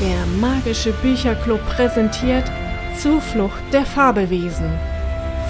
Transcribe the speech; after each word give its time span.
Der 0.00 0.26
magische 0.40 0.92
Bücherclub 0.92 1.60
präsentiert 1.66 2.44
Zuflucht 2.96 3.60
der 3.72 3.84
Fabelwesen. 3.84 4.70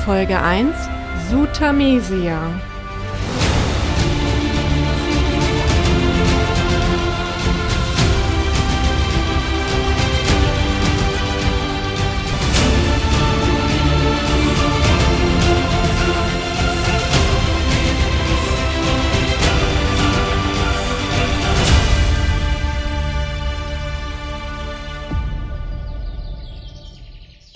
Folge 0.07 0.41
1 0.41 0.75
Sutamesia. 1.31 2.41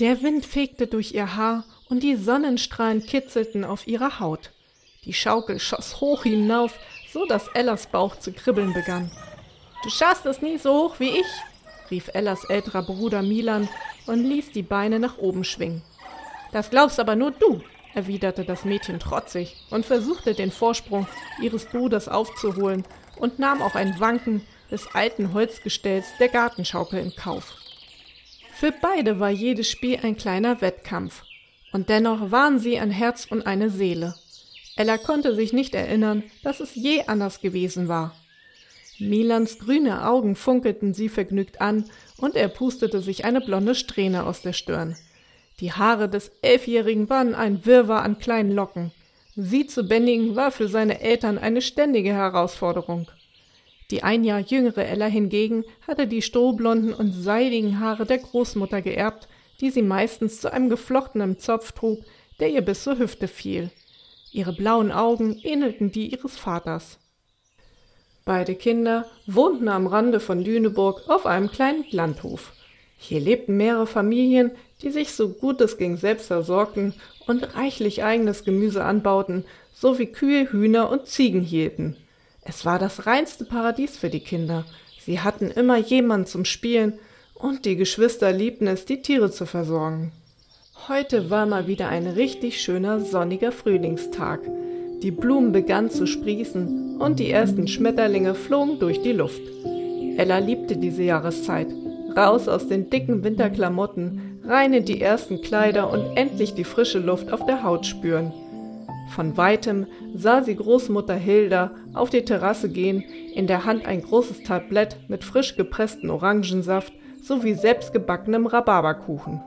Der 0.03 0.21
Wind 0.21 0.45
fegte 0.45 0.89
durch 0.89 1.13
ihr 1.13 1.37
Haar 1.37 1.63
und 1.89 2.03
die 2.03 2.17
Sonnenstrahlen 2.17 3.07
kitzelten 3.07 3.65
auf 3.65 3.87
ihrer 3.87 4.19
Haut. 4.19 4.51
Die 5.05 5.13
Schaukel 5.13 5.61
schoss 5.61 6.01
hoch 6.01 6.25
hinauf, 6.25 6.77
so 7.13 7.25
dass 7.25 7.47
Ellas 7.55 7.87
Bauch 7.87 8.17
zu 8.17 8.33
kribbeln 8.33 8.73
begann. 8.73 9.13
Du 9.85 9.91
schaffst 9.91 10.27
es 10.27 10.43
nie 10.43 10.59
so 10.59 10.75
hoch 10.75 10.99
wie 10.99 11.21
ich, 11.21 11.27
rief 11.89 12.11
Ellas 12.15 12.43
älterer 12.43 12.83
Bruder 12.83 13.23
Milan 13.23 13.69
und 14.09 14.25
ließ 14.25 14.51
die 14.51 14.65
Beine 14.65 14.99
nach 14.99 15.19
oben 15.19 15.45
schwingen. 15.45 15.83
Das 16.51 16.71
glaubst 16.71 16.99
aber 16.99 17.15
nur 17.15 17.31
du, 17.31 17.61
erwiderte 17.95 18.45
das 18.45 18.65
Mädchen 18.65 18.99
trotzig 18.99 19.55
und 19.71 19.87
versuchte 19.87 20.35
den 20.35 20.51
Vorsprung 20.51 21.07
ihres 21.41 21.67
Bruders 21.67 22.09
aufzuholen 22.09 22.83
und 23.21 23.39
nahm 23.39 23.63
auch 23.63 23.77
ein 23.77 24.01
Wanken 24.01 24.45
des 24.69 24.93
alten 24.97 25.33
Holzgestells 25.33 26.07
der 26.19 26.29
Gartenschaukel 26.29 26.99
in 26.99 27.15
Kauf. 27.15 27.62
Für 28.55 28.73
beide 28.73 29.19
war 29.19 29.31
jedes 29.31 29.69
Spiel 29.69 29.99
ein 30.03 30.17
kleiner 30.17 30.61
Wettkampf. 30.61 31.25
Und 31.73 31.89
dennoch 31.89 32.31
waren 32.31 32.59
sie 32.59 32.79
ein 32.79 32.91
Herz 32.91 33.27
und 33.29 33.47
eine 33.47 33.71
Seele. 33.71 34.15
Ella 34.77 34.99
konnte 34.99 35.35
sich 35.35 35.53
nicht 35.53 35.75
erinnern, 35.75 36.23
dass 36.43 36.61
es 36.61 36.75
je 36.75 37.03
anders 37.07 37.41
gewesen 37.41 37.89
war. 37.89 38.15
Milans 38.99 39.59
grüne 39.59 40.07
Augen 40.07 40.37
funkelten 40.37 40.95
sie 40.95 41.09
vergnügt 41.09 41.61
an 41.61 41.87
und 42.19 42.37
er 42.37 42.49
pustete 42.49 43.01
sich 43.01 43.25
eine 43.25 43.41
blonde 43.41 43.75
Strähne 43.75 44.25
aus 44.25 44.43
der 44.43 44.53
Stirn. 44.53 44.97
Die 45.61 45.73
Haare 45.73 46.09
des 46.09 46.31
Elfjährigen 46.43 47.09
waren 47.09 47.35
ein 47.35 47.65
Wirrwarr 47.67 48.03
an 48.03 48.19
kleinen 48.19 48.53
Locken. 48.53 48.93
Sie 49.35 49.67
zu 49.67 49.85
bändigen 49.85 50.37
war 50.37 50.51
für 50.51 50.69
seine 50.69 51.01
Eltern 51.01 51.39
eine 51.39 51.63
ständige 51.63 52.13
Herausforderung. 52.13 53.09
Die 53.93 54.03
ein 54.03 54.25
Jahr 54.25 54.41
jüngere 54.41 54.87
Ella 54.87 55.05
hingegen 55.05 55.67
hatte 55.87 56.07
die 56.07 56.23
strohblonden 56.23 56.95
und 56.95 57.13
seidigen 57.13 57.79
Haare 57.79 58.07
der 58.07 58.17
Großmutter 58.17 58.81
geerbt, 58.81 59.29
die 59.61 59.69
sie 59.69 59.83
meistens 59.83 60.41
zu 60.41 60.51
einem 60.51 60.71
geflochtenen 60.71 61.39
Zopf 61.39 61.73
trug, 61.73 62.01
der 62.41 62.49
ihr 62.49 62.63
bis 62.63 62.85
zur 62.85 62.99
Hüfte 62.99 63.29
fiel. 63.29 63.71
Ihre 64.33 64.55
blauen 64.55 64.93
Augen 64.93 65.39
ähnelten 65.43 65.93
die 65.93 66.07
ihres 66.07 66.39
Vaters. 66.39 67.01
Beide 68.25 68.55
Kinder 68.55 69.05
wohnten 69.27 69.69
am 69.69 69.87
Rande 69.87 70.21
von 70.21 70.43
Lüneburg 70.43 71.03
auf 71.09 71.27
einem 71.27 71.51
kleinen 71.51 71.85
Landhof. 71.91 72.55
Hier 72.97 73.21
lebten 73.21 73.59
mehrere 73.59 73.87
Familien, 73.87 74.53
die 74.81 74.91
sich 74.91 75.13
so 75.13 75.29
gut 75.29 75.61
es 75.61 75.77
ging 75.77 75.99
selbst 75.99 76.29
versorgten 76.29 76.95
und 77.27 77.55
reichlich 77.57 78.03
eigenes 78.03 78.45
Gemüse 78.45 78.85
anbauten, 78.85 79.45
sowie 79.75 80.07
Kühe, 80.07 80.51
Hühner 80.51 80.91
und 80.91 81.09
Ziegen 81.09 81.43
hielten. 81.43 81.99
Es 82.45 82.65
war 82.65 82.79
das 82.79 83.07
reinste 83.07 83.45
Paradies 83.45 83.97
für 83.97 84.11
die 84.11 84.21
Kinder. 84.21 84.65
Sie 85.01 85.21
hatten 85.21 85.51
immer 85.51 85.79
jemand 85.79 86.29
zum 86.29 86.45
Spielen 86.45 86.95
und 87.35 87.65
die 87.65 87.77
Geschwister 87.77 88.33
liebten 88.33 88.67
es, 88.67 88.85
die 88.85 89.03
Tiere 89.03 89.31
zu 89.31 89.47
versorgen. 89.47 90.13
Heute 90.89 91.31
war 91.31 91.47
mal 91.47 91.69
wieder 91.69 91.89
ein 91.89 92.07
richtig 92.07 92.61
schöner 92.61 93.01
sonniger 93.01 93.53
Frühlingstag. 93.53 94.41
Die 95.03 95.13
Blumen 95.13 95.53
begannen 95.53 95.91
zu 95.91 96.07
sprießen 96.07 97.01
und 97.01 97.21
die 97.21 97.31
ersten 97.31 97.69
Schmetterlinge 97.69 98.35
flogen 98.35 98.81
durch 98.81 99.03
die 99.03 99.13
Luft. 99.13 99.43
Ella 100.17 100.39
liebte 100.39 100.77
diese 100.77 101.03
Jahreszeit. 101.03 101.69
Raus 102.17 102.49
aus 102.49 102.69
den 102.69 102.91
dicken 102.91 103.25
Winterklamotten, 103.25 104.41
rein 104.45 104.75
in 104.75 104.85
die 104.85 105.01
ersten 105.01 105.41
Kleider 105.41 105.91
und 105.91 106.17
endlich 106.17 106.55
die 106.55 106.65
frische 106.65 106.99
Luft 106.99 107.33
auf 107.33 107.47
der 107.47 107.63
Haut 107.63 107.87
spüren. 107.87 108.33
Von 109.15 109.37
weitem 109.37 109.87
sah 110.15 110.43
sie 110.43 110.57
Großmutter 110.57 111.15
Hilda 111.15 111.73
auf 111.93 112.09
die 112.09 112.25
Terrasse 112.25 112.71
gehen, 112.71 113.05
in 113.35 113.47
der 113.47 113.67
Hand 113.67 113.85
ein 113.85 114.01
großes 114.01 114.43
Tablett 114.43 114.97
mit 115.09 115.23
frisch 115.23 115.57
gepresstem 115.57 116.09
Orangensaft 116.09 116.95
sowie 117.23 117.55
selbstgebackenem 117.55 118.47
Rhabarberkuchen. 118.47 119.43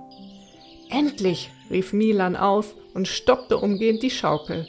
Endlich! 0.90 1.50
rief 1.72 1.94
Milan 1.94 2.36
aus 2.36 2.76
und 2.94 3.08
stoppte 3.08 3.58
umgehend 3.58 4.04
die 4.04 4.12
Schaukel. 4.12 4.68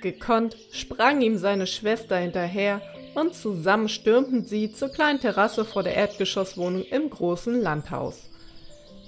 Gekonnt 0.00 0.56
sprang 0.72 1.20
ihm 1.20 1.36
seine 1.36 1.66
Schwester 1.66 2.16
hinterher 2.16 2.80
und 3.14 3.34
zusammen 3.34 3.90
stürmten 3.90 4.44
sie 4.44 4.72
zur 4.72 4.88
kleinen 4.88 5.20
Terrasse 5.20 5.66
vor 5.66 5.82
der 5.82 5.94
Erdgeschosswohnung 5.94 6.82
im 6.84 7.10
großen 7.10 7.60
Landhaus. 7.60 8.31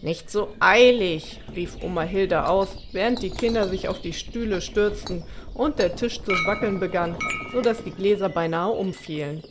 Nicht 0.04 0.30
so 0.30 0.54
eilig, 0.60 1.40
rief 1.56 1.82
Oma 1.82 2.02
Hilda 2.02 2.48
aus, 2.48 2.76
während 2.92 3.22
die 3.22 3.30
Kinder 3.30 3.66
sich 3.66 3.88
auf 3.88 4.02
die 4.02 4.12
Stühle 4.12 4.60
stürzten 4.60 5.24
und 5.54 5.78
der 5.78 5.96
Tisch 5.96 6.20
zu 6.20 6.30
wackeln 6.44 6.78
begann, 6.78 7.16
so 7.54 7.62
dass 7.62 7.82
die 7.82 7.90
Gläser 7.90 8.28
beinahe 8.28 8.70
umfielen. 8.70 9.42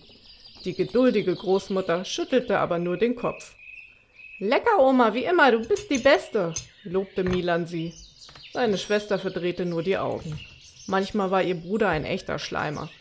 Die 0.64 0.76
geduldige 0.76 1.36
Großmutter 1.36 2.06
schüttelte 2.06 2.60
aber 2.60 2.78
nur 2.78 2.98
den 2.98 3.16
Kopf. 3.16 3.56
Lecker, 4.38 4.80
Oma, 4.80 5.16
wie 5.16 5.24
immer, 5.24 5.52
du 5.52 5.68
bist 5.68 5.90
die 5.90 5.98
Beste, 5.98 6.54
lobte 6.84 7.24
Milan 7.24 7.66
sie. 7.66 7.92
Seine 8.54 8.78
Schwester 8.78 9.18
verdrehte 9.18 9.66
nur 9.66 9.82
die 9.82 9.98
Augen. 9.98 10.40
Manchmal 10.86 11.32
war 11.32 11.42
ihr 11.42 11.56
Bruder 11.56 11.90
ein 11.90 12.06
echter 12.06 12.38
Schleimer. 12.38 12.92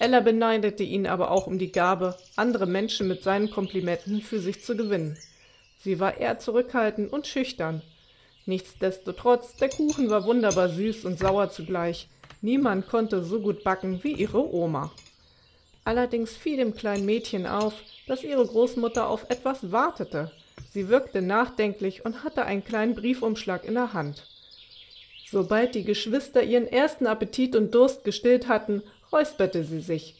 Ella 0.00 0.18
beneidete 0.18 0.82
ihn 0.82 1.06
aber 1.06 1.30
auch 1.30 1.46
um 1.46 1.56
die 1.56 1.70
Gabe, 1.70 2.16
andere 2.34 2.66
Menschen 2.66 3.06
mit 3.06 3.22
seinen 3.22 3.48
Komplimenten 3.48 4.22
für 4.22 4.40
sich 4.40 4.64
zu 4.64 4.76
gewinnen. 4.76 5.16
Sie 5.82 5.98
war 5.98 6.18
eher 6.18 6.38
zurückhaltend 6.38 7.12
und 7.12 7.26
schüchtern. 7.26 7.82
Nichtsdestotrotz, 8.46 9.56
der 9.56 9.70
Kuchen 9.70 10.10
war 10.10 10.24
wunderbar 10.24 10.68
süß 10.68 11.04
und 11.04 11.18
sauer 11.18 11.50
zugleich. 11.50 12.08
Niemand 12.42 12.88
konnte 12.88 13.22
so 13.22 13.40
gut 13.40 13.64
backen 13.64 14.02
wie 14.02 14.12
ihre 14.12 14.52
Oma. 14.52 14.92
Allerdings 15.84 16.36
fiel 16.36 16.58
dem 16.58 16.74
kleinen 16.74 17.06
Mädchen 17.06 17.46
auf, 17.46 17.74
dass 18.06 18.22
ihre 18.22 18.46
Großmutter 18.46 19.08
auf 19.08 19.28
etwas 19.30 19.72
wartete. 19.72 20.30
Sie 20.72 20.88
wirkte 20.88 21.22
nachdenklich 21.22 22.04
und 22.04 22.22
hatte 22.22 22.44
einen 22.44 22.64
kleinen 22.64 22.94
Briefumschlag 22.94 23.64
in 23.64 23.74
der 23.74 23.92
Hand. 23.92 24.26
Sobald 25.30 25.74
die 25.74 25.84
Geschwister 25.84 26.42
ihren 26.42 26.66
ersten 26.66 27.06
Appetit 27.06 27.56
und 27.56 27.74
Durst 27.74 28.04
gestillt 28.04 28.48
hatten, 28.48 28.82
räusperte 29.12 29.64
sie 29.64 29.80
sich. 29.80 30.16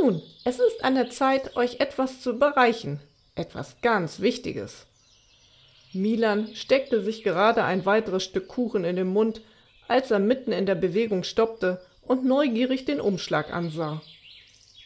Nun, 0.00 0.22
es 0.44 0.58
ist 0.58 0.84
an 0.84 0.94
der 0.94 1.10
Zeit, 1.10 1.56
euch 1.56 1.80
etwas 1.80 2.20
zu 2.20 2.30
überreichen, 2.30 3.00
etwas 3.34 3.80
ganz 3.80 4.20
Wichtiges. 4.20 4.86
Milan 5.92 6.54
steckte 6.54 7.02
sich 7.02 7.24
gerade 7.24 7.64
ein 7.64 7.84
weiteres 7.84 8.24
Stück 8.24 8.48
Kuchen 8.48 8.84
in 8.84 8.96
den 8.96 9.08
Mund, 9.08 9.42
als 9.88 10.10
er 10.10 10.20
mitten 10.20 10.52
in 10.52 10.66
der 10.66 10.76
Bewegung 10.76 11.24
stoppte 11.24 11.80
und 12.02 12.24
neugierig 12.24 12.84
den 12.84 13.00
Umschlag 13.00 13.52
ansah. 13.52 14.00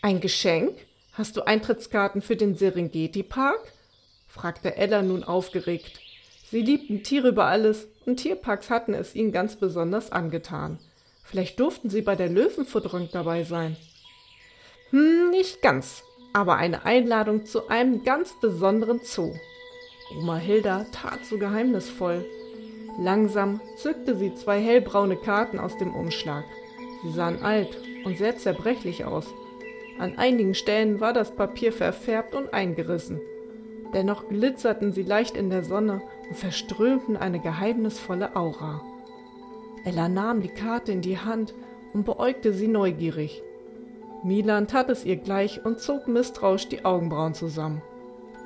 Ein 0.01 0.21
Geschenk? 0.21 0.87
Hast 1.13 1.37
du 1.37 1.47
Eintrittskarten 1.47 2.23
für 2.23 2.37
den 2.37 2.57
Serengeti-Park? 2.57 3.73
fragte 4.27 4.77
Ella 4.77 5.03
nun 5.03 5.23
aufgeregt. 5.23 6.01
Sie 6.51 6.63
liebten 6.63 7.03
Tiere 7.03 7.29
über 7.29 7.47
alles 7.47 7.87
und 8.05 8.17
Tierparks 8.17 8.71
hatten 8.71 8.95
es 8.95 9.15
ihnen 9.15 9.33
ganz 9.33 9.57
besonders 9.57 10.11
angetan. 10.11 10.79
Vielleicht 11.23 11.59
durften 11.61 11.91
sie 11.91 12.03
bei 12.03 12.17
der 12.17 12.29
Löwenfutterung 12.29 13.09
dabei 13.13 13.45
sein. 13.45 13.77
Hm, 14.91 15.31
nicht 15.31 15.63
ganz, 15.63 16.03
aber 16.35 16.57
eine 16.57 16.85
Einladung 16.85 17.47
zu 17.47 17.69
einem 17.69 18.03
ganz 18.03 18.35
besonderen 18.35 19.01
Zoo. 19.03 19.33
Oma 20.19 20.37
Hilda 20.37 20.85
tat 20.93 21.25
so 21.25 21.39
geheimnisvoll. 21.39 22.27
Langsam 22.99 23.61
zückte 23.77 24.17
sie 24.17 24.35
zwei 24.35 24.61
hellbraune 24.61 25.17
Karten 25.17 25.59
aus 25.59 25.79
dem 25.79 25.95
Umschlag. 25.95 26.45
Sie 27.03 27.13
sahen 27.13 27.43
alt 27.43 27.79
und 28.05 28.19
sehr 28.19 28.37
zerbrechlich 28.37 29.05
aus. 29.05 29.33
An 29.99 30.19
einigen 30.19 30.55
Stellen 30.55 31.01
war 31.01 31.13
das 31.13 31.37
Papier 31.37 31.73
verfärbt 31.73 32.35
und 32.35 32.53
eingerissen. 32.53 33.21
Dennoch 33.95 34.29
glitzerten 34.29 34.93
sie 34.93 35.05
leicht 35.05 35.37
in 35.37 35.51
der 35.51 35.63
Sonne 35.63 36.03
und 36.29 36.37
verströmten 36.37 37.17
eine 37.17 37.39
geheimnisvolle 37.39 38.35
Aura. 38.35 38.83
Ella 39.85 40.09
nahm 40.09 40.41
die 40.41 40.49
Karte 40.49 40.91
in 40.91 41.01
die 41.01 41.19
Hand 41.19 41.55
und 41.93 42.05
beäugte 42.05 42.53
sie 42.53 42.67
neugierig. 42.67 43.44
Milan 44.25 44.67
tat 44.67 44.89
es 44.89 45.05
ihr 45.05 45.17
gleich 45.17 45.65
und 45.65 45.81
zog 45.81 46.09
misstrauisch 46.09 46.69
die 46.69 46.85
Augenbrauen 46.87 47.35
zusammen. 47.35 47.83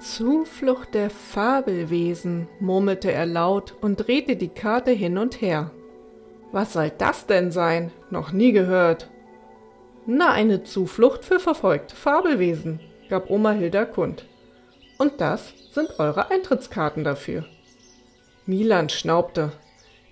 Zuflucht 0.01 0.95
der 0.95 1.09
Fabelwesen, 1.09 2.49
murmelte 2.59 3.13
er 3.13 3.27
laut 3.27 3.75
und 3.81 3.97
drehte 3.97 4.35
die 4.35 4.49
Karte 4.49 4.91
hin 4.91 5.19
und 5.19 5.41
her. 5.41 5.71
Was 6.51 6.73
soll 6.73 6.91
das 6.99 7.27
denn 7.27 7.53
sein? 7.53 7.93
Noch 8.11 8.33
nie 8.33 8.51
gehört. 8.51 9.09
Na, 10.07 10.33
eine 10.33 10.65
Zuflucht 10.65 11.25
für 11.25 11.39
verfolgte 11.39 11.95
Fabelwesen, 11.95 12.81
gab 13.09 13.31
Oma 13.31 13.53
Hilda 13.53 13.85
kund. 13.85 14.25
Und 14.99 15.21
das 15.21 15.53
sind 15.71 16.01
eure 16.01 16.31
Eintrittskarten 16.31 17.05
dafür. 17.05 17.45
Milan 18.47 18.89
schnaubte. 18.89 19.53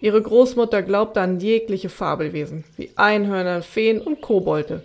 Ihre 0.01 0.23
Großmutter 0.23 0.83
glaubte 0.83 1.21
an 1.23 1.41
jegliche 1.41 1.89
Fabelwesen, 1.89 2.65
wie 2.77 2.91
Einhörner, 2.97 3.63
Feen 3.63 4.01
und 4.01 4.21
Kobolde. 4.21 4.85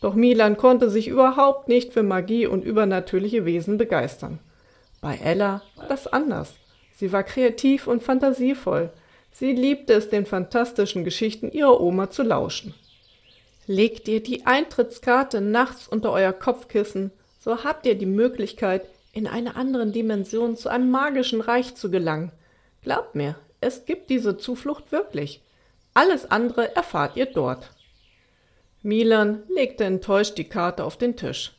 Doch 0.00 0.14
Milan 0.14 0.56
konnte 0.56 0.90
sich 0.90 1.08
überhaupt 1.08 1.68
nicht 1.68 1.92
für 1.92 2.02
Magie 2.02 2.46
und 2.46 2.64
übernatürliche 2.64 3.44
Wesen 3.44 3.78
begeistern. 3.78 4.38
Bei 5.00 5.16
Ella 5.16 5.62
war 5.76 5.86
das 5.88 6.06
anders. 6.06 6.54
Sie 6.94 7.12
war 7.12 7.22
kreativ 7.22 7.86
und 7.86 8.02
fantasievoll. 8.02 8.90
Sie 9.32 9.52
liebte 9.52 9.94
es, 9.94 10.08
den 10.08 10.26
fantastischen 10.26 11.04
Geschichten 11.04 11.50
ihrer 11.50 11.80
Oma 11.80 12.10
zu 12.10 12.22
lauschen. 12.22 12.74
Legt 13.66 14.08
ihr 14.08 14.22
die 14.22 14.46
Eintrittskarte 14.46 15.40
nachts 15.40 15.86
unter 15.86 16.10
euer 16.12 16.32
Kopfkissen, 16.32 17.12
so 17.38 17.64
habt 17.64 17.86
ihr 17.86 17.94
die 17.94 18.06
Möglichkeit, 18.06 18.88
in 19.12 19.26
einer 19.26 19.56
anderen 19.56 19.92
Dimension 19.92 20.56
zu 20.56 20.68
einem 20.68 20.90
magischen 20.90 21.40
Reich 21.40 21.74
zu 21.74 21.90
gelangen. 21.90 22.32
Glaubt 22.82 23.14
mir, 23.14 23.36
es 23.60 23.84
gibt 23.84 24.10
diese 24.10 24.38
Zuflucht 24.38 24.92
wirklich. 24.92 25.42
Alles 25.94 26.30
andere 26.30 26.74
erfahrt 26.76 27.16
ihr 27.16 27.26
dort. 27.26 27.70
Milan 28.82 29.42
legte 29.48 29.84
enttäuscht 29.84 30.38
die 30.38 30.48
Karte 30.48 30.84
auf 30.84 30.96
den 30.96 31.16
Tisch. 31.16 31.52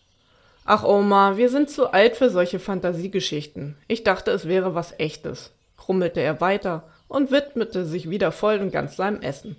Ach 0.65 0.83
Oma, 0.83 1.35
wir 1.37 1.49
sind 1.49 1.69
zu 1.69 1.91
alt 1.91 2.15
für 2.15 2.29
solche 2.29 2.59
Fantasiegeschichten. 2.59 3.75
Ich 3.87 4.03
dachte, 4.03 4.31
es 4.31 4.47
wäre 4.47 4.75
was 4.75 4.93
echtes, 4.99 5.51
krummelte 5.77 6.21
er 6.21 6.41
weiter 6.41 6.87
und 7.07 7.31
widmete 7.31 7.85
sich 7.85 8.09
wieder 8.09 8.31
voll 8.31 8.59
und 8.59 8.71
ganz 8.71 8.95
seinem 8.95 9.21
Essen. 9.21 9.57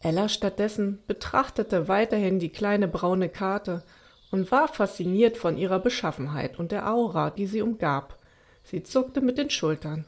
Ella 0.00 0.28
stattdessen 0.28 0.98
betrachtete 1.06 1.88
weiterhin 1.88 2.38
die 2.38 2.50
kleine 2.50 2.88
braune 2.88 3.28
Karte 3.28 3.82
und 4.30 4.50
war 4.52 4.68
fasziniert 4.68 5.36
von 5.36 5.56
ihrer 5.56 5.78
Beschaffenheit 5.78 6.58
und 6.58 6.72
der 6.72 6.92
Aura, 6.92 7.30
die 7.30 7.46
sie 7.46 7.62
umgab. 7.62 8.18
Sie 8.64 8.82
zuckte 8.82 9.20
mit 9.20 9.38
den 9.38 9.50
Schultern. 9.50 10.04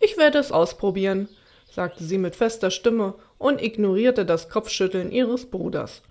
Ich 0.00 0.16
werde 0.16 0.38
es 0.38 0.50
ausprobieren, 0.50 1.28
sagte 1.70 2.04
sie 2.04 2.18
mit 2.18 2.36
fester 2.36 2.70
Stimme 2.70 3.14
und 3.42 3.60
ignorierte 3.60 4.24
das 4.24 4.48
Kopfschütteln 4.48 5.10
ihres 5.10 5.46
Bruders. 5.46 6.02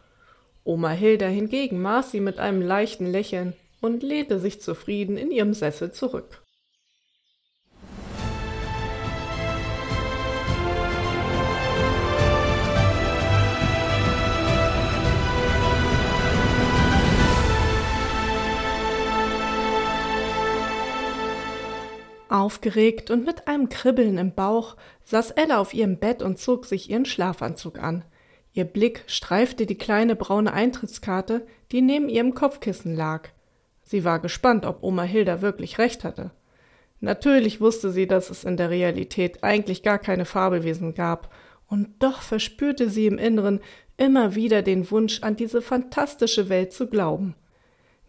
Oma 0.63 0.89
Hilda 0.89 1.27
hingegen 1.27 1.81
maß 1.81 2.11
sie 2.11 2.19
mit 2.19 2.39
einem 2.39 2.61
leichten 2.61 3.07
Lächeln 3.07 3.53
und 3.79 4.03
lehnte 4.03 4.39
sich 4.39 4.61
zufrieden 4.61 5.17
in 5.17 5.31
ihrem 5.31 5.53
Sessel 5.53 5.91
zurück. 5.91 6.43
Aufgeregt 22.31 23.11
und 23.11 23.25
mit 23.25 23.47
einem 23.47 23.69
Kribbeln 23.69 24.17
im 24.17 24.33
Bauch 24.33 24.77
saß 25.03 25.31
Ella 25.31 25.59
auf 25.59 25.73
ihrem 25.73 25.97
Bett 25.97 26.21
und 26.21 26.39
zog 26.39 26.65
sich 26.65 26.89
ihren 26.89 27.05
Schlafanzug 27.05 27.79
an. 27.79 28.05
Ihr 28.53 28.65
Blick 28.65 29.03
streifte 29.07 29.65
die 29.65 29.77
kleine 29.77 30.15
braune 30.15 30.53
Eintrittskarte, 30.53 31.45
die 31.71 31.81
neben 31.81 32.09
ihrem 32.09 32.33
Kopfkissen 32.33 32.95
lag. 32.95 33.29
Sie 33.83 34.03
war 34.03 34.19
gespannt, 34.19 34.65
ob 34.65 34.83
Oma 34.83 35.03
Hilda 35.03 35.41
wirklich 35.41 35.77
recht 35.77 36.03
hatte. 36.03 36.31
Natürlich 36.99 37.59
wusste 37.59 37.91
sie, 37.91 38.07
dass 38.07 38.29
es 38.29 38.43
in 38.43 38.57
der 38.57 38.69
Realität 38.69 39.43
eigentlich 39.43 39.83
gar 39.83 39.99
keine 39.99 40.25
Fabelwesen 40.25 40.93
gab, 40.93 41.33
und 41.67 42.03
doch 42.03 42.21
verspürte 42.21 42.89
sie 42.89 43.07
im 43.07 43.17
Inneren 43.17 43.61
immer 43.95 44.35
wieder 44.35 44.61
den 44.61 44.91
Wunsch, 44.91 45.21
an 45.23 45.37
diese 45.37 45.61
fantastische 45.61 46.49
Welt 46.49 46.73
zu 46.73 46.87
glauben. 46.87 47.35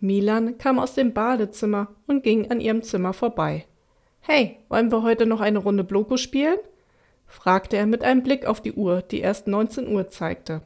Milan 0.00 0.58
kam 0.58 0.80
aus 0.80 0.94
dem 0.94 1.12
Badezimmer 1.12 1.94
und 2.08 2.24
ging 2.24 2.50
an 2.50 2.60
ihrem 2.60 2.82
Zimmer 2.82 3.12
vorbei. 3.12 3.66
Hey, 4.24 4.60
wollen 4.68 4.92
wir 4.92 5.02
heute 5.02 5.26
noch 5.26 5.40
eine 5.40 5.58
Runde 5.58 5.82
Bloko 5.82 6.16
spielen? 6.16 6.58
fragte 7.26 7.76
er 7.76 7.86
mit 7.86 8.04
einem 8.04 8.22
Blick 8.22 8.46
auf 8.46 8.60
die 8.60 8.72
Uhr, 8.72 9.02
die 9.02 9.18
erst 9.18 9.48
19 9.48 9.92
Uhr 9.92 10.06
zeigte. 10.10 10.62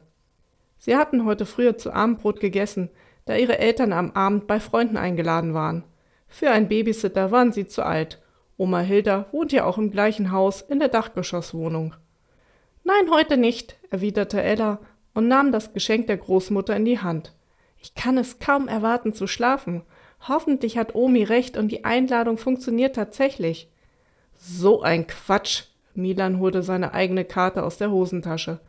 Sie 0.77 0.95
hatten 0.95 1.25
heute 1.25 1.47
früher 1.47 1.75
zu 1.75 1.91
Abendbrot 1.91 2.39
gegessen, 2.39 2.89
da 3.25 3.35
ihre 3.35 3.57
Eltern 3.57 3.93
am 3.93 4.11
Abend 4.11 4.45
bei 4.45 4.59
Freunden 4.59 4.95
eingeladen 4.95 5.55
waren. 5.55 5.83
Für 6.27 6.51
einen 6.51 6.67
Babysitter 6.67 7.31
waren 7.31 7.51
sie 7.51 7.65
zu 7.65 7.83
alt. 7.83 8.21
Oma 8.57 8.81
Hilda 8.81 9.25
wohnt 9.31 9.51
ja 9.51 9.65
auch 9.65 9.79
im 9.79 9.89
gleichen 9.89 10.31
Haus 10.31 10.61
in 10.61 10.77
der 10.77 10.89
Dachgeschosswohnung. 10.89 11.95
Nein, 12.83 13.09
heute 13.09 13.37
nicht, 13.37 13.75
erwiderte 13.89 14.39
Ella 14.39 14.79
und 15.15 15.27
nahm 15.27 15.51
das 15.51 15.73
Geschenk 15.73 16.05
der 16.05 16.17
Großmutter 16.17 16.75
in 16.75 16.85
die 16.85 16.99
Hand. 16.99 17.33
Ich 17.79 17.95
kann 17.95 18.19
es 18.19 18.37
kaum 18.37 18.67
erwarten 18.67 19.13
zu 19.13 19.25
schlafen. 19.25 19.81
Hoffentlich 20.21 20.77
hat 20.77 20.95
Omi 20.95 21.23
recht 21.23 21.57
und 21.57 21.69
die 21.69 21.85
Einladung 21.85 22.37
funktioniert 22.37 22.95
tatsächlich. 22.95 23.69
So 24.37 24.81
ein 24.81 25.07
Quatsch. 25.07 25.63
Milan 25.93 26.39
holte 26.39 26.61
seine 26.61 26.93
eigene 26.93 27.25
Karte 27.25 27.63
aus 27.63 27.77
der 27.77 27.91
Hosentasche. 27.91 28.59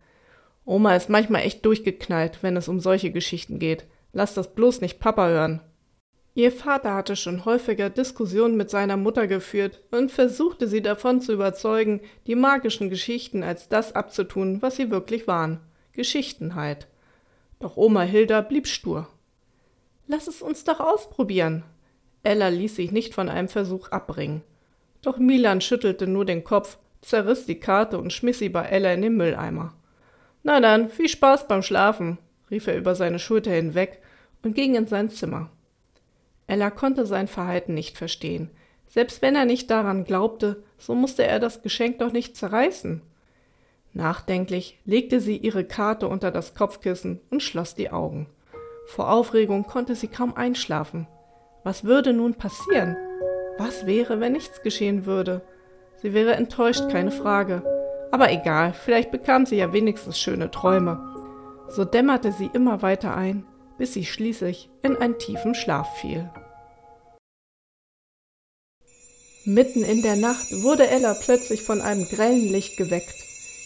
Oma 0.64 0.96
ist 0.96 1.10
manchmal 1.10 1.42
echt 1.42 1.64
durchgeknallt, 1.64 2.42
wenn 2.42 2.56
es 2.56 2.68
um 2.68 2.80
solche 2.80 3.10
Geschichten 3.10 3.58
geht. 3.58 3.84
Lass 4.12 4.34
das 4.34 4.54
bloß 4.54 4.80
nicht 4.80 4.98
Papa 4.98 5.28
hören. 5.28 5.60
Ihr 6.34 6.52
Vater 6.52 6.94
hatte 6.94 7.16
schon 7.16 7.44
häufiger 7.44 7.90
Diskussionen 7.90 8.56
mit 8.56 8.70
seiner 8.70 8.96
Mutter 8.96 9.26
geführt 9.26 9.80
und 9.90 10.12
versuchte 10.12 10.68
sie 10.68 10.82
davon 10.82 11.20
zu 11.20 11.32
überzeugen, 11.32 12.00
die 12.26 12.36
magischen 12.36 12.90
Geschichten 12.90 13.42
als 13.42 13.68
das 13.68 13.94
abzutun, 13.94 14.62
was 14.62 14.76
sie 14.76 14.90
wirklich 14.90 15.26
waren. 15.26 15.60
Geschichten 15.92 16.54
halt. 16.54 16.86
Doch 17.58 17.76
Oma 17.76 18.02
Hilda 18.02 18.40
blieb 18.42 18.68
stur. 18.68 19.08
Lass 20.08 20.26
es 20.26 20.40
uns 20.40 20.64
doch 20.64 20.80
ausprobieren. 20.80 21.64
Ella 22.22 22.48
ließ 22.48 22.76
sich 22.76 22.92
nicht 22.92 23.14
von 23.14 23.28
einem 23.28 23.48
Versuch 23.48 23.88
abbringen. 23.90 24.42
Doch 25.02 25.18
Milan 25.18 25.60
schüttelte 25.60 26.06
nur 26.06 26.24
den 26.24 26.44
Kopf, 26.44 26.78
zerriss 27.02 27.44
die 27.44 27.60
Karte 27.60 27.98
und 27.98 28.12
schmiss 28.12 28.38
sie 28.38 28.48
bei 28.48 28.64
Ella 28.64 28.92
in 28.92 29.02
den 29.02 29.16
Mülleimer. 29.16 29.74
Na 30.42 30.60
dann, 30.60 30.88
viel 30.88 31.08
Spaß 31.08 31.46
beim 31.46 31.62
Schlafen, 31.62 32.16
rief 32.50 32.66
er 32.66 32.76
über 32.76 32.94
seine 32.94 33.18
Schulter 33.18 33.50
hinweg 33.50 34.00
und 34.42 34.54
ging 34.54 34.74
in 34.74 34.86
sein 34.86 35.10
Zimmer. 35.10 35.50
Ella 36.46 36.70
konnte 36.70 37.04
sein 37.04 37.28
Verhalten 37.28 37.74
nicht 37.74 37.98
verstehen. 37.98 38.50
Selbst 38.86 39.20
wenn 39.20 39.36
er 39.36 39.44
nicht 39.44 39.70
daran 39.70 40.04
glaubte, 40.04 40.62
so 40.78 40.94
musste 40.94 41.26
er 41.26 41.38
das 41.38 41.60
Geschenk 41.60 41.98
doch 41.98 42.12
nicht 42.12 42.34
zerreißen. 42.34 43.02
Nachdenklich 43.92 44.78
legte 44.86 45.20
sie 45.20 45.36
ihre 45.36 45.64
Karte 45.64 46.08
unter 46.08 46.30
das 46.30 46.54
Kopfkissen 46.54 47.20
und 47.30 47.42
schloss 47.42 47.74
die 47.74 47.90
Augen. 47.90 48.26
Vor 48.88 49.10
Aufregung 49.10 49.64
konnte 49.64 49.94
sie 49.94 50.08
kaum 50.08 50.34
einschlafen. 50.34 51.06
Was 51.62 51.84
würde 51.84 52.14
nun 52.14 52.34
passieren? 52.34 52.96
Was 53.58 53.86
wäre, 53.86 54.18
wenn 54.18 54.32
nichts 54.32 54.62
geschehen 54.62 55.04
würde? 55.04 55.42
Sie 55.96 56.14
wäre 56.14 56.32
enttäuscht, 56.32 56.88
keine 56.90 57.10
Frage. 57.10 57.62
Aber 58.10 58.32
egal, 58.32 58.72
vielleicht 58.72 59.10
bekam 59.10 59.44
sie 59.44 59.56
ja 59.56 59.74
wenigstens 59.74 60.18
schöne 60.18 60.50
Träume. 60.50 61.04
So 61.68 61.84
dämmerte 61.84 62.32
sie 62.32 62.48
immer 62.54 62.80
weiter 62.80 63.14
ein, 63.14 63.44
bis 63.76 63.92
sie 63.92 64.06
schließlich 64.06 64.70
in 64.82 64.96
einen 64.96 65.18
tiefen 65.18 65.54
Schlaf 65.54 65.98
fiel. 65.98 66.30
Mitten 69.44 69.84
in 69.84 70.00
der 70.00 70.16
Nacht 70.16 70.46
wurde 70.62 70.88
Ella 70.88 71.14
plötzlich 71.14 71.62
von 71.62 71.82
einem 71.82 72.06
grellen 72.08 72.50
Licht 72.50 72.78
geweckt. 72.78 73.14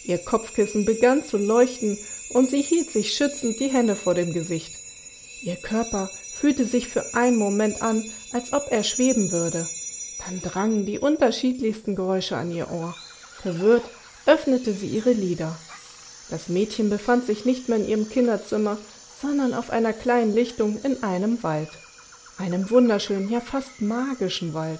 Ihr 0.04 0.18
Kopfkissen 0.18 0.84
begann 0.84 1.22
zu 1.22 1.38
leuchten 1.38 1.96
und 2.34 2.50
sie 2.50 2.60
hielt 2.60 2.90
sich 2.90 3.14
schützend 3.14 3.60
die 3.60 3.68
Hände 3.68 3.94
vor 3.94 4.14
dem 4.14 4.32
Gesicht. 4.32 4.81
Ihr 5.42 5.56
Körper 5.56 6.08
fühlte 6.36 6.64
sich 6.64 6.86
für 6.86 7.14
einen 7.14 7.36
Moment 7.36 7.82
an, 7.82 8.04
als 8.32 8.52
ob 8.52 8.70
er 8.70 8.84
schweben 8.84 9.32
würde. 9.32 9.68
Dann 10.24 10.40
drangen 10.40 10.86
die 10.86 11.00
unterschiedlichsten 11.00 11.96
Geräusche 11.96 12.36
an 12.36 12.52
ihr 12.52 12.70
Ohr. 12.70 12.94
Verwirrt 13.42 13.82
öffnete 14.24 14.72
sie 14.72 14.86
ihre 14.86 15.12
Lider. 15.12 15.56
Das 16.30 16.48
Mädchen 16.48 16.90
befand 16.90 17.26
sich 17.26 17.44
nicht 17.44 17.68
mehr 17.68 17.78
in 17.78 17.88
ihrem 17.88 18.08
Kinderzimmer, 18.08 18.78
sondern 19.20 19.52
auf 19.52 19.70
einer 19.70 19.92
kleinen 19.92 20.32
Lichtung 20.32 20.78
in 20.84 21.02
einem 21.02 21.42
Wald. 21.42 21.70
Einem 22.38 22.70
wunderschönen, 22.70 23.28
ja 23.28 23.40
fast 23.40 23.80
magischen 23.80 24.54
Wald. 24.54 24.78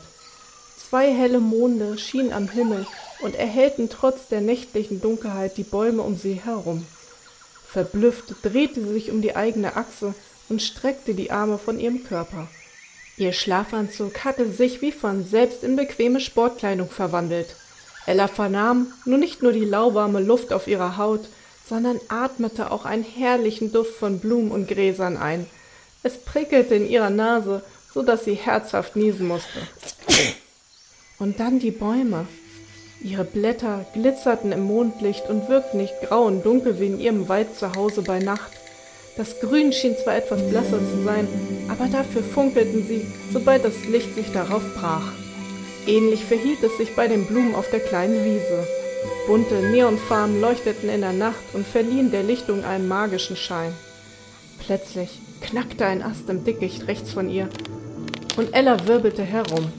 Zwei 0.89 1.13
helle 1.13 1.41
Monde 1.41 1.99
schienen 1.99 2.33
am 2.33 2.49
Himmel 2.49 2.87
und 3.21 3.35
erhellten 3.35 3.89
trotz 3.89 4.29
der 4.29 4.41
nächtlichen 4.41 5.01
Dunkelheit 5.01 5.57
die 5.57 5.65
Bäume 5.65 6.03
um 6.03 6.17
sie 6.17 6.35
herum. 6.35 6.87
Verblüfft 7.69 8.35
drehte 8.43 8.83
sie 8.83 8.93
sich 8.93 9.11
um 9.11 9.23
die 9.23 9.35
eigene 9.35 9.77
Achse 9.77 10.15
und 10.49 10.63
streckte 10.63 11.15
die 11.15 11.31
Arme 11.31 11.59
von 11.59 11.79
ihrem 11.79 12.05
Körper. 12.05 12.49
Ihr 13.17 13.33
Schlafanzug 13.33 14.25
hatte 14.25 14.51
sich 14.51 14.83
wie 14.83 14.93
von 14.93 15.25
selbst 15.25 15.65
in 15.65 15.77
bequeme 15.77 16.21
Sportkleidung 16.21 16.89
verwandelt. 16.89 17.55
Ella 18.07 18.27
vernahm 18.27 18.93
nun 19.05 19.21
nicht 19.21 19.43
nur 19.43 19.53
die 19.53 19.65
lauwarme 19.65 20.21
Luft 20.21 20.53
auf 20.53 20.67
ihrer 20.67 20.97
Haut, 20.97 21.29
sondern 21.69 22.01
atmete 22.09 22.71
auch 22.71 22.85
einen 22.85 23.05
herrlichen 23.05 23.73
Duft 23.73 23.95
von 23.95 24.19
Blumen 24.19 24.51
und 24.51 24.69
Gräsern 24.69 25.17
ein. 25.17 25.47
Es 26.03 26.19
prickelte 26.19 26.75
in 26.75 26.89
ihrer 26.89 27.11
Nase, 27.11 27.63
so 27.95 28.03
dass 28.03 28.25
sie 28.25 28.35
herzhaft 28.35 28.97
niesen 28.97 29.29
musste. 29.29 29.61
Und 31.19 31.39
dann 31.39 31.61
die 31.61 31.71
Bäume. 31.71 32.27
Ihre 33.01 33.25
Blätter 33.25 33.85
glitzerten 33.93 34.53
im 34.53 34.63
Mondlicht 34.63 35.29
und 35.29 35.49
wirkten 35.49 35.79
nicht 35.79 35.95
grau 36.03 36.25
und 36.25 36.45
dunkel 36.45 36.81
wie 36.81 36.87
in 36.87 37.01
ihrem 37.01 37.29
Wald 37.29 37.57
zu 37.57 37.75
Hause 37.75 38.03
bei 38.03 38.19
Nacht. 38.19 38.53
Das 39.17 39.41
Grün 39.41 39.73
schien 39.73 39.95
zwar 40.03 40.17
etwas 40.17 40.41
blasser 40.49 40.79
zu 40.79 41.03
sein, 41.05 41.29
aber 41.69 41.87
dafür 41.87 42.23
funkelten 42.23 42.87
sie, 42.87 43.07
sobald 43.31 43.63
das 43.63 43.85
Licht 43.85 44.15
sich 44.15 44.33
darauf 44.33 44.63
brach. 44.75 45.13
Ähnlich 45.87 46.25
verhielt 46.25 46.63
es 46.63 46.79
sich 46.79 46.97
bei 46.97 47.09
den 47.09 47.27
Blumen 47.27 47.55
auf 47.55 47.69
der 47.71 47.81
kleinen 47.81 48.25
Wiese. 48.25 48.67
Bunte 49.27 49.55
Neonfarben 49.71 50.41
leuchteten 50.41 50.89
in 50.89 51.03
der 51.03 51.13
Nacht 51.13 51.43
und 51.53 51.67
verliehen 51.67 52.11
der 52.11 52.23
Lichtung 52.23 52.65
einen 52.65 52.89
magischen 52.89 53.37
Schein. 53.37 53.73
Plötzlich 54.65 55.21
knackte 55.43 55.85
ein 55.85 56.03
Ast 56.03 56.31
im 56.31 56.45
Dickicht 56.45 56.87
rechts 56.87 57.13
von 57.13 57.29
ihr, 57.29 57.49
und 58.39 58.55
Ella 58.55 58.87
wirbelte 58.87 59.25
herum. 59.25 59.71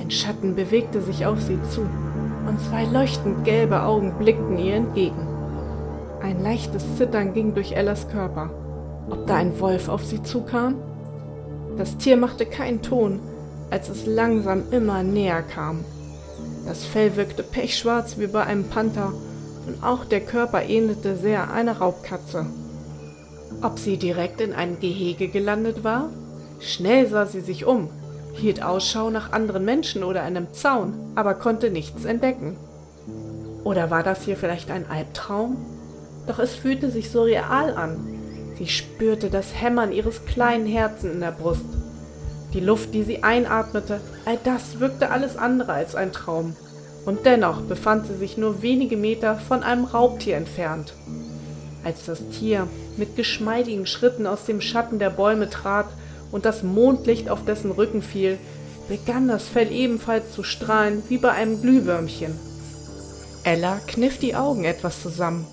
Ein 0.00 0.10
Schatten 0.10 0.56
bewegte 0.56 1.00
sich 1.00 1.26
auf 1.26 1.40
sie 1.40 1.58
zu, 1.70 1.82
und 1.82 2.58
zwei 2.68 2.84
leuchtend 2.86 3.44
gelbe 3.44 3.82
Augen 3.82 4.14
blickten 4.18 4.58
ihr 4.58 4.74
entgegen. 4.74 5.31
Ein 6.22 6.40
leichtes 6.40 6.84
Zittern 6.96 7.34
ging 7.34 7.52
durch 7.54 7.72
Ellas 7.72 8.08
Körper. 8.08 8.50
Ob 9.10 9.26
da 9.26 9.36
ein 9.36 9.58
Wolf 9.58 9.88
auf 9.88 10.04
sie 10.04 10.22
zukam? 10.22 10.76
Das 11.76 11.96
Tier 11.96 12.16
machte 12.16 12.46
keinen 12.46 12.80
Ton, 12.80 13.18
als 13.70 13.88
es 13.88 14.06
langsam 14.06 14.62
immer 14.70 15.02
näher 15.02 15.42
kam. 15.42 15.84
Das 16.64 16.84
Fell 16.84 17.16
wirkte 17.16 17.42
pechschwarz 17.42 18.18
wie 18.18 18.28
bei 18.28 18.44
einem 18.44 18.64
Panther 18.68 19.12
und 19.66 19.82
auch 19.82 20.04
der 20.04 20.20
Körper 20.20 20.62
ähnelte 20.62 21.16
sehr 21.16 21.52
einer 21.52 21.78
Raubkatze. 21.78 22.46
Ob 23.60 23.80
sie 23.80 23.96
direkt 23.96 24.40
in 24.40 24.52
ein 24.52 24.78
Gehege 24.78 25.26
gelandet 25.26 25.82
war? 25.82 26.08
Schnell 26.60 27.08
sah 27.08 27.26
sie 27.26 27.40
sich 27.40 27.64
um, 27.64 27.88
hielt 28.34 28.62
Ausschau 28.62 29.10
nach 29.10 29.32
anderen 29.32 29.64
Menschen 29.64 30.04
oder 30.04 30.22
einem 30.22 30.52
Zaun, 30.52 30.94
aber 31.16 31.34
konnte 31.34 31.70
nichts 31.70 32.04
entdecken. 32.04 32.56
Oder 33.64 33.90
war 33.90 34.04
das 34.04 34.22
hier 34.22 34.36
vielleicht 34.36 34.70
ein 34.70 34.88
Albtraum? 34.88 35.56
Doch 36.26 36.38
es 36.38 36.54
fühlte 36.54 36.90
sich 36.90 37.10
so 37.10 37.22
real 37.22 37.74
an. 37.74 37.96
Sie 38.58 38.68
spürte 38.68 39.30
das 39.30 39.60
Hämmern 39.60 39.92
ihres 39.92 40.24
kleinen 40.24 40.66
Herzens 40.66 41.14
in 41.14 41.20
der 41.20 41.32
Brust. 41.32 41.64
Die 42.54 42.60
Luft, 42.60 42.92
die 42.94 43.02
sie 43.02 43.22
einatmete, 43.22 44.00
all 44.26 44.38
das 44.44 44.78
wirkte 44.78 45.10
alles 45.10 45.36
andere 45.36 45.72
als 45.72 45.94
ein 45.94 46.12
Traum. 46.12 46.54
Und 47.04 47.26
dennoch 47.26 47.62
befand 47.62 48.06
sie 48.06 48.16
sich 48.16 48.36
nur 48.36 48.62
wenige 48.62 48.96
Meter 48.96 49.36
von 49.36 49.62
einem 49.62 49.84
Raubtier 49.84 50.36
entfernt. 50.36 50.92
Als 51.82 52.04
das 52.04 52.20
Tier 52.28 52.68
mit 52.96 53.16
geschmeidigen 53.16 53.86
Schritten 53.86 54.26
aus 54.26 54.44
dem 54.44 54.60
Schatten 54.60 54.98
der 54.98 55.10
Bäume 55.10 55.50
trat 55.50 55.86
und 56.30 56.44
das 56.44 56.62
Mondlicht 56.62 57.28
auf 57.28 57.44
dessen 57.44 57.72
Rücken 57.72 58.02
fiel, 58.02 58.38
begann 58.88 59.26
das 59.26 59.48
Fell 59.48 59.72
ebenfalls 59.72 60.32
zu 60.32 60.42
strahlen 60.42 61.02
wie 61.08 61.18
bei 61.18 61.30
einem 61.30 61.60
Glühwürmchen. 61.60 62.38
Ella 63.44 63.80
kniff 63.86 64.18
die 64.18 64.36
Augen 64.36 64.64
etwas 64.64 65.02
zusammen. 65.02 65.46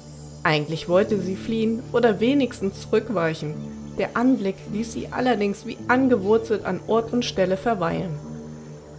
Eigentlich 0.43 0.87
wollte 0.87 1.19
sie 1.19 1.35
fliehen 1.35 1.83
oder 1.91 2.19
wenigstens 2.19 2.81
zurückweichen, 2.81 3.55
der 3.97 4.15
Anblick 4.15 4.55
ließ 4.71 4.93
sie 4.93 5.09
allerdings 5.11 5.65
wie 5.65 5.77
angewurzelt 5.89 6.63
an 6.63 6.79
Ort 6.87 7.11
und 7.11 7.25
Stelle 7.25 7.57
verweilen. 7.57 8.17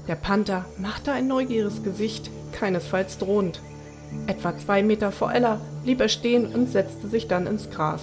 Der 0.09 0.15
Panther 0.15 0.67
machte 0.77 1.13
ein 1.13 1.27
neugieriges 1.27 1.83
Gesicht, 1.83 2.31
keinesfalls 2.53 3.17
drohend. 3.17 3.63
Etwa 4.27 4.57
zwei 4.59 4.83
Meter 4.83 5.11
vor 5.13 5.33
Ella 5.33 5.61
blieb 5.85 6.01
er 6.01 6.09
stehen 6.09 6.47
und 6.55 6.69
setzte 6.71 7.09
sich 7.09 7.29
dann 7.29 7.47
ins 7.47 7.71
Gras. 7.71 8.03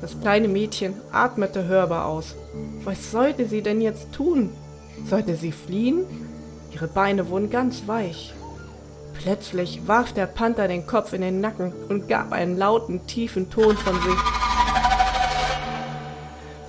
Das 0.00 0.20
kleine 0.20 0.48
Mädchen 0.48 0.94
atmete 1.10 1.64
hörbar 1.64 2.06
aus. 2.06 2.36
Was 2.84 3.10
sollte 3.10 3.46
sie 3.46 3.62
denn 3.62 3.80
jetzt 3.80 4.12
tun? 4.12 4.50
Sollte 5.06 5.34
sie 5.34 5.52
fliehen? 5.52 6.04
Ihre 6.72 6.86
Beine 6.86 7.28
wurden 7.28 7.50
ganz 7.50 7.88
weich. 7.88 8.32
Plötzlich 9.22 9.86
warf 9.86 10.12
der 10.12 10.26
Panther 10.26 10.68
den 10.68 10.86
Kopf 10.86 11.12
in 11.12 11.20
den 11.20 11.40
Nacken 11.40 11.72
und 11.88 12.08
gab 12.08 12.32
einen 12.32 12.56
lauten, 12.56 13.06
tiefen 13.06 13.50
Ton 13.50 13.76
von 13.76 13.94
sich 13.94 14.18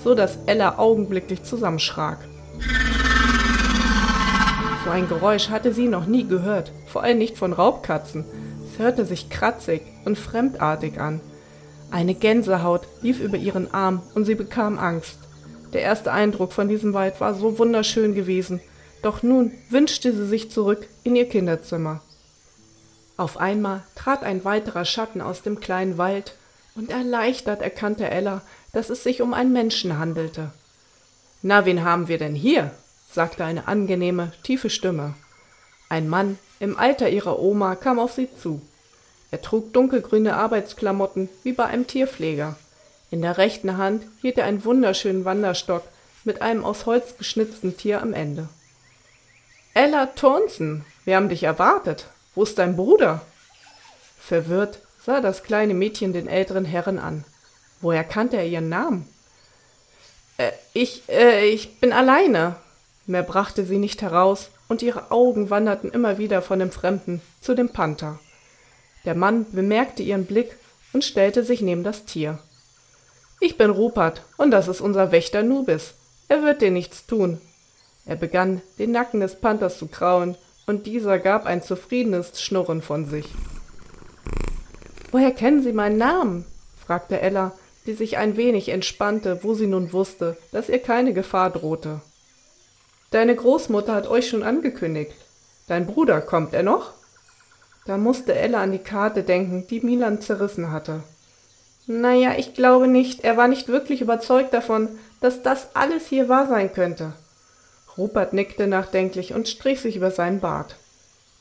so 0.04 0.16
dass 0.16 0.40
Ella 0.46 0.78
augenblicklich 0.78 1.44
zusammenschrak. 1.44 2.18
So 4.84 4.90
ein 4.90 5.08
Geräusch 5.08 5.50
hatte 5.50 5.74
sie 5.74 5.88
noch 5.88 6.08
nie 6.08 6.28
gehört, 6.28 6.72
vor 6.88 7.04
allem 7.04 7.20
nicht 7.20 7.38
von 7.38 7.54
Raubkatzen. 7.54 8.26
Es 8.66 8.80
hörte 8.80 9.06
sich 9.06 9.30
kratzig 9.30 9.82
und 10.06 10.18
fremdartig 10.18 11.00
an. 11.00 11.22
Eine 11.92 12.16
Gänsehaut 12.16 12.88
lief 13.02 13.20
über 13.20 13.38
ihren 13.38 13.74
Arm 13.74 14.02
und 14.16 14.26
sie 14.26 14.36
bekam 14.36 14.80
Angst. 14.80 15.20
Der 15.74 15.82
erste 15.82 16.12
Eindruck 16.12 16.52
von 16.52 16.68
diesem 16.68 16.94
Wald 16.94 17.22
war 17.22 17.34
so 17.34 17.60
wunderschön 17.60 18.16
gewesen, 18.16 18.60
doch 19.04 19.24
nun 19.24 19.52
wünschte 19.70 20.14
sie 20.14 20.26
sich 20.26 20.52
zurück 20.52 20.88
in 21.04 21.16
ihr 21.16 21.28
Kinderzimmer. 21.28 22.02
Auf 23.22 23.38
einmal 23.38 23.84
trat 23.94 24.24
ein 24.24 24.44
weiterer 24.46 24.84
Schatten 24.84 25.22
aus 25.22 25.44
dem 25.44 25.60
kleinen 25.60 26.00
Wald, 26.00 26.34
und 26.74 26.90
erleichtert 26.90 27.62
erkannte 27.62 28.10
Ella, 28.10 28.42
dass 28.74 28.90
es 28.90 29.04
sich 29.04 29.22
um 29.22 29.36
einen 29.36 29.54
Menschen 29.54 30.00
handelte. 30.00 30.50
Na, 31.44 31.64
wen 31.66 31.84
haben 31.84 32.08
wir 32.08 32.18
denn 32.18 32.34
hier? 32.34 32.72
sagte 33.12 33.46
eine 33.46 33.68
angenehme, 33.68 34.32
tiefe 34.42 34.72
Stimme. 34.72 35.14
Ein 35.88 36.10
Mann 36.10 36.40
im 36.60 36.80
Alter 36.80 37.10
ihrer 37.10 37.38
Oma 37.38 37.76
kam 37.76 38.00
auf 38.00 38.14
sie 38.14 38.28
zu. 38.42 38.60
Er 39.30 39.44
trug 39.44 39.72
dunkelgrüne 39.72 40.36
Arbeitsklamotten 40.36 41.30
wie 41.44 41.54
bei 41.54 41.66
einem 41.66 41.86
Tierpfleger. 41.86 42.56
In 43.12 43.22
der 43.22 43.38
rechten 43.38 43.78
Hand 43.78 44.02
hielt 44.24 44.40
er 44.40 44.46
einen 44.46 44.66
wunderschönen 44.66 45.26
Wanderstock 45.26 45.84
mit 46.24 46.42
einem 46.42 46.66
aus 46.66 46.88
Holz 46.88 47.20
geschnitzten 47.20 47.78
Tier 47.78 48.02
am 48.02 48.16
Ende. 48.16 48.50
Ella 49.76 50.08
Thornton, 50.08 50.86
wir 51.06 51.18
haben 51.18 51.30
dich 51.30 51.44
erwartet. 51.44 52.08
Wo 52.36 52.44
ist 52.44 52.58
dein 52.58 52.76
Bruder? 52.76 53.22
Verwirrt 54.20 54.80
sah 55.04 55.20
das 55.20 55.44
kleine 55.44 55.74
Mädchen 55.74 56.14
den 56.14 56.28
älteren 56.28 56.66
Herren 56.66 57.00
an. 57.00 57.26
Woher 57.82 58.04
kannte 58.04 58.38
er 58.38 58.46
ihren 58.46 58.70
Namen? 58.70 59.08
Äh, 60.38 60.52
ich, 60.74 61.04
äh, 61.10 61.46
ich 61.46 61.80
bin 61.80 61.92
alleine. 61.92 62.56
Mehr 63.08 63.24
brachte 63.24 63.66
sie 63.66 63.78
nicht 63.78 64.02
heraus, 64.02 64.50
und 64.70 64.82
ihre 64.82 65.12
Augen 65.12 65.50
wanderten 65.50 65.92
immer 65.92 66.18
wieder 66.18 66.42
von 66.42 66.60
dem 66.60 66.72
Fremden 66.72 67.22
zu 67.42 67.56
dem 67.56 67.70
Panther. 67.70 68.20
Der 69.04 69.16
Mann 69.16 69.46
bemerkte 69.52 70.04
ihren 70.04 70.26
Blick 70.26 70.56
und 70.94 71.04
stellte 71.04 71.44
sich 71.44 71.62
neben 71.62 71.84
das 71.84 72.06
Tier. 72.06 72.40
Ich 73.42 73.58
bin 73.58 73.72
Rupert, 73.72 74.24
und 74.38 74.52
das 74.52 74.68
ist 74.68 74.80
unser 74.80 75.12
Wächter 75.12 75.44
Nubis. 75.44 75.96
Er 76.30 76.44
wird 76.44 76.62
dir 76.62 76.72
nichts 76.72 77.06
tun. 77.06 77.42
Er 78.06 78.16
begann, 78.16 78.62
den 78.80 78.92
Nacken 78.92 79.20
des 79.20 79.36
Panthers 79.36 79.78
zu 79.78 79.88
krauen, 79.88 80.38
und 80.72 80.86
dieser 80.86 81.20
gab 81.20 81.46
ein 81.46 81.62
zufriedenes 81.62 82.42
Schnurren 82.42 82.82
von 82.82 83.06
sich. 83.06 83.28
Woher 85.12 85.32
kennen 85.32 85.62
Sie 85.62 85.74
meinen 85.74 85.98
Namen? 85.98 86.46
fragte 86.86 87.20
Ella, 87.20 87.52
die 87.86 87.94
sich 87.94 88.18
ein 88.18 88.38
wenig 88.38 88.70
entspannte, 88.70 89.44
wo 89.44 89.54
sie 89.54 89.68
nun 89.68 89.92
wusste, 89.92 90.38
dass 90.54 90.70
ihr 90.70 90.80
keine 90.80 91.14
Gefahr 91.14 91.50
drohte. 91.50 92.00
Deine 93.10 93.36
Großmutter 93.36 93.94
hat 93.94 94.08
euch 94.08 94.30
schon 94.30 94.44
angekündigt. 94.44 95.12
Dein 95.68 95.88
Bruder, 95.88 96.22
kommt 96.22 96.54
er 96.54 96.64
noch? 96.64 96.94
Da 97.86 97.98
musste 97.98 98.34
Ella 98.34 98.62
an 98.62 98.72
die 98.72 98.80
Karte 98.80 99.24
denken, 99.24 99.68
die 99.70 99.82
Milan 99.82 100.22
zerrissen 100.22 100.72
hatte. 100.72 101.04
Naja, 101.86 102.36
ich 102.38 102.54
glaube 102.54 102.88
nicht. 102.88 103.26
Er 103.26 103.36
war 103.36 103.50
nicht 103.50 103.68
wirklich 103.68 104.00
überzeugt 104.00 104.54
davon, 104.54 104.88
dass 105.20 105.44
das 105.44 105.76
alles 105.76 106.08
hier 106.08 106.30
wahr 106.30 106.48
sein 106.48 106.72
könnte. 106.72 107.12
Rupert 108.02 108.34
nickte 108.34 108.66
nachdenklich 108.66 109.36
und 109.36 109.48
strich 109.48 109.80
sich 109.80 109.96
über 109.96 110.10
seinen 110.10 110.40
Bart. 110.40 110.76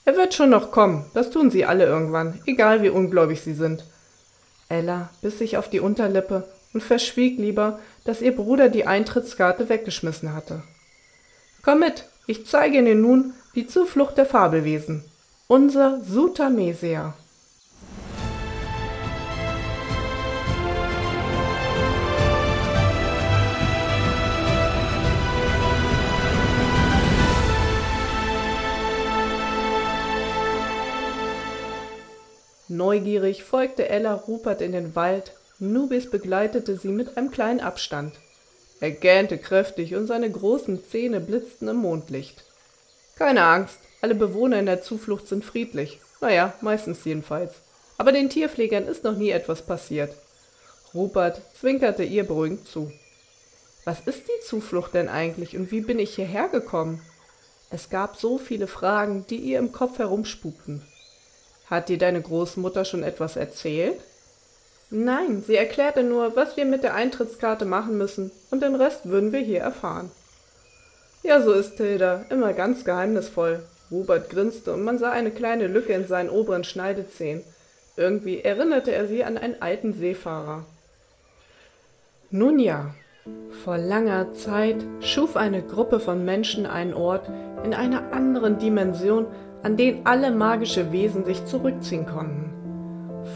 Er 0.05 0.15
wird 0.17 0.35
schon 0.35 0.51
noch 0.51 0.71
kommen, 0.71 1.07
das 1.15 1.31
tun 1.31 1.51
sie 1.51 1.65
alle 1.65 1.87
irgendwann, 1.87 2.39
egal 2.45 2.83
wie 2.83 2.91
ungläubig 2.91 3.41
sie 3.41 3.55
sind. 3.55 3.83
Ella 4.69 5.09
biss 5.23 5.39
sich 5.39 5.57
auf 5.57 5.71
die 5.71 5.81
Unterlippe 5.81 6.47
und 6.75 6.83
verschwieg 6.83 7.39
lieber, 7.39 7.79
dass 8.05 8.21
ihr 8.21 8.37
Bruder 8.37 8.69
die 8.69 8.87
Eintrittskarte 8.87 9.71
weggeschmissen 9.71 10.35
hatte. 10.35 10.63
Komm 11.63 11.81
mit, 11.81 12.05
ich 12.27 12.47
zeige 12.47 12.79
Ihnen 12.79 13.01
nun 13.01 13.33
die 13.55 13.67
Zuflucht 13.67 14.19
der 14.19 14.27
Fabelwesen. 14.27 15.03
Unser 15.49 16.03
Sutamesia. 16.05 17.15
Neugierig 32.81 33.45
folgte 33.45 33.91
Ella 33.91 34.15
Rupert 34.15 34.63
in 34.63 34.73
den 34.73 34.97
Wald, 34.97 35.33
Nubis 35.59 36.09
begleitete 36.09 36.79
sie 36.79 36.89
mit 36.89 37.19
einem 37.19 37.31
kleinen 37.31 37.61
Abstand. 37.61 38.15
Er 38.81 38.91
gähnte 38.91 39.37
kräftig 39.37 39.95
und 39.97 40.07
seine 40.07 40.31
großen 40.31 40.83
Zähne 40.91 41.21
blitzten 41.21 41.69
im 41.69 41.77
Mondlicht. 41.77 42.43
Keine 43.17 43.45
Angst, 43.45 43.79
alle 44.01 44.15
Bewohner 44.15 44.59
in 44.59 44.65
der 44.65 44.81
Zuflucht 44.81 45.29
sind 45.29 45.45
friedlich. 45.45 46.01
Naja, 46.23 46.55
meistens 46.63 47.05
jedenfalls. 47.05 47.53
Aber 47.99 48.13
den 48.13 48.31
Tierpflegern 48.31 48.87
ist 48.87 49.05
noch 49.05 49.15
nie 49.15 49.29
etwas 49.29 49.61
passiert. 49.61 50.15
Rupert 50.95 51.43
zwinkerte 51.61 52.03
ihr 52.03 52.25
beruhigend 52.25 52.67
zu. 52.67 52.91
Was 53.85 54.01
ist 54.07 54.23
die 54.27 54.47
Zuflucht 54.47 54.95
denn 54.95 55.11
eigentlich 55.11 55.55
und 55.55 55.71
wie 55.71 55.83
bin 55.83 55.99
ich 55.99 56.15
hierher 56.15 56.49
gekommen? 56.49 57.03
Es 57.69 57.91
gab 57.91 58.17
so 58.17 58.39
viele 58.39 58.67
Fragen, 58.67 59.27
die 59.29 59.37
ihr 59.37 59.59
im 59.59 59.71
Kopf 59.71 59.99
herumspukten. 59.99 60.81
Hat 61.71 61.89
dir 61.89 61.99
deine 61.99 62.21
Großmutter 62.21 62.85
schon 62.85 63.05
etwas 63.05 63.37
erzählt? 63.37 64.01
Nein, 64.91 65.45
sie 65.47 65.55
erklärte 65.55 66.03
nur, 66.03 66.35
was 66.35 66.57
wir 66.57 66.65
mit 66.65 66.83
der 66.83 66.95
Eintrittskarte 66.95 67.65
machen 67.65 67.97
müssen, 67.97 68.33
und 68.51 68.61
den 68.61 68.75
Rest 68.75 69.09
würden 69.09 69.33
wir 69.33 69.39
hier 69.39 69.61
erfahren. 69.61 70.11
Ja, 71.23 71.41
so 71.41 71.53
ist 71.53 71.77
Tilda, 71.77 72.25
immer 72.29 72.55
ganz 72.55 72.85
geheimnisvoll. 72.85 73.63
Robert 73.91 74.31
grinste 74.31 74.73
und 74.73 74.83
man 74.83 74.99
sah 74.99 75.11
eine 75.11 75.31
kleine 75.31 75.67
Lücke 75.67 75.93
in 75.93 76.07
seinen 76.07 76.31
oberen 76.31 76.65
Schneidezähnen. 76.65 77.45
Irgendwie 77.97 78.41
erinnerte 78.41 78.93
er 78.93 79.07
sie 79.07 79.25
an 79.25 79.37
einen 79.37 79.61
alten 79.61 79.93
Seefahrer. 79.93 80.65
Nun 82.31 82.59
ja, 82.59 82.95
vor 83.65 83.79
langer 83.79 84.33
Zeit 84.35 84.77
schuf 85.01 85.37
eine 85.37 85.63
Gruppe 85.63 86.01
von 86.01 86.25
Menschen 86.25 86.67
einen 86.67 86.95
Ort 86.95 87.29
in 87.65 87.75
einer 87.75 88.13
anderen 88.13 88.59
Dimension, 88.59 89.27
an 89.63 89.77
den 89.77 90.07
alle 90.07 90.31
magische 90.31 90.93
Wesen 90.93 91.25
sich 91.25 91.45
zurückziehen 91.45 92.07
konnten. 92.07 92.53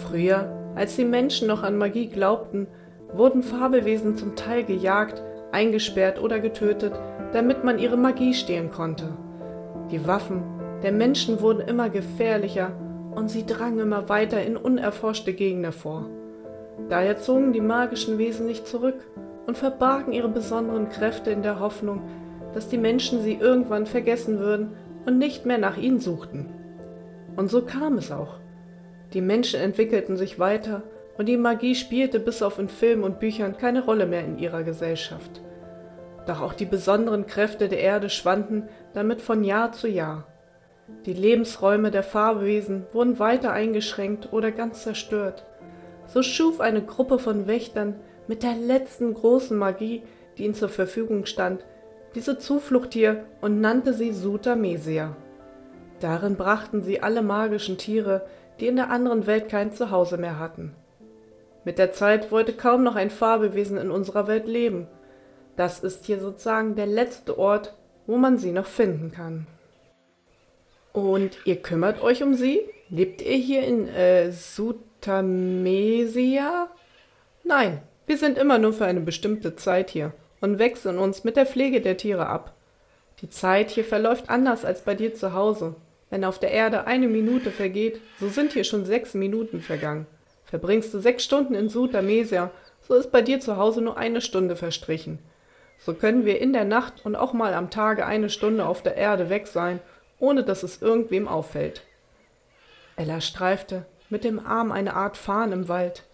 Früher, 0.06 0.72
als 0.74 0.96
die 0.96 1.04
Menschen 1.04 1.48
noch 1.48 1.62
an 1.62 1.76
Magie 1.76 2.08
glaubten, 2.08 2.66
wurden 3.12 3.42
Fabelwesen 3.42 4.16
zum 4.16 4.34
Teil 4.34 4.64
gejagt, 4.64 5.22
eingesperrt 5.52 6.20
oder 6.20 6.40
getötet, 6.40 6.92
damit 7.32 7.62
man 7.64 7.78
ihre 7.78 7.96
Magie 7.96 8.34
stehlen 8.34 8.70
konnte. 8.70 9.16
Die 9.90 10.06
Waffen 10.06 10.42
der 10.82 10.92
Menschen 10.92 11.40
wurden 11.40 11.66
immer 11.66 11.88
gefährlicher 11.88 12.72
und 13.14 13.30
sie 13.30 13.46
drangen 13.46 13.78
immer 13.78 14.08
weiter 14.08 14.42
in 14.42 14.56
unerforschte 14.56 15.32
Gegenden 15.32 15.72
vor. 15.72 16.06
Daher 16.88 17.16
zogen 17.18 17.52
die 17.52 17.60
magischen 17.60 18.18
Wesen 18.18 18.46
sich 18.46 18.64
zurück 18.64 18.96
und 19.46 19.56
verbargen 19.56 20.12
ihre 20.12 20.28
besonderen 20.28 20.88
Kräfte 20.88 21.30
in 21.30 21.42
der 21.42 21.60
Hoffnung, 21.60 22.02
dass 22.52 22.68
die 22.68 22.78
Menschen 22.78 23.22
sie 23.22 23.34
irgendwann 23.34 23.86
vergessen 23.86 24.38
würden 24.38 24.72
und 25.06 25.18
nicht 25.18 25.46
mehr 25.46 25.58
nach 25.58 25.76
ihnen 25.76 26.00
suchten. 26.00 26.48
Und 27.36 27.50
so 27.50 27.62
kam 27.62 27.98
es 27.98 28.10
auch. 28.10 28.38
Die 29.12 29.20
Menschen 29.20 29.60
entwickelten 29.60 30.16
sich 30.16 30.38
weiter 30.38 30.82
und 31.18 31.26
die 31.26 31.36
Magie 31.36 31.74
spielte 31.74 32.18
bis 32.18 32.42
auf 32.42 32.58
in 32.58 32.68
Filmen 32.68 33.04
und 33.04 33.20
Büchern 33.20 33.56
keine 33.56 33.84
Rolle 33.84 34.06
mehr 34.06 34.24
in 34.24 34.38
ihrer 34.38 34.62
Gesellschaft. 34.62 35.40
Doch 36.26 36.40
auch 36.40 36.54
die 36.54 36.64
besonderen 36.64 37.26
Kräfte 37.26 37.68
der 37.68 37.80
Erde 37.80 38.08
schwanden 38.08 38.68
damit 38.94 39.20
von 39.20 39.44
Jahr 39.44 39.72
zu 39.72 39.88
Jahr. 39.88 40.26
Die 41.06 41.12
Lebensräume 41.12 41.90
der 41.90 42.02
Farbewesen 42.02 42.86
wurden 42.92 43.18
weiter 43.18 43.52
eingeschränkt 43.52 44.32
oder 44.32 44.50
ganz 44.50 44.82
zerstört. 44.82 45.44
So 46.06 46.22
schuf 46.22 46.60
eine 46.60 46.82
Gruppe 46.82 47.18
von 47.18 47.46
Wächtern 47.46 47.96
mit 48.26 48.42
der 48.42 48.54
letzten 48.54 49.14
großen 49.14 49.56
Magie, 49.56 50.02
die 50.36 50.44
ihnen 50.44 50.54
zur 50.54 50.68
Verfügung 50.68 51.26
stand, 51.26 51.64
diese 52.14 52.38
Zuflucht 52.38 52.92
hier 52.92 53.24
und 53.40 53.60
nannte 53.60 53.92
sie 53.92 54.12
Sutamesia. 54.12 55.16
Darin 56.00 56.36
brachten 56.36 56.82
sie 56.82 57.02
alle 57.02 57.22
magischen 57.22 57.78
Tiere, 57.78 58.26
die 58.60 58.66
in 58.68 58.76
der 58.76 58.90
anderen 58.90 59.26
Welt 59.26 59.48
kein 59.48 59.72
Zuhause 59.72 60.16
mehr 60.16 60.38
hatten. 60.38 60.76
Mit 61.64 61.78
der 61.78 61.92
Zeit 61.92 62.30
wollte 62.30 62.52
kaum 62.52 62.84
noch 62.84 62.94
ein 62.94 63.10
Fabelwesen 63.10 63.78
in 63.78 63.90
unserer 63.90 64.26
Welt 64.26 64.46
leben. 64.46 64.86
Das 65.56 65.80
ist 65.80 66.04
hier 66.04 66.20
sozusagen 66.20 66.76
der 66.76 66.86
letzte 66.86 67.38
Ort, 67.38 67.74
wo 68.06 68.16
man 68.16 68.38
sie 68.38 68.52
noch 68.52 68.66
finden 68.66 69.10
kann. 69.12 69.46
Und 70.92 71.38
ihr 71.44 71.56
kümmert 71.56 72.02
euch 72.02 72.22
um 72.22 72.34
sie? 72.34 72.60
Lebt 72.90 73.22
ihr 73.22 73.36
hier 73.36 73.64
in 73.64 73.88
äh, 73.88 74.30
Sutamesia? 74.30 75.30
Nein, 77.42 77.80
wir 78.06 78.18
sind 78.18 78.38
immer 78.38 78.58
nur 78.58 78.72
für 78.72 78.84
eine 78.84 79.00
bestimmte 79.00 79.56
Zeit 79.56 79.90
hier 79.90 80.12
und 80.44 80.58
wechseln 80.58 80.98
uns 80.98 81.24
mit 81.24 81.36
der 81.36 81.46
Pflege 81.46 81.80
der 81.80 81.96
Tiere 81.96 82.26
ab. 82.26 82.52
Die 83.22 83.30
Zeit 83.30 83.70
hier 83.70 83.84
verläuft 83.84 84.28
anders 84.28 84.66
als 84.66 84.82
bei 84.82 84.94
dir 84.94 85.14
zu 85.14 85.32
Hause. 85.32 85.74
Wenn 86.10 86.22
auf 86.22 86.38
der 86.38 86.50
Erde 86.50 86.86
eine 86.86 87.08
Minute 87.08 87.50
vergeht, 87.50 87.98
so 88.20 88.28
sind 88.28 88.52
hier 88.52 88.64
schon 88.64 88.84
sechs 88.84 89.14
Minuten 89.14 89.62
vergangen. 89.62 90.06
Verbringst 90.44 90.92
du 90.92 91.00
sechs 91.00 91.24
Stunden 91.24 91.54
in 91.54 91.70
Sutamesia, 91.70 92.50
so 92.86 92.94
ist 92.94 93.10
bei 93.10 93.22
dir 93.22 93.40
zu 93.40 93.56
Hause 93.56 93.80
nur 93.80 93.96
eine 93.96 94.20
Stunde 94.20 94.54
verstrichen. 94.54 95.18
So 95.78 95.94
können 95.94 96.26
wir 96.26 96.38
in 96.42 96.52
der 96.52 96.66
Nacht 96.66 97.06
und 97.06 97.16
auch 97.16 97.32
mal 97.32 97.54
am 97.54 97.70
Tage 97.70 98.04
eine 98.04 98.28
Stunde 98.28 98.66
auf 98.66 98.82
der 98.82 98.96
Erde 98.96 99.30
weg 99.30 99.46
sein, 99.46 99.80
ohne 100.18 100.44
dass 100.44 100.62
es 100.62 100.82
irgendwem 100.82 101.26
auffällt. 101.26 101.80
Ella 102.96 103.22
streifte 103.22 103.86
mit 104.10 104.24
dem 104.24 104.44
Arm 104.44 104.72
eine 104.72 104.94
Art 104.94 105.16
Fahnen 105.16 105.52
im 105.52 105.68
Wald. 105.68 106.04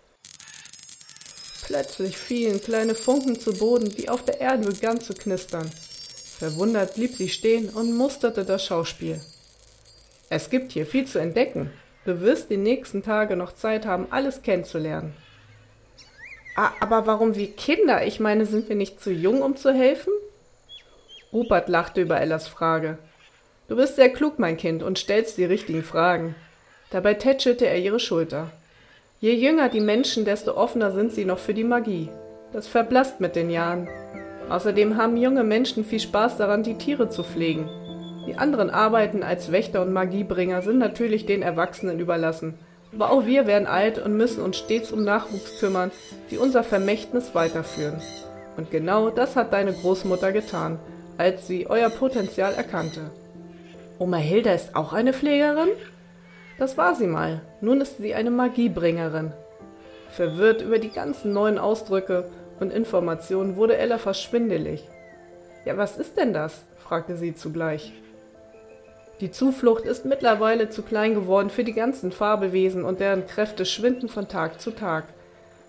Plötzlich 1.71 2.17
fielen 2.17 2.61
kleine 2.61 2.97
Funken 2.97 3.39
zu 3.39 3.53
Boden, 3.53 3.91
die 3.91 4.09
auf 4.09 4.25
der 4.25 4.41
Erde 4.41 4.67
begannen 4.67 5.01
zu 5.01 5.15
knistern. 5.15 5.71
Verwundert 6.37 6.97
blieb 6.97 7.15
sie 7.15 7.29
stehen 7.29 7.69
und 7.69 7.97
musterte 7.97 8.45
das 8.45 8.65
Schauspiel. 8.65 9.21
Es 10.31 10.51
gibt 10.51 10.73
hier 10.73 10.85
viel 10.85 11.07
zu 11.07 11.21
entdecken. 11.21 11.71
Du 12.05 12.23
wirst 12.23 12.51
die 12.51 12.57
nächsten 12.57 13.05
Tage 13.05 13.37
noch 13.37 13.55
Zeit 13.55 13.87
haben, 13.87 14.09
alles 14.11 14.43
kennenzulernen. 14.43 15.15
Ah, 16.57 16.73
aber 16.81 17.07
warum 17.07 17.37
wie 17.37 17.53
Kinder? 17.53 18.05
Ich 18.05 18.19
meine, 18.19 18.47
sind 18.47 18.69
wir 18.69 18.75
nicht 18.75 19.01
zu 19.01 19.13
jung, 19.13 19.41
um 19.41 19.57
zu 19.57 19.73
helfen? 19.73 20.13
Rupert 21.33 21.69
lachte 21.69 22.01
über 22.01 22.21
Ellas 22.21 22.49
Frage. 22.49 22.99
Du 23.69 23.77
bist 23.77 23.95
sehr 23.95 24.13
klug, 24.13 24.41
mein 24.41 24.57
Kind, 24.57 24.83
und 24.83 24.99
stellst 24.99 25.39
die 25.39 25.45
richtigen 25.45 25.85
Fragen. 25.85 26.35
Dabei 26.91 27.15
tätschelte 27.15 27.69
er 27.69 27.79
ihre 27.79 28.01
Schulter. 28.01 28.51
Je 29.23 29.35
jünger 29.35 29.69
die 29.69 29.81
Menschen, 29.81 30.25
desto 30.25 30.57
offener 30.57 30.93
sind 30.93 31.13
sie 31.13 31.27
noch 31.27 31.39
für 31.39 31.53
die 31.53 31.65
Magie. 31.65 32.09
Das 32.55 32.67
verblasst 32.67 33.21
mit 33.21 33.37
den 33.37 33.51
Jahren. 33.51 33.87
Außerdem 34.49 34.97
haben 34.97 35.19
junge 35.19 35.45
Menschen 35.45 35.85
viel 35.85 36.01
Spaß 36.01 36.39
daran, 36.39 36.63
die 36.63 36.79
Tiere 36.79 37.11
zu 37.11 37.23
pflegen. 37.23 37.69
Die 38.27 38.37
anderen 38.37 38.71
Arbeiten 38.71 39.23
als 39.23 39.53
Wächter 39.53 39.83
und 39.83 39.93
Magiebringer 39.93 40.63
sind 40.63 40.79
natürlich 40.79 41.27
den 41.27 41.43
Erwachsenen 41.43 42.01
überlassen. 42.01 42.55
Aber 42.95 43.11
auch 43.13 43.27
wir 43.27 43.47
werden 43.47 43.67
alt 43.67 43.99
und 43.99 44.17
müssen 44.17 44.43
uns 44.43 44.57
stets 44.57 44.91
um 44.91 45.05
Nachwuchs 45.05 45.61
kümmern, 45.61 45.91
die 46.31 46.39
unser 46.39 46.65
Vermächtnis 46.65 47.35
weiterführen. 47.35 48.01
Und 48.57 48.71
genau 48.71 49.11
das 49.11 49.37
hat 49.37 49.53
deine 49.53 49.75
Großmutter 49.75 50.33
getan, 50.33 50.79
als 51.19 51.47
sie 51.47 51.67
euer 51.69 51.91
Potenzial 51.91 52.55
erkannte. 52.55 53.11
Oma 53.99 54.17
Hilda 54.17 54.55
ist 54.55 54.75
auch 54.75 54.95
eine 54.95 55.13
Pflegerin? 55.13 55.69
Das 56.61 56.77
war 56.77 56.95
sie 56.95 57.07
mal. 57.07 57.41
Nun 57.63 57.81
ist 57.81 57.97
sie 57.97 58.15
eine 58.15 58.31
Magiebringerin. 58.31 59.33
Verwirrt 60.11 60.61
über 60.61 60.79
die 60.79 60.91
ganzen 60.91 61.33
neuen 61.33 61.57
Ausdrücke 61.57 62.29
und 62.61 62.71
Informationen 62.71 63.57
wurde 63.57 63.79
Ella 63.79 63.97
fast 63.97 64.23
schwindelig. 64.23 64.87
Ja, 65.65 65.79
was 65.79 65.97
ist 65.97 66.19
denn 66.19 66.35
das? 66.35 66.67
fragte 66.77 67.17
sie 67.17 67.35
zugleich. 67.35 67.95
Die 69.21 69.31
Zuflucht 69.31 69.87
ist 69.87 70.05
mittlerweile 70.05 70.69
zu 70.69 70.83
klein 70.83 71.15
geworden 71.15 71.49
für 71.49 71.65
die 71.65 71.73
ganzen 71.73 72.13
Fabelwesen 72.13 72.85
und 72.85 73.01
deren 73.01 73.27
Kräfte 73.27 73.65
schwinden 73.65 74.11
von 74.11 74.29
Tag 74.29 74.61
zu 74.61 74.73
Tag. 74.73 75.05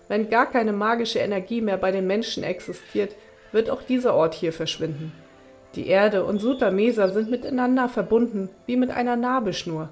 Wenn 0.08 0.28
gar 0.28 0.44
keine 0.44 0.74
magische 0.74 1.20
Energie 1.20 1.62
mehr 1.62 1.78
bei 1.78 1.90
den 1.90 2.06
Menschen 2.06 2.42
existiert, 2.42 3.14
wird 3.50 3.70
auch 3.70 3.82
dieser 3.82 4.12
Ort 4.12 4.34
hier 4.34 4.52
verschwinden. 4.52 5.12
Die 5.74 5.86
Erde 5.86 6.26
und 6.26 6.38
Sutamesa 6.38 7.08
sind 7.08 7.30
miteinander 7.30 7.88
verbunden 7.88 8.50
wie 8.66 8.76
mit 8.76 8.90
einer 8.90 9.16
Nabelschnur. 9.16 9.88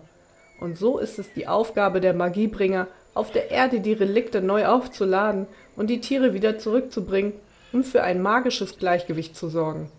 Und 0.61 0.79
so 0.79 0.99
ist 0.99 1.19
es 1.19 1.33
die 1.33 1.49
Aufgabe 1.49 2.01
der 2.01 2.15
Magiebringer, 2.15 2.87
auf 3.15 3.33
der 3.33 3.51
Erde 3.51 3.81
die 3.81 3.95
Relikte 3.95 4.41
neu 4.41 4.67
aufzuladen 4.67 5.47
und 5.77 5.89
die 5.89 6.01
Tiere 6.01 6.33
wieder 6.35 6.59
zurückzubringen, 6.59 7.33
um 7.73 7.83
für 7.83 8.03
ein 8.03 8.23
magisches 8.23 8.79
Gleichgewicht 8.79 9.37
zu 9.37 9.49
sorgen. 9.49 9.91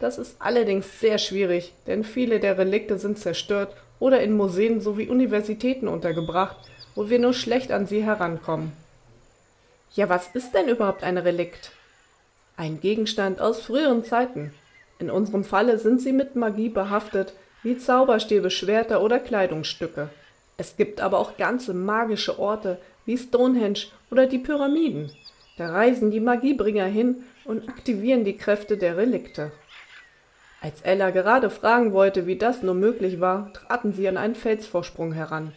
Das 0.00 0.18
ist 0.18 0.36
allerdings 0.40 1.00
sehr 1.00 1.18
schwierig, 1.18 1.72
denn 1.86 2.04
viele 2.04 2.40
der 2.40 2.58
Relikte 2.58 2.98
sind 2.98 3.18
zerstört 3.18 3.74
oder 4.00 4.20
in 4.20 4.36
Museen 4.36 4.80
sowie 4.80 5.08
Universitäten 5.08 5.88
untergebracht, 5.88 6.56
wo 6.94 7.08
wir 7.08 7.18
nur 7.18 7.32
schlecht 7.32 7.72
an 7.72 7.86
sie 7.86 8.02
herankommen. 8.02 8.72
Ja, 9.94 10.08
was 10.08 10.28
ist 10.34 10.54
denn 10.54 10.68
überhaupt 10.68 11.04
ein 11.04 11.18
Relikt? 11.18 11.70
Ein 12.56 12.80
Gegenstand 12.80 13.40
aus 13.40 13.62
früheren 13.62 14.04
Zeiten. 14.04 14.52
In 14.98 15.10
unserem 15.10 15.44
Falle 15.44 15.78
sind 15.78 16.00
sie 16.00 16.12
mit 16.12 16.36
Magie 16.36 16.68
behaftet, 16.68 17.32
wie 17.64 17.76
Zauberstäbe, 17.76 18.50
Schwerter 18.50 19.02
oder 19.02 19.18
Kleidungsstücke. 19.18 20.10
Es 20.56 20.76
gibt 20.76 21.00
aber 21.00 21.18
auch 21.18 21.36
ganze 21.36 21.74
magische 21.74 22.38
Orte 22.38 22.78
wie 23.06 23.18
Stonehenge 23.18 23.86
oder 24.10 24.26
die 24.26 24.38
Pyramiden. 24.38 25.10
Da 25.56 25.70
reisen 25.70 26.10
die 26.10 26.20
Magiebringer 26.20 26.86
hin 26.86 27.24
und 27.44 27.68
aktivieren 27.68 28.24
die 28.24 28.36
Kräfte 28.36 28.76
der 28.76 28.96
Relikte. 28.96 29.50
Als 30.60 30.80
Ella 30.82 31.10
gerade 31.10 31.50
fragen 31.50 31.92
wollte, 31.92 32.26
wie 32.26 32.36
das 32.36 32.62
nur 32.62 32.74
möglich 32.74 33.20
war, 33.20 33.52
traten 33.52 33.92
sie 33.92 34.08
an 34.08 34.16
einen 34.16 34.34
Felsvorsprung 34.34 35.12
heran. 35.12 35.52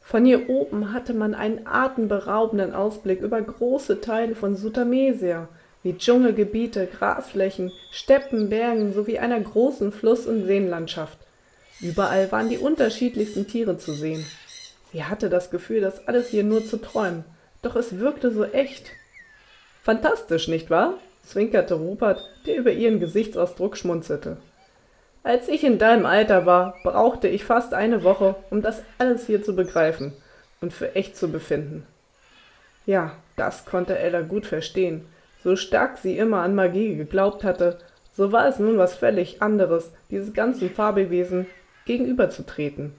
Von 0.00 0.24
hier 0.24 0.48
oben 0.48 0.92
hatte 0.92 1.12
man 1.12 1.34
einen 1.34 1.66
atemberaubenden 1.66 2.72
Ausblick 2.72 3.20
über 3.20 3.42
große 3.42 4.00
Teile 4.00 4.34
von 4.34 4.56
Sutamesia, 4.56 5.48
wie 5.82 5.96
Dschungelgebiete, 5.96 6.86
Grasflächen, 6.86 7.72
Steppen, 7.90 8.48
Bergen 8.48 8.92
sowie 8.92 9.18
einer 9.18 9.40
großen 9.40 9.92
Fluss- 9.92 10.26
und 10.26 10.46
Seenlandschaft. 10.46 11.18
Überall 11.80 12.30
waren 12.32 12.48
die 12.48 12.58
unterschiedlichsten 12.58 13.46
Tiere 13.46 13.78
zu 13.78 13.92
sehen. 13.92 14.24
Sie 14.92 15.04
hatte 15.04 15.28
das 15.28 15.50
Gefühl, 15.50 15.80
das 15.80 16.08
alles 16.08 16.28
hier 16.28 16.44
nur 16.44 16.64
zu 16.64 16.78
träumen, 16.78 17.24
doch 17.62 17.76
es 17.76 17.98
wirkte 17.98 18.30
so 18.30 18.44
echt. 18.44 18.90
Fantastisch, 19.82 20.48
nicht 20.48 20.70
wahr? 20.70 20.94
zwinkerte 21.28 21.74
Rupert, 21.74 22.24
der 22.46 22.56
über 22.56 22.72
ihren 22.72 23.00
Gesichtsausdruck 23.00 23.76
schmunzelte. 23.76 24.38
Als 25.22 25.48
ich 25.48 25.62
in 25.62 25.78
deinem 25.78 26.06
Alter 26.06 26.46
war, 26.46 26.76
brauchte 26.82 27.28
ich 27.28 27.44
fast 27.44 27.74
eine 27.74 28.02
Woche, 28.02 28.36
um 28.50 28.62
das 28.62 28.82
alles 28.98 29.26
hier 29.26 29.42
zu 29.42 29.54
begreifen 29.54 30.14
und 30.60 30.72
für 30.72 30.94
echt 30.94 31.16
zu 31.16 31.30
befinden. 31.30 31.86
Ja, 32.86 33.12
das 33.36 33.66
konnte 33.66 33.98
Ella 33.98 34.22
gut 34.22 34.46
verstehen. 34.46 35.04
So 35.44 35.54
stark 35.54 35.98
sie 35.98 36.16
immer 36.16 36.40
an 36.40 36.54
Magie 36.54 36.96
geglaubt 36.96 37.44
hatte, 37.44 37.78
so 38.16 38.32
war 38.32 38.48
es 38.48 38.58
nun 38.58 38.78
was 38.78 38.96
völlig 38.96 39.42
anderes, 39.42 39.92
dieses 40.10 40.32
ganzen 40.32 40.70
Fabelwesen 40.70 41.46
gegenüberzutreten. 41.88 42.92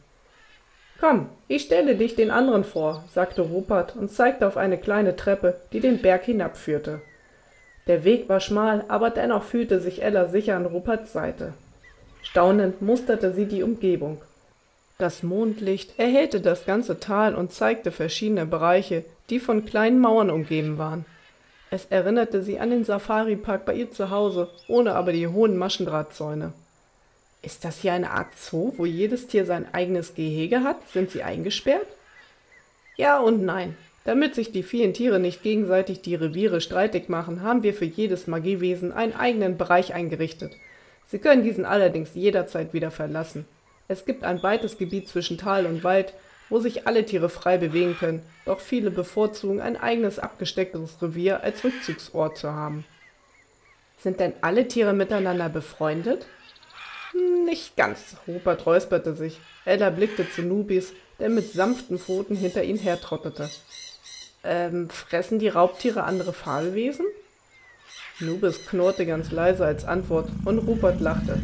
Komm, 0.99 1.29
ich 1.47 1.61
stelle 1.61 1.95
dich 1.95 2.15
den 2.15 2.29
anderen 2.29 2.65
vor, 2.65 3.05
sagte 3.13 3.43
Rupert 3.43 3.95
und 3.95 4.11
zeigte 4.11 4.45
auf 4.45 4.57
eine 4.57 4.77
kleine 4.77 5.15
Treppe, 5.15 5.61
die 5.71 5.79
den 5.79 6.01
Berg 6.01 6.25
hinabführte. 6.25 6.99
Der 7.87 8.03
Weg 8.03 8.27
war 8.27 8.41
schmal, 8.41 8.83
aber 8.89 9.09
dennoch 9.09 9.43
fühlte 9.43 9.79
sich 9.79 10.03
Ella 10.03 10.27
sicher 10.27 10.57
an 10.57 10.65
Ruperts 10.65 11.13
Seite. 11.13 11.53
Staunend 12.21 12.81
musterte 12.81 13.33
sie 13.33 13.45
die 13.45 13.63
Umgebung. 13.63 14.21
Das 14.97 15.23
Mondlicht 15.23 15.97
erhellte 15.97 16.41
das 16.41 16.65
ganze 16.65 16.99
Tal 16.99 17.33
und 17.33 17.53
zeigte 17.53 17.91
verschiedene 17.91 18.45
Bereiche, 18.45 19.05
die 19.29 19.39
von 19.39 19.63
kleinen 19.65 19.99
Mauern 19.99 20.29
umgeben 20.29 20.77
waren. 20.77 21.05
Es 21.71 21.85
erinnerte 21.85 22.41
sie 22.43 22.59
an 22.59 22.71
den 22.71 22.83
Safari-Park 22.83 23.63
bei 23.63 23.75
ihr 23.75 23.91
zu 23.91 24.09
Hause, 24.09 24.49
ohne 24.67 24.95
aber 24.95 25.13
die 25.13 25.27
hohen. 25.27 25.57
Ist 27.41 27.63
das 27.63 27.79
hier 27.79 27.93
eine 27.93 28.11
Art 28.11 28.37
Zoo, 28.37 28.73
wo 28.77 28.85
jedes 28.85 29.27
Tier 29.27 29.45
sein 29.45 29.73
eigenes 29.73 30.13
Gehege 30.13 30.63
hat? 30.63 30.77
Sind 30.91 31.09
sie 31.09 31.23
eingesperrt? 31.23 31.87
Ja 32.97 33.19
und 33.19 33.43
nein. 33.43 33.77
Damit 34.03 34.35
sich 34.35 34.51
die 34.51 34.63
vielen 34.63 34.93
Tiere 34.93 35.19
nicht 35.19 35.43
gegenseitig 35.43 36.01
die 36.01 36.15
Reviere 36.15 36.61
streitig 36.61 37.09
machen, 37.09 37.43
haben 37.43 37.63
wir 37.63 37.73
für 37.73 37.85
jedes 37.85 38.27
Magiewesen 38.27 38.91
einen 38.91 39.13
eigenen 39.13 39.57
Bereich 39.57 39.93
eingerichtet. 39.93 40.53
Sie 41.07 41.19
können 41.19 41.43
diesen 41.43 41.65
allerdings 41.65 42.11
jederzeit 42.13 42.73
wieder 42.73 42.91
verlassen. 42.91 43.45
Es 43.87 44.05
gibt 44.05 44.23
ein 44.23 44.43
weites 44.43 44.77
Gebiet 44.77 45.07
zwischen 45.07 45.37
Tal 45.37 45.65
und 45.65 45.83
Wald, 45.83 46.13
wo 46.49 46.59
sich 46.59 46.87
alle 46.87 47.05
Tiere 47.05 47.29
frei 47.29 47.57
bewegen 47.57 47.95
können, 47.97 48.21
doch 48.45 48.59
viele 48.59 48.91
bevorzugen 48.91 49.61
ein 49.61 49.77
eigenes 49.77 50.19
abgestecktes 50.19 51.01
Revier 51.01 51.43
als 51.43 51.63
Rückzugsort 51.63 52.37
zu 52.37 52.51
haben. 52.51 52.85
Sind 53.99 54.19
denn 54.19 54.33
alle 54.41 54.67
Tiere 54.67 54.93
miteinander 54.93 55.49
befreundet? 55.49 56.25
Nicht 57.13 57.75
ganz, 57.75 58.17
Rupert 58.27 58.65
räusperte 58.65 59.15
sich. 59.15 59.39
Ella 59.65 59.89
blickte 59.89 60.29
zu 60.29 60.41
Nubis, 60.43 60.93
der 61.19 61.29
mit 61.29 61.51
sanften 61.51 61.97
Pfoten 61.97 62.35
hinter 62.35 62.63
ihn 62.63 62.77
hertrottete. 62.77 63.49
Ähm, 64.43 64.89
fressen 64.89 65.39
die 65.39 65.49
Raubtiere 65.49 66.03
andere 66.03 66.33
Fabelwesen? 66.33 67.05
Nubis 68.19 68.65
knurrte 68.67 69.05
ganz 69.05 69.31
leise 69.31 69.65
als 69.65 69.85
Antwort 69.85 70.29
und 70.45 70.59
Rupert 70.59 71.01
lachte. 71.01 71.41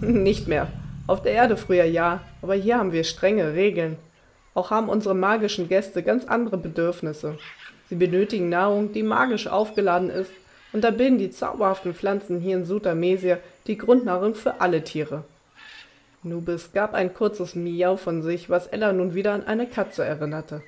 Nicht 0.00 0.48
mehr. 0.48 0.68
Auf 1.06 1.22
der 1.22 1.32
Erde 1.32 1.56
früher 1.56 1.84
ja, 1.84 2.20
aber 2.42 2.54
hier 2.54 2.78
haben 2.78 2.92
wir 2.92 3.04
strenge 3.04 3.54
Regeln. 3.54 3.96
Auch 4.54 4.70
haben 4.70 4.88
unsere 4.88 5.14
magischen 5.14 5.68
Gäste 5.68 6.02
ganz 6.02 6.24
andere 6.24 6.56
Bedürfnisse. 6.56 7.38
Sie 7.88 7.96
benötigen 7.96 8.48
Nahrung, 8.48 8.92
die 8.92 9.02
magisch 9.02 9.46
aufgeladen 9.46 10.10
ist 10.10 10.30
und 10.74 10.82
da 10.82 10.90
bilden 10.90 11.18
die 11.18 11.30
zauberhaften 11.30 11.94
Pflanzen 11.94 12.40
hier 12.40 12.56
in 12.56 12.64
Sutamesia 12.64 13.38
die 13.68 13.78
Grundnahrung 13.78 14.34
für 14.34 14.60
alle 14.60 14.82
Tiere. 14.82 15.22
Nubis 16.24 16.72
gab 16.72 16.94
ein 16.94 17.14
kurzes 17.14 17.54
Miau 17.54 17.96
von 17.96 18.22
sich, 18.22 18.50
was 18.50 18.66
Ella 18.66 18.92
nun 18.92 19.14
wieder 19.14 19.34
an 19.34 19.46
eine 19.46 19.68
Katze 19.68 20.04
erinnerte. 20.04 20.62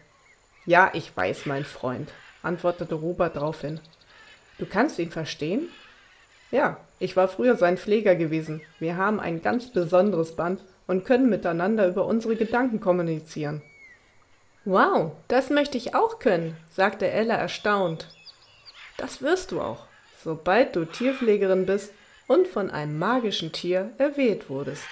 Ja, 0.64 0.90
ich 0.92 1.14
weiß, 1.16 1.47
mein 1.47 1.64
Freund, 1.64 2.12
antwortete 2.45 2.95
Robert 2.95 3.35
daraufhin. 3.35 3.81
Du 4.61 4.66
kannst 4.66 5.01
ihn 5.01 5.11
verstehen? 5.11 5.71
Ja, 6.53 6.77
ich 7.01 7.16
war 7.16 7.27
früher 7.27 7.57
sein 7.57 7.77
Pfleger 7.77 8.14
gewesen. 8.14 8.62
Wir 8.79 8.97
haben 8.97 9.19
ein 9.19 9.42
ganz 9.42 9.73
besonderes 9.73 10.37
Band 10.37 10.61
und 10.87 11.05
können 11.05 11.29
miteinander 11.29 11.88
über 11.88 12.07
unsere 12.07 12.37
Gedanken 12.37 12.79
kommunizieren. 12.79 13.61
Wow, 14.64 15.11
das 15.27 15.51
möchte 15.51 15.77
ich 15.77 15.97
auch 15.97 16.21
können, 16.21 16.57
sagte 16.71 17.11
Ella 17.11 17.35
erstaunt. 17.35 18.07
Das 18.99 19.21
wirst 19.21 19.51
du 19.51 19.61
auch 19.61 19.86
sobald 20.26 20.74
du 20.74 20.84
Tierpflegerin 20.84 21.66
bist 21.66 21.92
und 22.26 22.48
von 22.48 22.68
einem 22.68 22.98
magischen 22.98 23.52
Tier 23.52 23.92
erwählt 23.96 24.50
wurdest. 24.50 24.82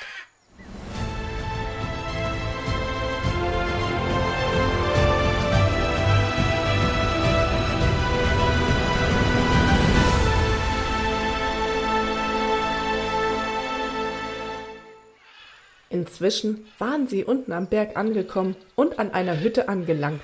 Inzwischen 15.90 16.66
waren 16.78 17.08
sie 17.08 17.24
unten 17.24 17.50
am 17.50 17.66
Berg 17.66 17.96
angekommen 17.96 18.54
und 18.76 19.00
an 19.00 19.10
einer 19.12 19.40
Hütte 19.40 19.68
angelangt. 19.68 20.22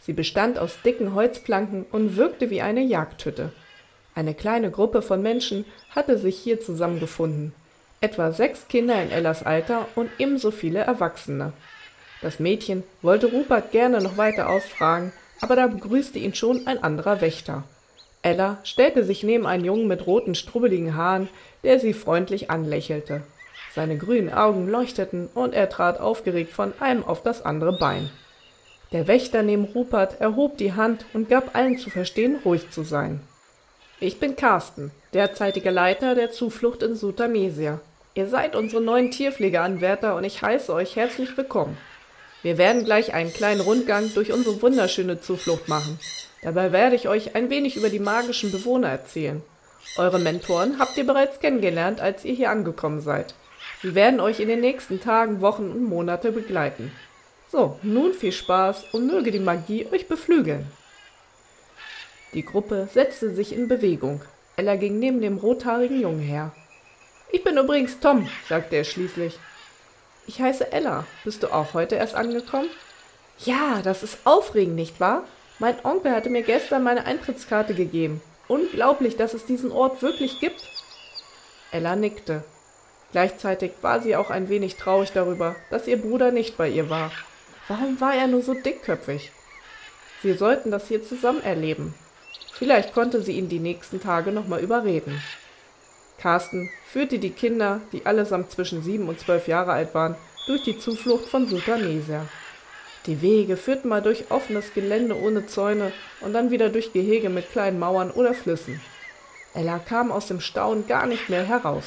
Sie 0.00 0.14
bestand 0.14 0.58
aus 0.58 0.80
dicken 0.80 1.12
Holzplanken 1.12 1.84
und 1.92 2.16
wirkte 2.16 2.48
wie 2.48 2.62
eine 2.62 2.80
Jagdhütte. 2.80 3.52
Eine 4.16 4.32
kleine 4.32 4.70
Gruppe 4.70 5.02
von 5.02 5.20
Menschen 5.20 5.66
hatte 5.90 6.16
sich 6.16 6.38
hier 6.38 6.58
zusammengefunden, 6.58 7.52
etwa 8.00 8.32
sechs 8.32 8.66
Kinder 8.66 9.00
in 9.02 9.10
Ellas 9.10 9.42
Alter 9.42 9.88
und 9.94 10.08
ebenso 10.18 10.50
viele 10.50 10.78
Erwachsene. 10.78 11.52
Das 12.22 12.40
Mädchen 12.40 12.82
wollte 13.02 13.26
Rupert 13.26 13.72
gerne 13.72 14.00
noch 14.00 14.16
weiter 14.16 14.48
ausfragen, 14.48 15.12
aber 15.42 15.54
da 15.54 15.66
begrüßte 15.66 16.18
ihn 16.18 16.32
schon 16.32 16.66
ein 16.66 16.82
anderer 16.82 17.20
Wächter. 17.20 17.64
Ella 18.22 18.56
stellte 18.64 19.04
sich 19.04 19.22
neben 19.22 19.46
einen 19.46 19.66
Jungen 19.66 19.86
mit 19.86 20.06
roten, 20.06 20.34
strubbeligen 20.34 20.96
Haaren, 20.96 21.28
der 21.62 21.78
sie 21.78 21.92
freundlich 21.92 22.50
anlächelte. 22.50 23.20
Seine 23.74 23.98
grünen 23.98 24.32
Augen 24.32 24.66
leuchteten 24.66 25.28
und 25.34 25.52
er 25.52 25.68
trat 25.68 26.00
aufgeregt 26.00 26.54
von 26.54 26.72
einem 26.80 27.04
auf 27.04 27.22
das 27.22 27.44
andere 27.44 27.76
Bein. 27.76 28.08
Der 28.92 29.08
Wächter 29.08 29.42
neben 29.42 29.64
Rupert 29.64 30.22
erhob 30.22 30.56
die 30.56 30.72
Hand 30.72 31.04
und 31.12 31.28
gab 31.28 31.54
allen 31.54 31.76
zu 31.76 31.90
verstehen, 31.90 32.38
ruhig 32.46 32.70
zu 32.70 32.82
sein. 32.82 33.20
Ich 33.98 34.20
bin 34.20 34.36
Carsten, 34.36 34.90
derzeitiger 35.14 35.70
Leiter 35.70 36.14
der 36.14 36.30
Zuflucht 36.30 36.82
in 36.82 36.94
Sutamesia. 36.94 37.80
Ihr 38.12 38.26
seid 38.26 38.54
unsere 38.54 38.82
neuen 38.82 39.10
Tierpflegeanwärter 39.10 40.16
und 40.16 40.24
ich 40.24 40.42
heiße 40.42 40.70
euch 40.74 40.96
herzlich 40.96 41.34
willkommen. 41.34 41.78
Wir 42.42 42.58
werden 42.58 42.84
gleich 42.84 43.14
einen 43.14 43.32
kleinen 43.32 43.62
Rundgang 43.62 44.12
durch 44.12 44.32
unsere 44.32 44.60
wunderschöne 44.60 45.22
Zuflucht 45.22 45.68
machen. 45.68 45.98
Dabei 46.42 46.72
werde 46.72 46.94
ich 46.94 47.08
euch 47.08 47.34
ein 47.34 47.48
wenig 47.48 47.76
über 47.76 47.88
die 47.88 47.98
magischen 47.98 48.52
Bewohner 48.52 48.88
erzählen. 48.88 49.42
Eure 49.96 50.18
Mentoren 50.18 50.78
habt 50.78 50.98
ihr 50.98 51.06
bereits 51.06 51.40
kennengelernt, 51.40 52.02
als 52.02 52.22
ihr 52.26 52.34
hier 52.34 52.50
angekommen 52.50 53.00
seid. 53.00 53.34
Sie 53.80 53.94
werden 53.94 54.20
euch 54.20 54.40
in 54.40 54.48
den 54.48 54.60
nächsten 54.60 55.00
Tagen, 55.00 55.40
Wochen 55.40 55.70
und 55.70 55.84
Monate 55.84 56.32
begleiten. 56.32 56.92
So, 57.50 57.78
nun 57.82 58.12
viel 58.12 58.32
Spaß 58.32 58.92
und 58.92 59.06
möge 59.06 59.30
die 59.30 59.38
Magie 59.38 59.86
euch 59.90 60.06
beflügeln. 60.06 60.66
Die 62.32 62.44
Gruppe 62.44 62.88
setzte 62.92 63.34
sich 63.34 63.52
in 63.52 63.68
Bewegung. 63.68 64.20
Ella 64.56 64.76
ging 64.76 64.98
neben 64.98 65.20
dem 65.20 65.38
rothaarigen 65.38 66.00
Jungen 66.00 66.20
her. 66.20 66.52
Ich 67.30 67.44
bin 67.44 67.56
übrigens 67.56 68.00
Tom, 68.00 68.28
sagte 68.48 68.76
er 68.76 68.84
schließlich. 68.84 69.38
Ich 70.26 70.40
heiße 70.40 70.72
Ella. 70.72 71.04
Bist 71.24 71.42
du 71.42 71.52
auch 71.52 71.74
heute 71.74 71.96
erst 71.96 72.14
angekommen? 72.14 72.68
Ja, 73.38 73.80
das 73.82 74.02
ist 74.02 74.18
aufregend, 74.24 74.76
nicht 74.76 74.98
wahr? 75.00 75.24
Mein 75.58 75.76
Onkel 75.84 76.12
hatte 76.12 76.30
mir 76.30 76.42
gestern 76.42 76.82
meine 76.82 77.04
Eintrittskarte 77.06 77.74
gegeben. 77.74 78.20
Unglaublich, 78.48 79.16
dass 79.16 79.34
es 79.34 79.46
diesen 79.46 79.72
Ort 79.72 80.02
wirklich 80.02 80.40
gibt. 80.40 80.62
Ella 81.70 81.96
nickte. 81.96 82.44
Gleichzeitig 83.12 83.72
war 83.82 84.00
sie 84.00 84.16
auch 84.16 84.30
ein 84.30 84.48
wenig 84.48 84.76
traurig 84.76 85.12
darüber, 85.12 85.56
dass 85.70 85.86
ihr 85.86 86.00
Bruder 86.00 86.32
nicht 86.32 86.56
bei 86.56 86.68
ihr 86.68 86.90
war. 86.90 87.10
Warum 87.68 88.00
war 88.00 88.14
er 88.14 88.26
nur 88.26 88.42
so 88.42 88.54
dickköpfig? 88.54 89.32
Sie 90.22 90.34
sollten 90.34 90.70
das 90.70 90.88
hier 90.88 91.04
zusammen 91.04 91.42
erleben. 91.42 91.94
Vielleicht 92.58 92.94
konnte 92.94 93.20
sie 93.20 93.32
ihn 93.32 93.50
die 93.50 93.58
nächsten 93.58 94.00
Tage 94.00 94.32
nochmal 94.32 94.60
überreden. 94.60 95.20
Carsten 96.18 96.70
führte 96.86 97.18
die 97.18 97.30
Kinder, 97.30 97.82
die 97.92 98.06
allesamt 98.06 98.50
zwischen 98.50 98.82
sieben 98.82 99.08
und 99.08 99.20
zwölf 99.20 99.46
Jahre 99.46 99.72
alt 99.72 99.94
waren, 99.94 100.14
durch 100.46 100.62
die 100.62 100.78
Zuflucht 100.78 101.26
von 101.26 101.46
Sutanesia. 101.46 102.26
Die 103.04 103.20
Wege 103.20 103.58
führten 103.58 103.88
mal 103.88 104.00
durch 104.00 104.30
offenes 104.30 104.72
Gelände 104.72 105.20
ohne 105.20 105.46
Zäune 105.46 105.92
und 106.22 106.32
dann 106.32 106.50
wieder 106.50 106.70
durch 106.70 106.94
Gehege 106.94 107.28
mit 107.28 107.52
kleinen 107.52 107.78
Mauern 107.78 108.10
oder 108.10 108.32
Flüssen. 108.32 108.80
Ella 109.52 109.78
kam 109.78 110.10
aus 110.10 110.26
dem 110.26 110.40
Staunen 110.40 110.86
gar 110.86 111.06
nicht 111.06 111.28
mehr 111.28 111.44
heraus. 111.44 111.84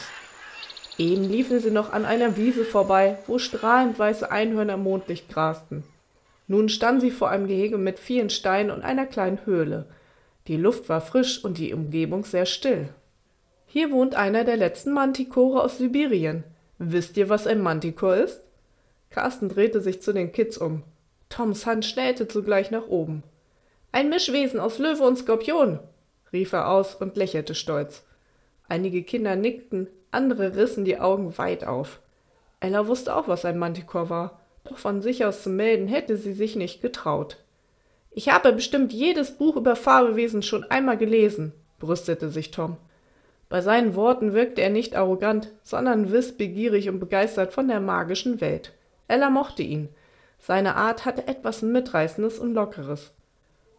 Eben 1.00 1.24
liefen 1.24 1.60
sie 1.62 1.72
noch 1.72 1.92
an 1.92 2.06
einer 2.06 2.38
Wiese 2.38 2.64
vorbei, 2.64 3.18
wo 3.26 3.40
strahlend 3.40 3.98
weiße 3.98 4.30
Einhörner 4.30 4.76
im 4.76 4.84
Mondlicht 4.84 5.30
grasten. 5.30 5.84
Nun 6.48 6.70
stand 6.70 7.02
sie 7.02 7.12
vor 7.12 7.30
einem 7.30 7.48
Gehege 7.48 7.80
mit 7.80 7.98
vielen 7.98 8.30
Steinen 8.30 8.70
und 8.70 8.84
einer 8.84 9.08
kleinen 9.08 9.40
Höhle, 9.46 9.86
die 10.50 10.58
Luft 10.58 10.90
war 10.90 11.00
frisch 11.00 11.46
und 11.46 11.60
die 11.60 11.76
Umgebung 11.76 12.26
sehr 12.26 12.48
still. 12.48 12.90
Hier 13.68 13.92
wohnt 13.92 14.16
einer 14.16 14.44
der 14.44 14.58
letzten 14.58 14.92
Mantikore 14.92 15.62
aus 15.62 15.78
Sibirien. 15.78 16.44
Wisst 16.80 17.18
ihr, 17.18 17.30
was 17.30 17.46
ein 17.46 17.62
Manticore 17.62 18.16
ist? 18.16 18.42
Carsten 19.12 19.50
drehte 19.50 19.80
sich 19.80 20.02
zu 20.02 20.12
den 20.12 20.32
Kids 20.32 20.58
um. 20.58 20.82
Toms 21.30 21.68
Hand 21.68 21.86
schnellte 21.86 22.28
zugleich 22.28 22.72
nach 22.72 22.88
oben. 22.88 23.22
Ein 23.92 24.10
Mischwesen 24.10 24.60
aus 24.60 24.80
Löwe 24.80 25.04
und 25.04 25.20
Skorpion, 25.20 25.80
rief 26.34 26.52
er 26.52 26.68
aus 26.70 26.96
und 26.96 27.16
lächelte 27.16 27.54
stolz. 27.54 28.04
Einige 28.68 29.04
Kinder 29.04 29.36
nickten, 29.36 29.88
andere 30.10 30.56
rissen 30.56 30.84
die 30.84 31.00
Augen 31.00 31.38
weit 31.38 31.64
auf. 31.64 32.00
Ella 32.60 32.88
wusste 32.88 33.16
auch, 33.16 33.28
was 33.28 33.46
ein 33.46 33.60
Manticore 33.60 34.10
war, 34.10 34.40
doch 34.64 34.80
von 34.80 35.04
sich 35.04 35.26
aus 35.26 35.44
zu 35.44 35.52
melden 35.52 35.88
hätte 35.88 36.18
sie 36.18 36.34
sich 36.34 36.56
nicht 36.56 36.82
getraut. 36.82 37.38
Ich 38.20 38.28
habe 38.28 38.52
bestimmt 38.52 38.92
jedes 38.92 39.32
Buch 39.32 39.56
über 39.56 39.78
Fabelwesen 39.78 40.44
schon 40.44 40.66
einmal 40.66 40.98
gelesen, 40.98 41.54
brüstete 41.80 42.28
sich 42.28 42.52
Tom. 42.52 42.76
Bei 43.48 43.62
seinen 43.62 43.96
Worten 43.96 44.34
wirkte 44.34 44.62
er 44.62 44.70
nicht 44.70 44.94
arrogant, 44.94 45.54
sondern 45.64 46.12
wissbegierig 46.12 46.90
und 46.90 47.00
begeistert 47.00 47.54
von 47.54 47.70
der 47.70 47.80
magischen 47.80 48.42
Welt. 48.42 48.74
Ella 49.08 49.30
mochte 49.30 49.64
ihn. 49.64 49.88
Seine 50.38 50.76
Art 50.76 51.06
hatte 51.06 51.30
etwas 51.30 51.62
Mitreißendes 51.62 52.40
und 52.40 52.54
Lockeres. 52.54 53.14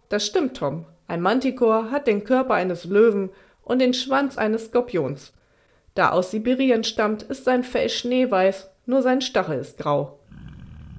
Das 0.08 0.24
stimmt, 0.24 0.56
Tom. 0.56 0.86
Ein 1.06 1.20
Manticore 1.20 1.90
hat 1.90 2.06
den 2.06 2.24
Körper 2.24 2.54
eines 2.54 2.86
Löwen 2.86 3.28
und 3.62 3.78
den 3.78 3.92
Schwanz 3.92 4.38
eines 4.38 4.68
Skorpions. 4.68 5.34
Da 5.94 6.12
aus 6.12 6.30
Sibirien 6.30 6.84
stammt, 6.84 7.24
ist 7.24 7.44
sein 7.44 7.62
Fell 7.62 7.90
schneeweiß, 7.90 8.70
nur 8.86 9.02
sein 9.02 9.20
Stachel 9.20 9.58
ist 9.58 9.76
grau. 9.76 10.18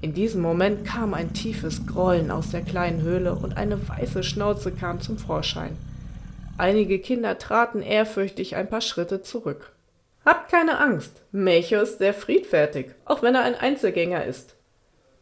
In 0.01 0.15
diesem 0.15 0.41
Moment 0.41 0.83
kam 0.83 1.13
ein 1.13 1.33
tiefes 1.33 1.85
Grollen 1.85 2.31
aus 2.31 2.49
der 2.49 2.61
kleinen 2.61 3.03
Höhle 3.03 3.35
und 3.35 3.55
eine 3.55 3.87
weiße 3.87 4.23
Schnauze 4.23 4.71
kam 4.71 4.99
zum 4.99 5.19
Vorschein. 5.19 5.77
Einige 6.57 6.97
Kinder 6.97 7.37
traten 7.37 7.83
ehrfürchtig 7.83 8.55
ein 8.55 8.67
paar 8.67 8.81
Schritte 8.81 9.21
zurück. 9.21 9.73
Habt 10.25 10.51
keine 10.51 10.79
Angst, 10.79 11.21
Melchior 11.31 11.83
ist 11.83 11.99
sehr 11.99 12.15
friedfertig, 12.15 12.87
auch 13.05 13.21
wenn 13.21 13.35
er 13.35 13.43
ein 13.43 13.55
Einzelgänger 13.55 14.25
ist. 14.25 14.55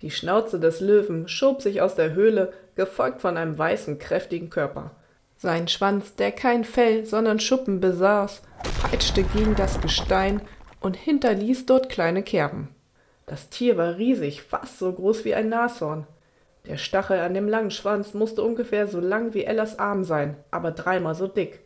Die 0.02 0.12
Schnauze 0.12 0.62
des 0.62 0.80
Löwen 0.80 1.28
schob 1.28 1.62
sich 1.62 1.82
aus 1.82 1.96
der 1.96 2.14
Höhle, 2.14 2.54
gefolgt 2.76 3.20
von 3.20 3.36
einem 3.36 3.58
weißen, 3.58 4.00
kräftigen 4.00 4.50
Körper. 4.50 4.92
Sein 5.38 5.68
Schwanz, 5.68 6.16
der 6.16 6.32
kein 6.32 6.64
Fell, 6.64 7.06
sondern 7.06 7.40
Schuppen 7.42 7.82
besaß, 7.82 8.42
peitschte 8.82 9.24
gegen 9.24 9.56
das 9.56 9.82
Gestein 9.82 10.42
und 10.80 10.96
hinterließ 10.96 11.66
dort 11.66 11.90
kleine 11.90 12.24
Kerben. 12.24 12.70
Das 13.30 13.50
Tier 13.50 13.78
war 13.78 13.98
riesig, 13.98 14.42
fast 14.42 14.80
so 14.80 14.92
groß 14.92 15.24
wie 15.24 15.36
ein 15.36 15.50
Nashorn. 15.50 16.08
Der 16.66 16.78
Stachel 16.78 17.20
an 17.20 17.36
dem 17.36 17.48
langen 17.48 17.70
Schwanz 17.70 18.16
musste 18.16 18.42
ungefähr 18.42 18.88
so 18.88 19.00
lang 19.00 19.36
wie 19.36 19.44
Ellas 19.44 19.78
Arm 19.78 20.04
sein, 20.04 20.36
aber 20.50 20.72
dreimal 20.72 21.14
so 21.14 21.28
dick. 21.28 21.60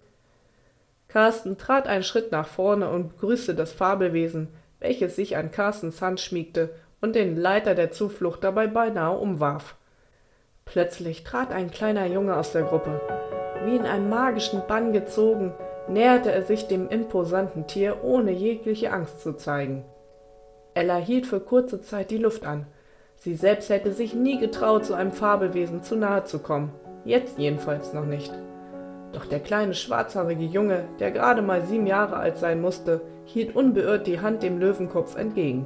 Carsten 1.08 1.58
trat 1.58 1.88
einen 1.88 2.04
Schritt 2.04 2.34
nach 2.34 2.48
vorne 2.48 2.90
und 2.90 3.14
begrüßte 3.14 3.56
das 3.56 3.72
Fabelwesen, 3.72 4.50
welches 4.82 5.16
sich 5.16 5.38
an 5.38 5.52
Carstens 5.52 6.02
Hand 6.02 6.20
schmiegte 6.20 6.72
und 7.00 7.16
den 7.16 7.38
Leiter 7.38 7.76
der 7.76 7.92
Zuflucht 7.92 8.44
dabei 8.44 8.68
beinahe 8.68 9.18
umwarf. 9.18 9.78
Plötzlich 10.66 11.24
trat 11.24 11.52
ein 11.54 11.72
kleiner 11.72 12.08
Junge 12.08 12.36
aus 12.36 12.52
der 12.52 12.64
Gruppe. 12.64 13.00
Wie 13.64 13.78
in 13.78 13.86
einen 13.86 14.10
magischen 14.10 14.64
Bann 14.68 14.92
gezogen, 14.92 15.54
näherte 15.88 16.30
er 16.30 16.44
sich 16.44 16.68
dem 16.68 16.90
imposanten 16.90 17.68
Tier, 17.68 18.04
ohne 18.04 18.32
jegliche 18.32 18.92
Angst 18.92 19.22
zu 19.22 19.38
zeigen. 19.38 19.86
Ella 20.74 20.98
hielt 20.98 21.28
für 21.28 21.40
kurze 21.40 21.82
Zeit 21.82 22.12
die 22.12 22.18
Luft 22.18 22.46
an. 22.46 22.66
Sie 23.16 23.36
selbst 23.36 23.70
hätte 23.70 23.92
sich 23.94 24.14
nie 24.14 24.40
getraut, 24.40 24.86
so 24.86 24.94
einem 24.94 25.12
Fabelwesen 25.12 25.84
zu 25.84 25.96
nahe 25.96 26.24
zu 26.24 26.40
kommen. 26.40 26.72
Jetzt 27.06 27.38
jedenfalls 27.38 27.94
noch 27.94 28.06
nicht. 28.06 28.34
Doch 29.14 29.26
der 29.26 29.40
kleine 29.40 29.76
schwarzhaarige 29.76 30.46
Junge, 30.46 30.86
der 31.00 31.12
gerade 31.12 31.42
mal 31.42 31.62
sieben 31.62 31.86
Jahre 31.86 32.18
alt 32.18 32.38
sein 32.38 32.60
musste, 32.60 33.02
hielt 33.26 33.56
unbeirrt 33.56 34.08
die 34.08 34.20
Hand 34.20 34.42
dem 34.42 34.60
Löwenkopf 34.60 35.16
entgegen. 35.16 35.66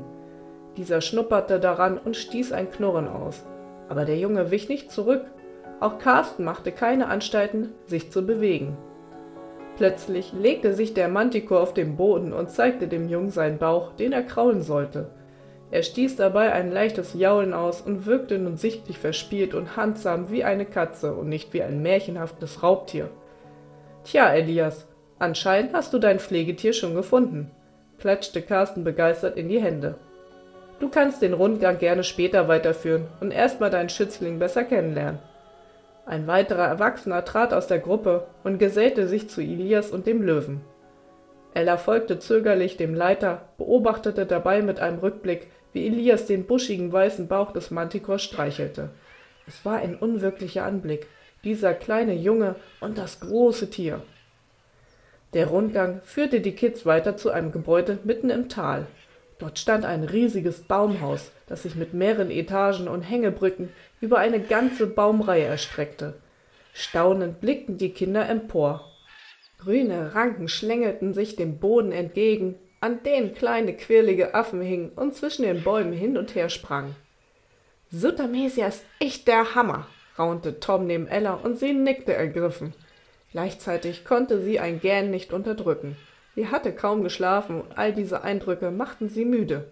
Dieser 0.76 1.02
schnupperte 1.02 1.60
daran 1.60 1.98
und 1.98 2.17
stieß 2.17 2.52
ein 2.52 2.70
Knurren 2.70 3.08
aus. 3.08 3.46
Aber 3.89 4.04
der 4.04 4.17
Junge 4.17 4.52
wich 4.52 4.67
nicht 4.67 4.91
zurück. 4.91 5.26
Auch 5.80 5.98
Carsten 5.98 6.43
machte 6.43 6.72
keine 6.72 7.08
Anstalten, 7.08 7.72
sich 7.86 8.12
zu 8.12 8.26
bewegen. 8.26 8.78
Plötzlich 9.78 10.34
legte 10.34 10.74
sich 10.74 10.96
der 10.96 11.08
Manticore 11.08 11.62
auf 11.62 11.74
den 11.74 11.98
Boden 11.98 12.34
und 12.34 12.50
zeigte 12.50 12.88
dem 12.88 13.08
Jungen 13.08 13.30
seinen 13.30 13.60
Bauch, 13.60 13.94
den 13.94 14.12
er 14.12 14.24
kraulen 14.24 14.63
sollte. 14.63 15.12
Er 15.70 15.84
stieß 15.84 16.16
dabei 16.16 16.52
ein 16.52 16.72
leichtes 16.72 17.13
Jaulen 17.13 17.54
aus 17.54 17.82
und 17.82 18.08
wirkte 18.08 18.40
nun 18.40 18.58
sichtlich 18.58 18.98
verspielt 18.98 19.54
und 19.54 19.78
handsam 19.78 20.32
wie 20.32 20.44
eine 20.44 20.66
Katze 20.66 21.13
und 21.13 21.30
nicht 21.30 21.54
wie 21.54 21.62
ein 21.62 21.82
märchenhaftes 21.84 22.63
Raubtier. 22.63 23.10
Tja, 24.04 24.34
Elias, 24.34 24.88
anscheinend 25.20 25.74
hast 25.74 25.94
du 25.94 26.00
dein 26.00 26.20
Pflegetier 26.20 26.74
schon 26.74 26.96
gefunden, 26.96 27.52
klatschte 28.00 28.42
Carsten 28.42 28.84
begeistert 28.84 29.38
in 29.38 29.50
die 29.50 29.62
Hände. 29.62 29.96
Du 30.80 30.90
kannst 30.90 31.22
den 31.22 31.34
Rundgang 31.34 31.78
gerne 31.78 32.04
später 32.04 32.48
weiterführen 32.48 33.08
und 33.20 33.32
erstmal 33.32 33.70
deinen 33.70 33.90
Schützling 33.90 34.40
besser 34.40 34.63
kennenlernen. 34.63 35.20
Ein 36.08 36.26
weiterer 36.26 36.65
Erwachsener 36.65 37.26
trat 37.26 37.54
aus 37.54 37.67
der 37.67 37.80
Gruppe 37.80 38.28
und 38.46 38.60
gesellte 38.60 39.10
sich 39.10 39.30
zu 39.30 39.41
Elias 39.41 39.91
und 39.91 40.08
dem 40.08 40.22
Löwen. 40.22 40.62
Ella 41.54 41.76
folgte 41.76 42.17
zögerlich 42.17 42.78
dem 42.78 42.96
Leiter, 42.96 43.50
beobachtete 43.58 44.26
dabei 44.26 44.62
mit 44.62 44.80
einem 44.80 45.00
Rückblick, 45.00 45.48
wie 45.74 45.86
Elias 45.86 46.26
den 46.26 46.46
buschigen 46.46 46.93
weißen 46.93 47.28
Bauch 47.28 47.52
des 47.52 47.72
Mantikors 47.72 48.24
streichelte. 48.24 48.91
Es 49.48 49.65
war 49.65 49.80
ein 49.80 49.96
unwirklicher 49.96 50.63
Anblick, 50.63 51.08
dieser 51.43 51.74
kleine 51.74 52.13
Junge 52.13 52.56
und 52.80 52.98
das 52.98 53.20
große 53.20 53.70
Tier. 53.70 54.02
Der 55.34 55.48
Rundgang 55.48 56.00
führte 56.04 56.39
die 56.39 56.56
Kids 56.56 56.86
weiter 56.86 57.17
zu 57.17 57.32
einem 57.32 57.52
Gebäude 57.52 58.00
mitten 58.06 58.30
im 58.30 58.48
Tal. 58.48 58.88
Dort 59.39 59.60
stand 59.60 59.84
ein 59.84 60.06
riesiges 60.06 60.62
Baumhaus, 60.62 61.32
das 61.48 61.63
sich 61.63 61.76
mit 61.76 61.93
mehreren 61.93 62.32
Etagen 62.32 62.88
und 62.88 63.02
Hängebrücken 63.02 63.70
über 64.02 64.20
eine 64.20 64.40
ganze 64.40 64.88
Baumreihe 64.88 65.46
erstreckte. 65.46 66.16
Staunend 66.74 67.42
blickten 67.42 67.78
die 67.78 67.92
Kinder 67.92 68.28
empor. 68.30 68.92
Grüne 69.58 70.14
Ranken 70.14 70.48
schlängelten 70.48 71.14
sich 71.14 71.36
dem 71.36 71.58
Boden 71.58 71.92
entgegen, 71.92 72.56
an 72.80 73.02
denen 73.04 73.34
kleine 73.34 73.74
quirlige 73.74 74.36
Affen 74.36 74.62
hingen 74.62 74.90
und 74.90 75.16
zwischen 75.16 75.44
den 75.44 75.64
Bäumen 75.64 75.94
hin 75.94 76.18
und 76.18 76.36
her 76.36 76.50
sprangen. 76.50 76.96
Sutamesia 77.90 78.68
ist 78.68 78.84
echt 79.00 79.28
der 79.28 79.56
Hammer, 79.56 79.88
raunte 80.20 80.60
Tom 80.60 80.86
neben 80.86 81.08
Ella 81.08 81.34
und 81.34 81.58
sie 81.58 81.74
nickte 81.74 82.14
ergriffen. 82.14 82.74
Gleichzeitig 83.32 84.06
konnte 84.06 84.42
sie 84.42 84.60
ein 84.60 84.80
Gähnen 84.80 85.10
nicht 85.10 85.34
unterdrücken. 85.34 85.96
Sie 86.36 86.48
hatte 86.48 86.72
kaum 86.72 87.02
geschlafen 87.02 87.62
und 87.62 87.78
all 87.78 87.94
diese 87.94 88.24
Eindrücke 88.24 88.70
machten 88.70 89.10
sie 89.10 89.26
müde. 89.26 89.72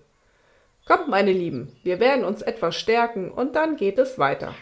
Kommt, 0.85 1.07
meine 1.07 1.31
Lieben, 1.31 1.75
wir 1.81 1.99
werden 1.99 2.23
uns 2.23 2.43
etwas 2.43 2.75
stärken 2.75 3.31
und 3.31 3.55
dann 3.55 3.75
geht 3.75 3.97
es 3.97 4.19
weiter. 4.19 4.53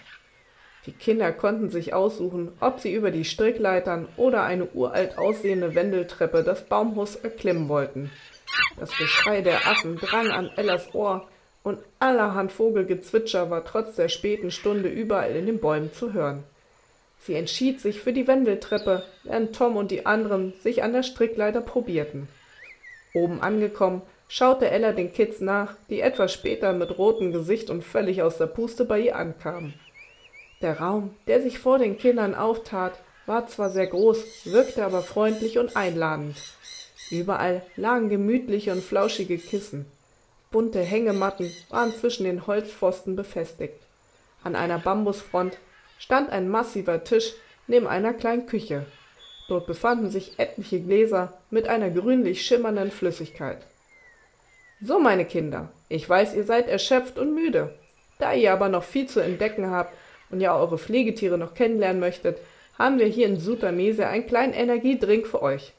Die 0.85 0.93
Kinder 0.93 1.33
konnten 1.33 1.69
sich 1.69 1.93
aussuchen, 1.93 2.53
ob 2.61 2.79
sie 2.79 2.93
über 2.93 3.11
die 3.11 3.25
Strickleitern 3.25 4.07
oder 4.15 4.43
eine 4.43 4.67
uralt 4.67 5.17
aussehende 5.17 5.75
Wendeltreppe 5.75 6.43
das 6.43 6.65
Baumhaus 6.65 7.17
erklimmen 7.17 7.67
wollten. 7.67 8.09
Das 8.79 8.95
Geschrei 8.97 9.41
der 9.41 9.67
Affen 9.67 9.97
drang 9.97 10.31
an 10.31 10.49
Ellas 10.55 10.95
Ohr 10.95 11.27
und 11.61 11.79
allerhand 11.99 12.53
Vogelgezwitscher 12.53 13.49
war 13.49 13.65
trotz 13.65 13.97
der 13.97 14.07
späten 14.07 14.51
Stunde 14.51 14.87
überall 14.87 15.35
in 15.35 15.45
den 15.45 15.59
Bäumen 15.59 15.91
zu 15.91 16.13
hören. 16.13 16.45
Sie 17.19 17.35
entschied 17.35 17.81
sich 17.81 17.99
für 17.99 18.13
die 18.13 18.27
Wendeltreppe, 18.27 19.03
während 19.23 19.55
Tom 19.55 19.75
und 19.75 19.91
die 19.91 20.05
anderen 20.05 20.53
sich 20.61 20.83
an 20.83 20.93
der 20.93 21.03
Strickleiter 21.03 21.61
probierten. 21.61 22.29
Oben 23.13 23.41
angekommen, 23.41 24.01
schaute 24.27 24.69
Ella 24.69 24.91
den 24.91 25.13
Kids 25.13 25.39
nach, 25.39 25.75
die 25.89 26.01
etwas 26.01 26.33
später 26.33 26.73
mit 26.73 26.97
rotem 26.97 27.31
Gesicht 27.31 27.69
und 27.69 27.83
völlig 27.83 28.21
aus 28.21 28.37
der 28.37 28.47
Puste 28.47 28.85
bei 28.85 28.99
ihr 28.99 29.15
ankamen. 29.15 29.73
Der 30.61 30.79
Raum, 30.79 31.15
der 31.27 31.41
sich 31.41 31.59
vor 31.59 31.77
den 31.77 31.97
Kindern 31.97 32.35
auftat, 32.35 32.93
war 33.25 33.47
zwar 33.47 33.69
sehr 33.69 33.87
groß, 33.87 34.45
wirkte 34.45 34.85
aber 34.85 35.01
freundlich 35.01 35.59
und 35.59 35.75
einladend. 35.75 36.35
Überall 37.09 37.61
lagen 37.75 38.09
gemütliche 38.09 38.71
und 38.71 38.83
flauschige 38.83 39.37
Kissen. 39.37 39.85
Bunte 40.51 40.79
Hängematten 40.79 41.51
waren 41.69 41.93
zwischen 41.93 42.25
den 42.25 42.47
Holzpfosten 42.47 43.15
befestigt. 43.15 43.79
An 44.43 44.55
einer 44.55 44.79
Bambusfront 44.79 45.57
stand 45.97 46.29
ein 46.29 46.49
massiver 46.49 47.03
Tisch 47.03 47.33
neben 47.67 47.87
einer 47.87 48.13
kleinen 48.13 48.45
Küche. 48.45 48.85
Dort 49.47 49.67
befanden 49.67 50.09
sich 50.09 50.37
etliche 50.37 50.79
Gläser 50.79 51.37
mit 51.49 51.67
einer 51.67 51.89
grünlich 51.89 52.45
schimmernden 52.45 52.91
Flüssigkeit. 52.91 53.65
So, 54.85 54.99
meine 54.99 55.23
Kinder, 55.23 55.69
ich 55.87 56.09
weiß, 56.09 56.35
ihr 56.35 56.43
seid 56.43 56.67
erschöpft 56.67 57.17
und 57.17 57.33
müde. 57.33 57.73
Da 58.19 58.33
ihr 58.33 58.51
aber 58.51 58.67
noch 58.67 58.83
viel 58.83 59.07
zu 59.07 59.21
entdecken 59.21 59.71
habt 59.71 59.93
und 60.29 60.41
ja 60.41 60.57
eure 60.57 60.77
Pflegetiere 60.77 61.37
noch 61.37 61.53
kennenlernen 61.53 62.01
möchtet, 62.01 62.39
haben 62.77 62.99
wir 62.99 63.05
hier 63.05 63.27
in 63.27 63.39
Sutamese 63.39 64.07
einen 64.07 64.27
kleinen 64.27 64.51
Energiedrink 64.51 65.25
für 65.25 65.41
euch. 65.41 65.71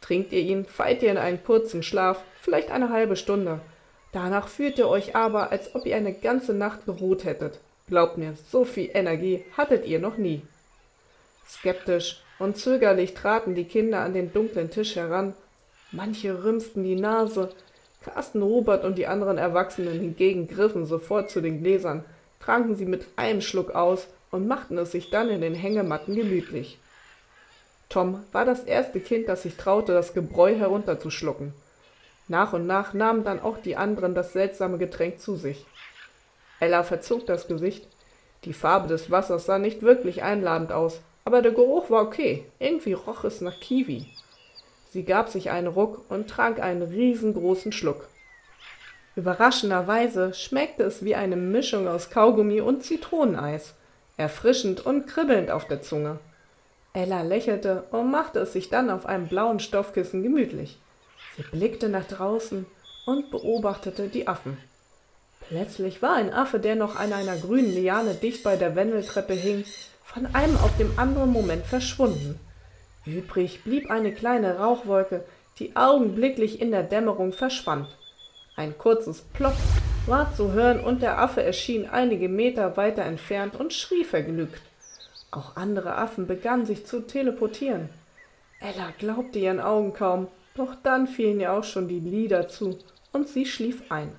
Trinkt 0.00 0.32
ihr 0.32 0.40
ihn, 0.40 0.64
fallt 0.64 1.00
ihr 1.02 1.12
in 1.12 1.16
einen 1.16 1.44
kurzen 1.44 1.84
Schlaf, 1.84 2.24
vielleicht 2.40 2.72
eine 2.72 2.90
halbe 2.90 3.14
Stunde. 3.14 3.60
Danach 4.10 4.48
fühlt 4.48 4.78
ihr 4.78 4.88
euch 4.88 5.14
aber, 5.14 5.52
als 5.52 5.72
ob 5.76 5.86
ihr 5.86 5.94
eine 5.94 6.12
ganze 6.12 6.52
Nacht 6.52 6.86
geruht 6.86 7.22
hättet. 7.22 7.60
Glaubt 7.86 8.18
mir, 8.18 8.34
so 8.50 8.64
viel 8.64 8.90
Energie 8.92 9.44
hattet 9.56 9.86
ihr 9.86 10.00
noch 10.00 10.16
nie. 10.16 10.42
Skeptisch 11.48 12.20
und 12.40 12.56
zögerlich 12.56 13.14
traten 13.14 13.54
die 13.54 13.64
Kinder 13.64 14.00
an 14.00 14.12
den 14.12 14.32
dunklen 14.32 14.70
Tisch 14.70 14.96
heran. 14.96 15.34
Manche 15.92 16.42
rümpften 16.42 16.82
die 16.82 16.96
Nase. 16.96 17.50
Carsten, 18.02 18.42
Robert 18.42 18.84
und 18.84 18.96
die 18.96 19.06
anderen 19.06 19.36
Erwachsenen 19.36 20.00
hingegen 20.00 20.48
griffen 20.48 20.86
sofort 20.86 21.30
zu 21.30 21.40
den 21.40 21.62
Gläsern, 21.62 22.04
tranken 22.40 22.74
sie 22.74 22.86
mit 22.86 23.06
einem 23.16 23.42
Schluck 23.42 23.72
aus 23.74 24.06
und 24.30 24.48
machten 24.48 24.78
es 24.78 24.92
sich 24.92 25.10
dann 25.10 25.28
in 25.28 25.40
den 25.42 25.54
Hängematten 25.54 26.14
gemütlich. 26.14 26.78
Tom 27.90 28.24
war 28.32 28.44
das 28.44 28.64
erste 28.64 29.00
Kind, 29.00 29.28
das 29.28 29.42
sich 29.42 29.56
traute, 29.56 29.92
das 29.92 30.14
Gebräu 30.14 30.54
herunterzuschlucken. 30.54 31.52
Nach 32.28 32.52
und 32.52 32.66
nach 32.66 32.94
nahmen 32.94 33.24
dann 33.24 33.40
auch 33.40 33.58
die 33.58 33.76
anderen 33.76 34.14
das 34.14 34.32
seltsame 34.32 34.78
Getränk 34.78 35.20
zu 35.20 35.34
sich. 35.34 35.66
Ella 36.60 36.84
verzog 36.84 37.26
das 37.26 37.48
Gesicht. 37.48 37.88
Die 38.44 38.52
Farbe 38.52 38.86
des 38.86 39.10
Wassers 39.10 39.46
sah 39.46 39.58
nicht 39.58 39.82
wirklich 39.82 40.22
einladend 40.22 40.70
aus, 40.72 41.00
aber 41.24 41.42
der 41.42 41.52
Geruch 41.52 41.90
war 41.90 42.02
okay. 42.02 42.46
Irgendwie 42.60 42.92
roch 42.92 43.24
es 43.24 43.40
nach 43.40 43.58
Kiwi. 43.58 44.06
Sie 44.92 45.04
gab 45.04 45.28
sich 45.28 45.50
einen 45.50 45.68
Ruck 45.68 46.04
und 46.08 46.28
trank 46.28 46.60
einen 46.60 46.82
riesengroßen 46.82 47.70
Schluck. 47.70 48.08
Überraschenderweise 49.14 50.34
schmeckte 50.34 50.82
es 50.82 51.04
wie 51.04 51.14
eine 51.14 51.36
Mischung 51.36 51.86
aus 51.86 52.10
Kaugummi 52.10 52.60
und 52.60 52.82
Zitroneneis, 52.82 53.74
erfrischend 54.16 54.84
und 54.84 55.06
kribbelnd 55.06 55.50
auf 55.50 55.66
der 55.66 55.80
Zunge. 55.82 56.18
Ella 56.92 57.22
lächelte 57.22 57.84
und 57.92 58.10
machte 58.10 58.40
es 58.40 58.52
sich 58.52 58.68
dann 58.68 58.90
auf 58.90 59.06
einem 59.06 59.28
blauen 59.28 59.60
Stoffkissen 59.60 60.24
gemütlich. 60.24 60.80
Sie 61.36 61.42
blickte 61.42 61.88
nach 61.88 62.06
draußen 62.06 62.66
und 63.06 63.30
beobachtete 63.30 64.08
die 64.08 64.26
Affen. 64.26 64.58
Plötzlich 65.48 66.02
war 66.02 66.14
ein 66.14 66.32
Affe, 66.32 66.58
der 66.58 66.74
noch 66.74 66.96
an 66.96 67.12
einer 67.12 67.36
grünen 67.36 67.72
Liane 67.72 68.14
dicht 68.14 68.42
bei 68.42 68.56
der 68.56 68.74
Wendeltreppe 68.74 69.34
hing, 69.34 69.64
von 70.04 70.26
einem 70.34 70.56
auf 70.56 70.76
dem 70.78 70.98
anderen 70.98 71.30
Moment 71.30 71.64
verschwunden. 71.64 72.40
Übrig 73.10 73.64
blieb 73.64 73.90
eine 73.90 74.12
kleine 74.12 74.58
Rauchwolke, 74.58 75.24
die 75.58 75.76
augenblicklich 75.76 76.60
in 76.60 76.70
der 76.70 76.82
Dämmerung 76.82 77.32
verschwand. 77.32 77.88
Ein 78.56 78.76
kurzes 78.78 79.22
Plopp 79.32 79.56
war 80.06 80.34
zu 80.34 80.52
hören 80.52 80.80
und 80.80 81.02
der 81.02 81.18
Affe 81.18 81.42
erschien 81.42 81.88
einige 81.88 82.28
Meter 82.28 82.76
weiter 82.76 83.02
entfernt 83.02 83.56
und 83.56 83.72
schrie 83.72 84.04
vergnügt. 84.04 84.62
Auch 85.30 85.56
andere 85.56 85.96
Affen 85.96 86.26
begannen 86.26 86.66
sich 86.66 86.86
zu 86.86 87.06
teleportieren. 87.06 87.88
Ella 88.60 88.92
glaubte 88.98 89.38
ihren 89.38 89.60
Augen 89.60 89.92
kaum, 89.92 90.28
doch 90.54 90.74
dann 90.82 91.06
fielen 91.06 91.40
ihr 91.40 91.52
auch 91.52 91.64
schon 91.64 91.88
die 91.88 92.00
Lieder 92.00 92.48
zu 92.48 92.78
und 93.12 93.28
sie 93.28 93.46
schlief 93.46 93.82
ein. 93.90 94.12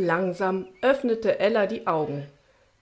Langsam 0.00 0.68
öffnete 0.80 1.40
Ella 1.40 1.66
die 1.66 1.88
Augen. 1.88 2.24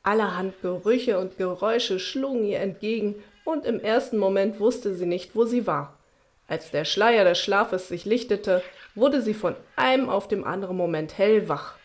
Allerhand 0.03 0.61
Gerüche 0.61 1.19
und 1.19 1.39
Geräusche 1.39 1.99
schlugen 1.99 2.45
ihr 2.45 2.61
entgegen, 2.61 3.15
und 3.47 3.65
im 3.65 3.81
ersten 3.81 4.19
Moment 4.19 4.61
wusste 4.61 4.95
sie 4.95 5.07
nicht, 5.07 5.35
wo 5.35 5.47
sie 5.47 5.67
war. 5.67 5.99
Als 6.47 6.71
der 6.73 6.85
Schleier 6.85 7.25
des 7.25 7.39
Schlafes 7.39 7.89
sich 7.89 8.05
lichtete, 8.05 8.63
wurde 8.95 9.23
sie 9.23 9.33
von 9.33 9.57
einem 9.77 10.11
auf 10.11 10.29
dem 10.29 10.45
anderen 10.45 10.77
Moment 10.77 11.17
hellwach. 11.17 11.77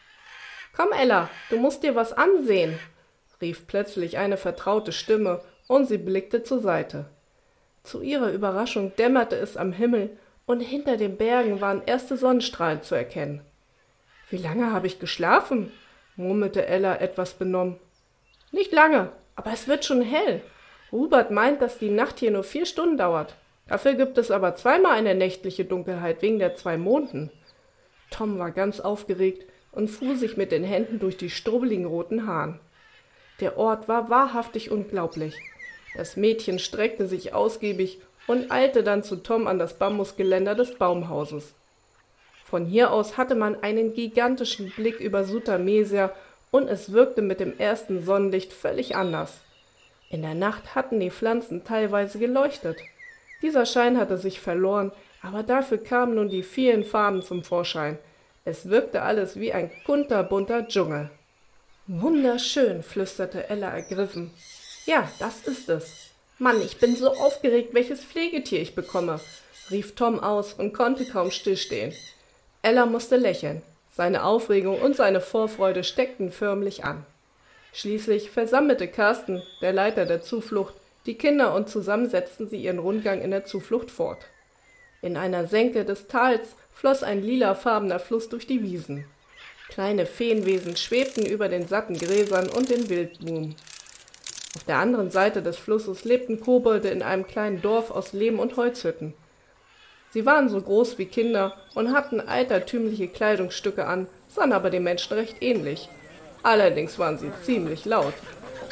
Komm, 0.76 0.90
Ella, 0.92 1.30
du 1.50 1.56
musst 1.56 1.84
dir 1.84 1.96
was 1.96 2.12
ansehen, 2.12 2.78
rief 3.42 3.68
plötzlich 3.68 4.18
eine 4.18 4.36
vertraute 4.36 4.92
Stimme, 4.92 5.40
und 5.68 5.88
sie 5.88 5.98
blickte 5.98 6.44
zur 6.44 6.60
Seite. 6.60 7.06
Zu 7.84 8.02
ihrer 8.02 8.34
Überraschung 8.34 8.94
dämmerte 8.98 9.38
es 9.38 9.56
am 9.56 9.72
Himmel, 9.72 10.10
und 10.46 10.60
hinter 10.60 10.98
den 10.98 11.16
Bergen 11.16 11.62
waren 11.62 11.84
erste 11.86 12.18
Sonnenstrahlen 12.18 12.84
zu 12.84 12.96
erkennen. 12.96 13.46
Wie 14.32 14.38
lange 14.38 14.72
habe 14.72 14.88
ich 14.88 15.00
geschlafen? 15.00 15.72
murmelte 16.16 16.66
Ella 16.66 16.96
etwas 16.96 17.34
benommen. 17.34 17.78
Nicht 18.52 18.72
lange, 18.72 19.12
aber 19.36 19.52
es 19.52 19.68
wird 19.68 19.84
schon 19.84 20.02
hell. 20.02 20.42
Hubert 20.92 21.32
meint, 21.32 21.62
dass 21.62 21.78
die 21.78 21.90
Nacht 21.90 22.20
hier 22.20 22.32
nur 22.32 22.44
vier 22.44 22.66
Stunden 22.66 22.98
dauert. 22.98 23.36
Dafür 23.68 23.94
gibt 23.94 24.18
es 24.18 24.32
aber 24.32 24.56
zweimal 24.56 24.94
eine 24.94 25.16
nächtliche 25.16 25.66
Dunkelheit 25.66 26.22
wegen 26.22 26.40
der 26.40 26.56
zwei 26.56 26.78
Monden. 26.78 27.30
Tom 28.10 28.40
war 28.40 28.52
ganz 28.52 28.80
aufgeregt 28.80 29.46
und 29.74 29.90
fuhr 29.90 30.16
sich 30.16 30.38
mit 30.38 30.52
den 30.54 30.64
Händen 30.64 31.00
durch 31.00 31.18
die 31.18 31.30
strubbeligen 31.30 31.86
roten 31.86 32.26
Haaren. 32.26 32.60
Der 33.42 33.58
Ort 33.58 33.90
war 33.90 34.10
wahrhaftig 34.10 34.72
unglaublich. 34.72 35.36
Das 35.96 36.16
Mädchen 36.16 36.58
streckte 36.60 37.06
sich 37.06 37.34
ausgiebig 37.34 38.00
und 38.28 38.50
eilte 38.50 38.84
dann 38.84 39.04
zu 39.04 39.18
Tom 39.18 39.48
an 39.48 39.60
das 39.60 39.78
Bambusgeländer 39.78 40.56
des 40.56 40.76
Baumhauses. 40.76 41.54
Von 42.52 42.66
hier 42.66 42.92
aus 42.92 43.16
hatte 43.16 43.34
man 43.34 43.64
einen 43.64 43.94
gigantischen 43.94 44.72
Blick 44.72 45.00
über 45.00 45.24
Sutamesia 45.24 46.12
und 46.52 46.68
es 46.68 46.92
wirkte 46.92 47.22
mit 47.22 47.40
dem 47.40 47.58
ersten 47.58 48.04
Sonnenlicht 48.04 48.52
völlig 48.52 48.94
anders. 48.94 49.40
In 50.10 50.22
der 50.22 50.36
Nacht 50.36 50.76
hatten 50.76 51.00
die 51.00 51.12
Pflanzen 51.12 51.64
teilweise 51.64 52.20
geleuchtet. 52.20 52.78
Dieser 53.42 53.66
Schein 53.66 53.98
hatte 53.98 54.18
sich 54.18 54.42
verloren, 54.42 54.92
aber 55.22 55.44
dafür 55.44 55.78
kamen 55.78 56.16
nun 56.16 56.28
die 56.28 56.44
vielen 56.44 56.84
Farben 56.84 57.22
zum 57.22 57.46
Vorschein. 57.46 57.98
Es 58.44 58.68
wirkte 58.68 59.02
alles 59.02 59.40
wie 59.40 59.54
ein 59.54 59.72
kunterbunter 59.86 60.68
Dschungel. 60.68 61.10
Wunderschön, 61.88 62.84
flüsterte 62.84 63.50
Ella 63.50 63.70
ergriffen. 63.70 64.32
Ja, 64.86 65.10
das 65.20 65.48
ist 65.48 65.70
es. 65.70 66.10
Mann, 66.38 66.62
ich 66.62 66.80
bin 66.80 66.98
so 66.98 67.12
aufgeregt, 67.12 67.74
welches 67.74 68.04
Pflegetier 68.04 68.60
ich 68.60 68.76
bekomme, 68.76 69.22
rief 69.70 69.96
Tom 69.96 70.20
aus 70.20 70.52
und 70.54 70.74
konnte 70.74 71.06
kaum 71.06 71.32
stillstehen. 71.32 71.94
Ella 72.62 72.86
musste 72.86 73.18
lächeln. 73.18 73.62
Seine 73.96 74.24
Aufregung 74.24 74.80
und 74.80 74.96
seine 74.96 75.20
Vorfreude 75.20 75.84
steckten 75.84 76.32
förmlich 76.32 76.84
an. 76.84 77.06
Schließlich 77.74 78.32
versammelte 78.32 78.88
Carsten, 78.88 79.42
der 79.62 79.74
Leiter 79.74 80.06
der 80.06 80.22
Zuflucht, 80.22 80.74
die 81.06 81.18
Kinder 81.18 81.56
und 81.56 81.70
zusammen 81.70 82.10
setzten 82.10 82.48
sie 82.48 82.58
ihren 82.58 82.80
Rundgang 82.80 83.22
in 83.22 83.32
der 83.32 83.46
Zuflucht 83.46 83.90
fort. 83.90 84.20
In 85.02 85.18
einer 85.18 85.48
Senke 85.48 85.84
des 85.84 86.08
Tals 86.08 86.50
floss 86.74 87.02
ein 87.02 87.24
lilafarbener 87.24 88.00
Fluss 88.00 88.30
durch 88.30 88.46
die 88.46 88.62
Wiesen. 88.62 89.06
Kleine 89.70 90.06
Feenwesen 90.06 90.76
schwebten 90.76 91.26
über 91.26 91.50
den 91.50 91.68
satten 91.68 91.98
Gräsern 91.98 92.50
und 92.50 92.70
den 92.70 92.90
Wildblumen. 92.90 93.56
Auf 94.56 94.64
der 94.66 94.78
anderen 94.78 95.10
Seite 95.10 95.42
des 95.42 95.58
Flusses 95.58 96.04
lebten 96.04 96.40
Kobolde 96.40 96.90
in 96.90 97.02
einem 97.02 97.26
kleinen 97.26 97.62
Dorf 97.62 97.90
aus 97.90 98.14
Lehm 98.14 98.38
und 98.38 98.58
Holzhütten. 98.58 99.14
Sie 100.14 100.26
waren 100.26 100.50
so 100.50 100.62
groß 100.62 100.98
wie 100.98 101.06
Kinder 101.06 101.54
und 101.74 101.94
hatten 101.94 102.20
altertümliche 102.20 103.08
Kleidungsstücke 103.08 103.88
an, 103.88 104.08
sahen 104.28 104.52
aber 104.52 104.70
den 104.70 104.84
Menschen 104.84 105.14
recht 105.14 105.38
ähnlich. 105.42 105.88
Allerdings 106.44 107.00
waren 107.00 107.18
sie 107.18 107.32
ziemlich 107.44 107.86
laut. 107.86 108.14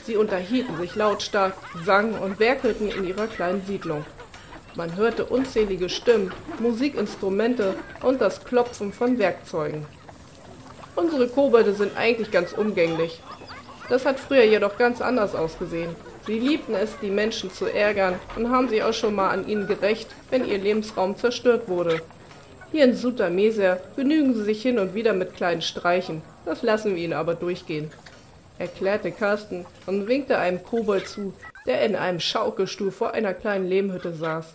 Sie 0.06 0.18
unterhielten 0.18 0.78
sich 0.78 0.96
lautstark, 0.96 1.54
sangen 1.86 2.16
und 2.16 2.40
werkelten 2.40 2.90
in 2.90 3.08
ihrer 3.08 3.28
kleinen 3.28 3.66
Siedlung. 3.66 4.06
Man 4.76 4.96
hörte 4.96 5.26
unzählige 5.26 5.90
Stimmen, 5.90 6.32
Musikinstrumente 6.60 7.76
und 8.02 8.20
das 8.22 8.44
Klopfen 8.44 8.92
von 8.92 9.18
Werkzeugen. 9.18 9.86
Unsere 10.96 11.28
Kobolde 11.28 11.74
sind 11.74 11.96
eigentlich 11.96 12.32
ganz 12.32 12.52
umgänglich. 12.54 13.22
Das 13.88 14.06
hat 14.06 14.20
früher 14.20 14.44
jedoch 14.44 14.78
ganz 14.78 15.02
anders 15.02 15.36
ausgesehen. 15.36 15.96
Sie 16.30 16.38
liebten 16.38 16.76
es, 16.76 16.96
die 17.02 17.10
Menschen 17.10 17.50
zu 17.50 17.66
ärgern 17.66 18.20
und 18.36 18.52
haben 18.52 18.70
sich 18.70 18.84
auch 18.84 18.94
schon 18.94 19.16
mal 19.16 19.32
an 19.32 19.48
ihnen 19.48 19.66
gerecht, 19.66 20.14
wenn 20.30 20.46
ihr 20.46 20.60
Lebensraum 20.60 21.18
zerstört 21.18 21.68
wurde. 21.68 22.04
Hier 22.72 22.84
in 22.84 22.94
Sutameser 22.94 23.82
genügen 23.96 24.36
sie 24.36 24.44
sich 24.44 24.62
hin 24.62 24.78
und 24.78 24.94
wieder 24.94 25.14
mit 25.14 25.34
kleinen 25.34 25.64
Streichen. 25.64 26.22
Das 26.46 26.62
lassen 26.62 26.96
wir 26.96 27.02
ihnen 27.02 27.14
aber 27.14 27.34
durchgehen, 27.34 27.90
erklärte 28.60 29.12
Carsten 29.12 29.66
und 29.88 30.08
winkte 30.08 30.38
einem 30.38 30.62
Kobold 30.62 31.08
zu, 31.08 31.34
der 31.66 31.84
in 31.84 31.96
einem 31.96 32.20
Schaukelstuhl 32.20 32.92
vor 32.92 33.16
einer 33.16 33.34
kleinen 33.34 33.66
Lehmhütte 33.66 34.14
saß. 34.14 34.54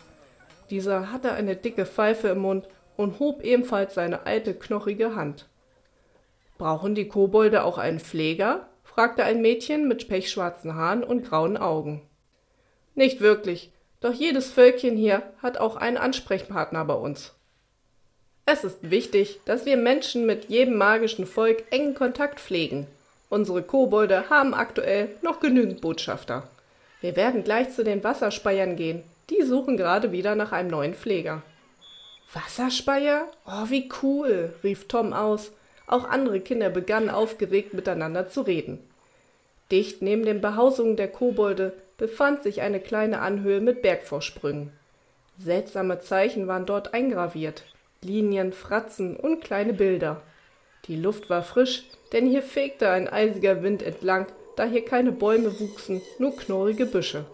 Dieser 0.71 1.11
hatte 1.11 1.33
eine 1.33 1.57
dicke 1.57 1.87
Pfeife 1.87 2.29
im 2.29 2.39
Mund 2.39 2.69
und 2.97 3.19
hob 3.19 3.43
ebenfalls 3.43 3.95
seine 3.95 4.27
alte, 4.27 4.55
knochige 4.55 5.17
Hand. 5.17 5.49
Brauchen 6.57 6.95
die 6.95 7.09
Kobolde 7.09 7.65
auch 7.65 7.79
einen 7.79 7.99
Pfleger? 7.99 8.69
Fragte 8.95 9.25
ein 9.25 9.43
Mädchen 9.43 9.89
mit 9.89 10.09
pechschwarzen 10.09 10.77
Haaren 10.77 11.03
und 11.03 11.29
grauen 11.29 11.57
Augen. 11.57 12.01
Nicht 12.95 13.21
wirklich, 13.21 13.73
doch 14.01 14.13
jedes 14.13 14.53
Völkchen 14.53 14.97
hier 14.97 15.23
hat 15.43 15.59
auch 15.59 15.75
einen 15.75 15.97
Ansprechpartner 15.97 16.85
bei 16.85 16.95
uns. 16.95 17.35
Es 18.47 18.63
ist 18.63 18.91
wichtig, 18.91 19.41
dass 19.47 19.67
wir 19.67 19.77
Menschen 19.77 20.27
mit 20.27 20.45
jedem 20.45 20.77
magischen 20.77 21.27
Volk 21.27 21.65
engen 21.71 21.95
Kontakt 21.95 22.39
pflegen. 22.39 22.87
Unsere 23.31 23.63
Kobolde 23.63 24.31
haben 24.31 24.55
aktuell 24.55 25.09
noch 25.23 25.41
genügend 25.41 25.81
Botschafter. 25.81 26.49
Wir 27.01 27.17
werden 27.17 27.43
gleich 27.43 27.71
zu 27.71 27.83
den 27.83 28.05
Wasserspeiern 28.05 28.77
gehen. 28.77 29.03
Die 29.31 29.43
suchen 29.43 29.77
gerade 29.77 30.13
wieder 30.13 30.37
nach 30.37 30.53
einem 30.53 30.71
neuen 30.71 30.95
Pfleger. 30.95 31.43
Wasserspeier? 32.33 33.27
Oh, 33.45 33.71
wie 33.71 33.91
cool, 34.03 34.55
rief 34.63 34.87
Tom 34.87 35.13
aus 35.13 35.51
auch 35.87 36.05
andere 36.05 36.41
Kinder 36.41 36.71
begannen 36.71 37.11
aufgeregt 37.11 37.75
miteinander 37.75 38.29
zu 38.29 38.43
reden. 38.43 38.79
Dicht 39.71 40.03
neben 40.03 40.25
den 40.25 40.41
Behausungen 40.41 40.97
der 40.97 41.09
Kobolde 41.09 41.73
befand 41.97 42.43
sich 42.43 42.61
eine 42.61 42.81
kleine 42.81 43.21
Anhöhe 43.21 43.61
mit 43.61 43.83
Bergvorsprüngen. 43.83 44.71
Seltsame 45.39 46.01
Zeichen 46.01 46.47
waren 46.47 46.67
dort 46.67 46.95
eingraviert, 46.95 47.65
Linien, 48.03 48.53
Fratzen 48.53 49.17
und 49.17 49.43
kleine 49.43 49.73
Bilder. 49.73 50.23
Die 50.87 50.97
Luft 50.97 51.31
war 51.31 51.43
frisch, 51.43 51.85
denn 52.13 52.27
hier 52.27 52.43
fegte 52.43 52.91
ein 52.91 53.09
eisiger 53.09 53.63
Wind 53.63 53.83
entlang, 53.83 54.27
da 54.57 54.65
hier 54.65 54.85
keine 54.85 55.13
Bäume 55.13 55.59
wuchsen, 55.59 56.03
nur 56.19 56.37
knorrige 56.37 56.87
Büsche. 56.87 57.25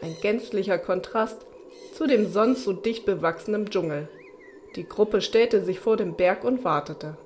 Ein 0.00 0.16
gänzlicher 0.22 0.78
Kontrast 0.78 1.44
zu 1.92 2.06
dem 2.06 2.30
sonst 2.30 2.64
so 2.64 2.72
dicht 2.72 3.06
bewachsenen 3.06 3.68
Dschungel. 3.68 4.08
Die 4.76 4.88
Gruppe 4.88 5.20
stellte 5.20 5.64
sich 5.64 5.80
vor 5.80 5.96
dem 5.96 6.14
Berg 6.14 6.44
und 6.44 6.64
wartete. 6.64 7.16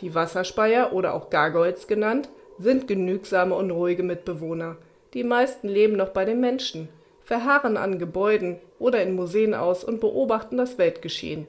Die 0.00 0.14
Wasserspeier 0.14 0.92
oder 0.92 1.14
auch 1.14 1.30
Gargoyles 1.30 1.86
genannt, 1.86 2.28
sind 2.58 2.88
genügsame 2.88 3.54
und 3.54 3.70
ruhige 3.70 4.02
Mitbewohner. 4.02 4.76
Die 5.14 5.24
meisten 5.24 5.68
leben 5.68 5.96
noch 5.96 6.10
bei 6.10 6.24
den 6.24 6.40
Menschen, 6.40 6.88
verharren 7.24 7.76
an 7.76 7.98
Gebäuden 7.98 8.58
oder 8.78 9.02
in 9.02 9.14
Museen 9.14 9.54
aus 9.54 9.84
und 9.84 10.00
beobachten 10.00 10.56
das 10.56 10.78
Weltgeschehen. 10.78 11.46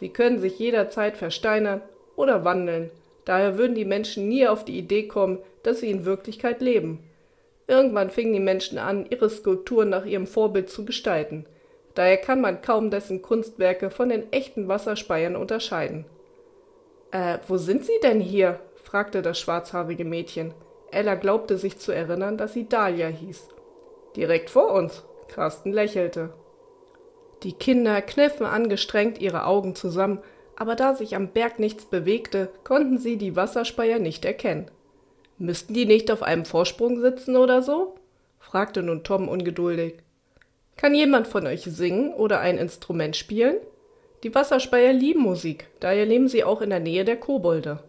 Sie 0.00 0.10
können 0.10 0.38
sich 0.38 0.58
jederzeit 0.58 1.16
versteinern 1.16 1.82
oder 2.16 2.44
wandeln. 2.44 2.90
Daher 3.24 3.58
würden 3.58 3.74
die 3.74 3.84
Menschen 3.84 4.28
nie 4.28 4.46
auf 4.46 4.64
die 4.64 4.78
Idee 4.78 5.06
kommen, 5.06 5.38
dass 5.62 5.80
sie 5.80 5.90
in 5.90 6.04
Wirklichkeit 6.04 6.60
leben. 6.60 7.00
Irgendwann 7.66 8.10
fingen 8.10 8.32
die 8.32 8.40
Menschen 8.40 8.78
an, 8.78 9.06
ihre 9.10 9.28
Skulpturen 9.28 9.90
nach 9.90 10.06
ihrem 10.06 10.26
Vorbild 10.26 10.70
zu 10.70 10.84
gestalten. 10.84 11.44
Daher 11.94 12.16
kann 12.16 12.40
man 12.40 12.62
kaum 12.62 12.90
dessen 12.90 13.22
Kunstwerke 13.22 13.90
von 13.90 14.08
den 14.08 14.32
echten 14.32 14.68
Wasserspeiern 14.68 15.36
unterscheiden. 15.36 16.06
Äh, 17.10 17.38
wo 17.46 17.56
sind 17.56 17.84
Sie 17.84 17.98
denn 18.02 18.20
hier? 18.20 18.60
fragte 18.82 19.22
das 19.22 19.38
schwarzhaarige 19.38 20.04
Mädchen. 20.04 20.54
Ella 20.90 21.14
glaubte 21.14 21.58
sich 21.58 21.78
zu 21.78 21.92
erinnern, 21.92 22.38
dass 22.38 22.54
sie 22.54 22.68
Dahlia 22.68 23.08
hieß. 23.08 23.48
Direkt 24.16 24.50
vor 24.50 24.72
uns. 24.72 25.04
Carsten 25.28 25.72
lächelte. 25.72 26.32
Die 27.42 27.52
Kinder 27.52 28.00
kniffen 28.02 28.46
angestrengt 28.46 29.20
ihre 29.20 29.44
Augen 29.44 29.74
zusammen, 29.74 30.20
aber 30.56 30.74
da 30.74 30.94
sich 30.94 31.14
am 31.14 31.28
Berg 31.28 31.58
nichts 31.58 31.84
bewegte, 31.84 32.50
konnten 32.64 32.98
sie 32.98 33.16
die 33.16 33.36
Wasserspeier 33.36 33.98
nicht 33.98 34.24
erkennen. 34.24 34.70
Müssten 35.36 35.74
die 35.74 35.86
nicht 35.86 36.10
auf 36.10 36.22
einem 36.22 36.44
Vorsprung 36.44 37.00
sitzen 37.00 37.36
oder 37.36 37.62
so? 37.62 37.94
fragte 38.40 38.82
nun 38.82 39.04
Tom 39.04 39.28
ungeduldig. 39.28 39.98
Kann 40.76 40.94
jemand 40.94 41.28
von 41.28 41.46
euch 41.46 41.62
singen 41.62 42.12
oder 42.14 42.40
ein 42.40 42.58
Instrument 42.58 43.14
spielen? 43.14 43.56
Die 44.22 44.34
Wasserspeier 44.34 44.92
lieben 44.92 45.20
Musik, 45.20 45.68
daher 45.80 46.04
leben 46.04 46.28
sie 46.28 46.42
auch 46.42 46.60
in 46.60 46.70
der 46.70 46.80
Nähe 46.80 47.04
der 47.04 47.16
Kobolde. 47.16 47.84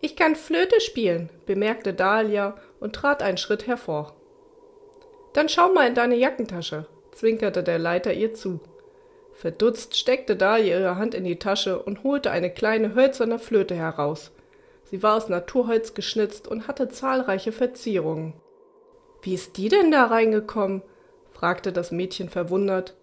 Ich 0.00 0.16
kann 0.16 0.36
Flöte 0.36 0.80
spielen, 0.80 1.28
bemerkte 1.44 1.92
Dahlia 1.92 2.56
und 2.80 2.94
trat 2.94 3.22
einen 3.22 3.36
Schritt 3.36 3.66
hervor. 3.66 4.14
Dann 5.34 5.48
schau 5.48 5.72
mal 5.72 5.88
in 5.88 5.94
deine 5.94 6.16
Jackentasche, 6.16 6.86
zwinkerte 7.12 7.62
der 7.62 7.78
Leiter 7.78 8.12
ihr 8.12 8.32
zu. 8.32 8.60
Verdutzt 9.34 9.96
steckte 9.96 10.36
Dahlia 10.36 10.78
ihre 10.78 10.96
Hand 10.96 11.14
in 11.14 11.24
die 11.24 11.38
Tasche 11.38 11.80
und 11.80 12.02
holte 12.02 12.30
eine 12.30 12.50
kleine 12.50 12.94
hölzerne 12.94 13.38
Flöte 13.38 13.74
heraus. 13.74 14.32
Sie 14.84 15.02
war 15.02 15.16
aus 15.16 15.28
Naturholz 15.28 15.94
geschnitzt 15.94 16.48
und 16.48 16.66
hatte 16.66 16.88
zahlreiche 16.88 17.52
Verzierungen. 17.52 18.32
Wie 19.22 19.34
ist 19.34 19.56
die 19.56 19.68
denn 19.68 19.90
da 19.90 20.06
reingekommen? 20.06 20.82
fragte 21.30 21.72
das 21.72 21.92
Mädchen 21.92 22.30
verwundert. 22.30 22.96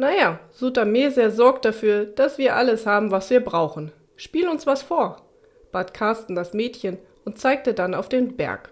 Naja, 0.00 0.38
Sutameser 0.52 1.32
sorgt 1.32 1.64
dafür, 1.64 2.04
dass 2.04 2.38
wir 2.38 2.54
alles 2.54 2.86
haben, 2.86 3.10
was 3.10 3.30
wir 3.30 3.40
brauchen. 3.40 3.90
Spiel 4.14 4.48
uns 4.48 4.64
was 4.64 4.80
vor, 4.80 5.22
bat 5.72 5.92
Carsten 5.92 6.36
das 6.36 6.54
Mädchen 6.54 6.98
und 7.24 7.40
zeigte 7.40 7.74
dann 7.74 7.94
auf 7.94 8.08
den 8.08 8.36
Berg. 8.36 8.70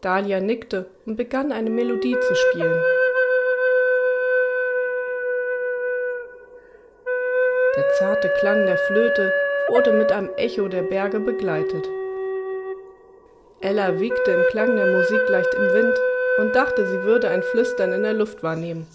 Dahlia 0.00 0.40
nickte 0.40 0.86
und 1.06 1.14
begann 1.14 1.52
eine 1.52 1.70
Melodie 1.70 2.18
zu 2.18 2.34
spielen. 2.34 2.82
Der 7.76 7.88
zarte 8.00 8.28
Klang 8.40 8.66
der 8.66 8.76
Flöte 8.76 9.32
wurde 9.68 9.92
mit 9.92 10.10
einem 10.10 10.30
Echo 10.36 10.66
der 10.66 10.82
Berge 10.82 11.20
begleitet. 11.20 11.88
Ella 13.60 14.00
wiegte 14.00 14.32
im 14.32 14.42
Klang 14.50 14.74
der 14.74 14.86
Musik 14.86 15.28
leicht 15.28 15.54
im 15.54 15.72
Wind 15.72 15.96
und 16.38 16.56
dachte, 16.56 16.84
sie 16.88 17.04
würde 17.04 17.28
ein 17.28 17.44
Flüstern 17.44 17.92
in 17.92 18.02
der 18.02 18.14
Luft 18.14 18.42
wahrnehmen. 18.42 18.88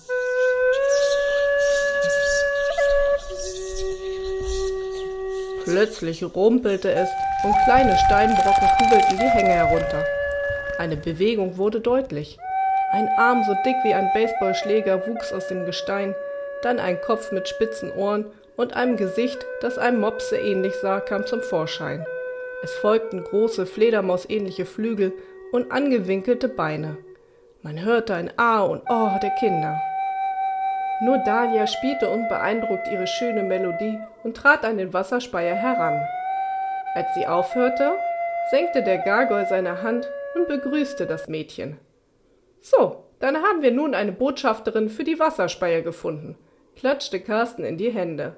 Plötzlich 5.70 6.24
rumpelte 6.24 6.92
es 6.92 7.10
und 7.44 7.56
kleine 7.66 7.96
Steinbrocken 7.96 8.68
kugelten 8.80 9.20
die 9.20 9.30
Hänge 9.30 9.54
herunter. 9.54 10.04
Eine 10.80 10.98
Bewegung 10.98 11.58
wurde 11.58 11.80
deutlich. 11.80 12.40
Ein 12.92 13.08
Arm 13.18 13.44
so 13.44 13.54
dick 13.64 13.76
wie 13.84 13.94
ein 13.94 14.10
Baseballschläger 14.14 15.06
wuchs 15.06 15.32
aus 15.32 15.48
dem 15.48 15.66
Gestein, 15.66 16.16
dann 16.64 16.80
ein 16.80 17.00
Kopf 17.02 17.32
mit 17.32 17.48
spitzen 17.48 17.92
Ohren 17.92 18.26
und 18.58 18.74
einem 18.74 18.98
Gesicht, 18.98 19.46
das 19.62 19.78
einem 19.78 20.00
Mopse 20.00 20.38
ähnlich 20.38 20.74
sah, 20.82 21.00
kam 21.02 21.28
zum 21.28 21.42
Vorschein. 21.42 22.04
Es 22.64 22.74
folgten 22.74 23.24
große 23.24 23.68
Fledermausähnliche 23.68 24.66
Flügel 24.66 25.14
und 25.52 25.72
angewinkelte 25.72 26.50
Beine. 26.50 26.98
Man 27.62 27.84
hörte 27.84 28.16
ein 28.16 28.32
Ah 28.38 28.62
und 28.62 28.82
Oh 28.90 29.12
der 29.22 29.32
Kinder. 29.40 29.80
Nur 31.02 31.18
Dahlia 31.20 31.66
spielte 31.66 32.10
unbeeindruckt 32.10 32.88
ihre 32.92 33.08
schöne 33.08 33.44
Melodie 33.44 34.00
und 34.24 34.36
trat 34.36 34.66
an 34.66 34.78
den 34.78 34.94
Wasserspeier 34.94 35.56
heran. 35.56 36.06
Als 36.94 37.14
sie 37.16 37.26
aufhörte, 37.26 37.94
senkte 38.52 38.84
der 38.84 38.98
Gargoll 38.98 39.46
seine 39.46 39.82
Hand 39.82 40.10
und 40.36 40.48
begrüßte 40.48 41.06
das 41.06 41.30
Mädchen. 41.30 41.78
So, 42.62 43.06
dann 43.20 43.38
haben 43.38 43.62
wir 43.62 43.72
nun 43.72 43.96
eine 43.96 44.12
Botschafterin 44.12 44.90
für 44.90 45.06
die 45.06 45.20
Wasserspeier 45.20 45.82
gefunden, 45.82 46.38
klatschte 46.76 47.22
Carsten 47.22 47.64
in 47.64 47.78
die 47.78 47.92
Hände. 47.92 48.36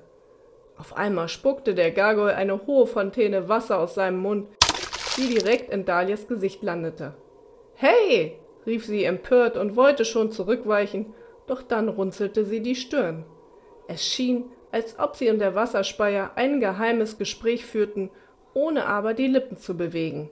Auf 0.77 0.95
einmal 0.95 1.29
spuckte 1.29 1.73
der 1.73 1.91
Gargoyle 1.91 2.35
eine 2.35 2.65
hohe 2.67 2.85
Fontäne 2.85 3.49
Wasser 3.49 3.79
aus 3.79 3.95
seinem 3.95 4.19
Mund, 4.19 4.47
die 5.17 5.33
direkt 5.33 5.71
in 5.71 5.85
Dahlias 5.85 6.27
Gesicht 6.27 6.61
landete. 6.61 7.13
Hey! 7.75 8.37
rief 8.67 8.85
sie 8.85 9.05
empört 9.05 9.57
und 9.57 9.75
wollte 9.75 10.05
schon 10.05 10.31
zurückweichen, 10.31 11.13
doch 11.51 11.61
dann 11.61 11.89
runzelte 11.89 12.45
sie 12.45 12.61
die 12.61 12.75
Stirn. 12.75 13.25
Es 13.89 14.05
schien, 14.05 14.45
als 14.71 14.97
ob 14.97 15.17
sie 15.17 15.29
und 15.29 15.39
der 15.39 15.53
Wasserspeier 15.53 16.31
ein 16.35 16.61
geheimes 16.61 17.17
Gespräch 17.17 17.65
führten, 17.65 18.09
ohne 18.53 18.85
aber 18.85 19.13
die 19.13 19.27
Lippen 19.27 19.57
zu 19.57 19.75
bewegen. 19.75 20.29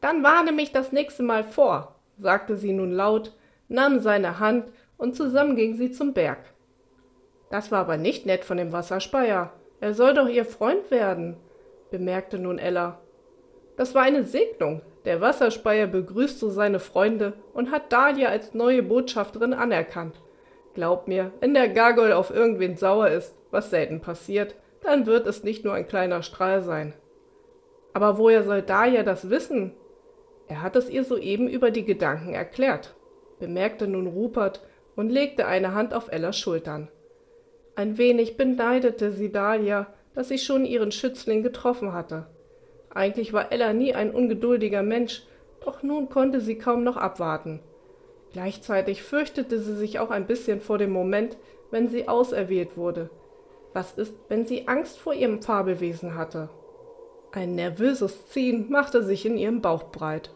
Dann 0.00 0.22
warne 0.22 0.52
mich 0.52 0.70
das 0.70 0.92
nächste 0.92 1.24
Mal 1.24 1.42
vor, 1.42 1.96
sagte 2.16 2.56
sie 2.56 2.72
nun 2.72 2.92
laut, 2.92 3.36
nahm 3.66 3.98
seine 3.98 4.38
Hand 4.38 4.72
und 4.96 5.16
zusammen 5.16 5.56
gingen 5.56 5.76
sie 5.76 5.90
zum 5.90 6.12
Berg. 6.12 6.38
Das 7.50 7.72
war 7.72 7.80
aber 7.80 7.96
nicht 7.96 8.24
nett 8.24 8.44
von 8.44 8.56
dem 8.56 8.70
Wasserspeier. 8.70 9.52
Er 9.80 9.94
soll 9.94 10.14
doch 10.14 10.28
ihr 10.28 10.44
Freund 10.44 10.92
werden, 10.92 11.38
bemerkte 11.90 12.38
nun 12.38 12.60
Ella. 12.60 13.00
Das 13.76 13.96
war 13.96 14.02
eine 14.02 14.22
Segnung. 14.22 14.80
Der 15.04 15.20
Wasserspeier 15.20 15.86
begrüßte 15.86 16.50
seine 16.50 16.78
Freunde 16.78 17.32
und 17.54 17.70
hat 17.70 17.92
Dahlia 17.92 18.28
als 18.28 18.52
neue 18.52 18.82
Botschafterin 18.82 19.54
anerkannt. 19.54 20.20
Glaub 20.74 21.08
mir, 21.08 21.32
wenn 21.40 21.54
der 21.54 21.68
Gargoyle 21.68 22.16
auf 22.16 22.30
irgendwen 22.30 22.76
sauer 22.76 23.08
ist, 23.08 23.34
was 23.50 23.70
selten 23.70 24.00
passiert, 24.00 24.56
dann 24.82 25.06
wird 25.06 25.26
es 25.26 25.42
nicht 25.42 25.64
nur 25.64 25.74
ein 25.74 25.86
kleiner 25.86 26.22
Strahl 26.22 26.62
sein. 26.62 26.94
Aber 27.92 28.18
woher 28.18 28.44
soll 28.44 28.62
Dahlia 28.62 29.02
das 29.02 29.30
wissen? 29.30 29.72
Er 30.48 30.62
hat 30.62 30.76
es 30.76 30.88
ihr 30.90 31.04
soeben 31.04 31.48
über 31.48 31.70
die 31.70 31.84
Gedanken 31.84 32.34
erklärt, 32.34 32.94
bemerkte 33.38 33.86
nun 33.86 34.06
Rupert 34.06 34.62
und 34.96 35.10
legte 35.10 35.46
eine 35.46 35.74
Hand 35.74 35.94
auf 35.94 36.10
Ellas 36.10 36.38
Schultern. 36.38 36.88
Ein 37.74 37.98
wenig 37.98 38.36
beneidete 38.36 39.12
sie 39.12 39.32
Dahlia, 39.32 39.86
dass 40.14 40.28
sie 40.28 40.38
schon 40.38 40.64
ihren 40.64 40.92
Schützling 40.92 41.42
getroffen 41.42 41.92
hatte. 41.92 42.26
Eigentlich 42.92 43.32
war 43.32 43.52
Ella 43.52 43.72
nie 43.72 43.94
ein 43.94 44.12
ungeduldiger 44.12 44.82
Mensch, 44.82 45.22
doch 45.64 45.82
nun 45.82 46.08
konnte 46.08 46.40
sie 46.40 46.58
kaum 46.58 46.82
noch 46.82 46.96
abwarten. 46.96 47.60
Gleichzeitig 48.32 49.02
fürchtete 49.02 49.58
sie 49.58 49.76
sich 49.76 49.98
auch 49.98 50.10
ein 50.10 50.26
bisschen 50.26 50.60
vor 50.60 50.78
dem 50.78 50.90
Moment, 50.90 51.36
wenn 51.70 51.88
sie 51.88 52.08
auserwählt 52.08 52.76
wurde. 52.76 53.10
Was 53.72 53.92
ist, 53.92 54.14
wenn 54.28 54.46
sie 54.46 54.66
Angst 54.68 54.98
vor 54.98 55.14
ihrem 55.14 55.42
Fabelwesen 55.42 56.16
hatte? 56.16 56.48
Ein 57.32 57.54
nervöses 57.54 58.26
Ziehen 58.26 58.66
machte 58.70 59.04
sich 59.04 59.24
in 59.24 59.36
ihrem 59.36 59.60
Bauch 59.60 59.84
breit. 59.92 60.30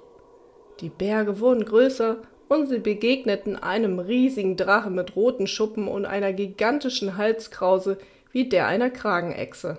Die 0.80 0.90
Berge 0.90 1.40
wurden 1.40 1.64
größer 1.64 2.18
und 2.48 2.68
sie 2.68 2.78
begegneten 2.78 3.56
einem 3.56 3.98
riesigen 3.98 4.56
Drachen 4.56 4.94
mit 4.94 5.16
roten 5.16 5.46
Schuppen 5.46 5.88
und 5.88 6.06
einer 6.06 6.32
gigantischen 6.32 7.16
Halskrause 7.16 7.98
wie 8.30 8.48
der 8.48 8.66
einer 8.66 8.90
Kragenechse. 8.90 9.78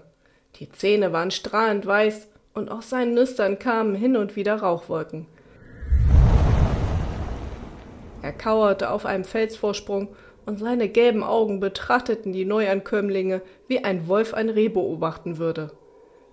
Die 0.58 0.70
Zähne 0.70 1.14
waren 1.14 1.32
strahlend 1.32 1.86
weiß 1.86 2.30
und 2.56 2.72
aus 2.72 2.90
seinen 2.90 3.14
Nüstern 3.14 3.60
kamen 3.60 3.94
hin 3.96 4.16
und 4.16 4.36
wieder 4.36 4.56
Rauchwolken. 4.56 5.28
Er 8.22 8.34
kauerte 8.34 8.90
auf 8.90 9.06
einem 9.06 9.26
Felsvorsprung 9.26 10.16
und 10.48 10.58
seine 10.58 10.90
gelben 10.90 11.24
Augen 11.24 11.60
betrachteten 11.60 12.34
die 12.34 12.46
Neuankömmlinge, 12.46 13.42
wie 13.68 13.84
ein 13.84 14.08
Wolf 14.08 14.34
ein 14.34 14.50
Reh 14.50 14.70
beobachten 14.70 15.38
würde. 15.38 15.72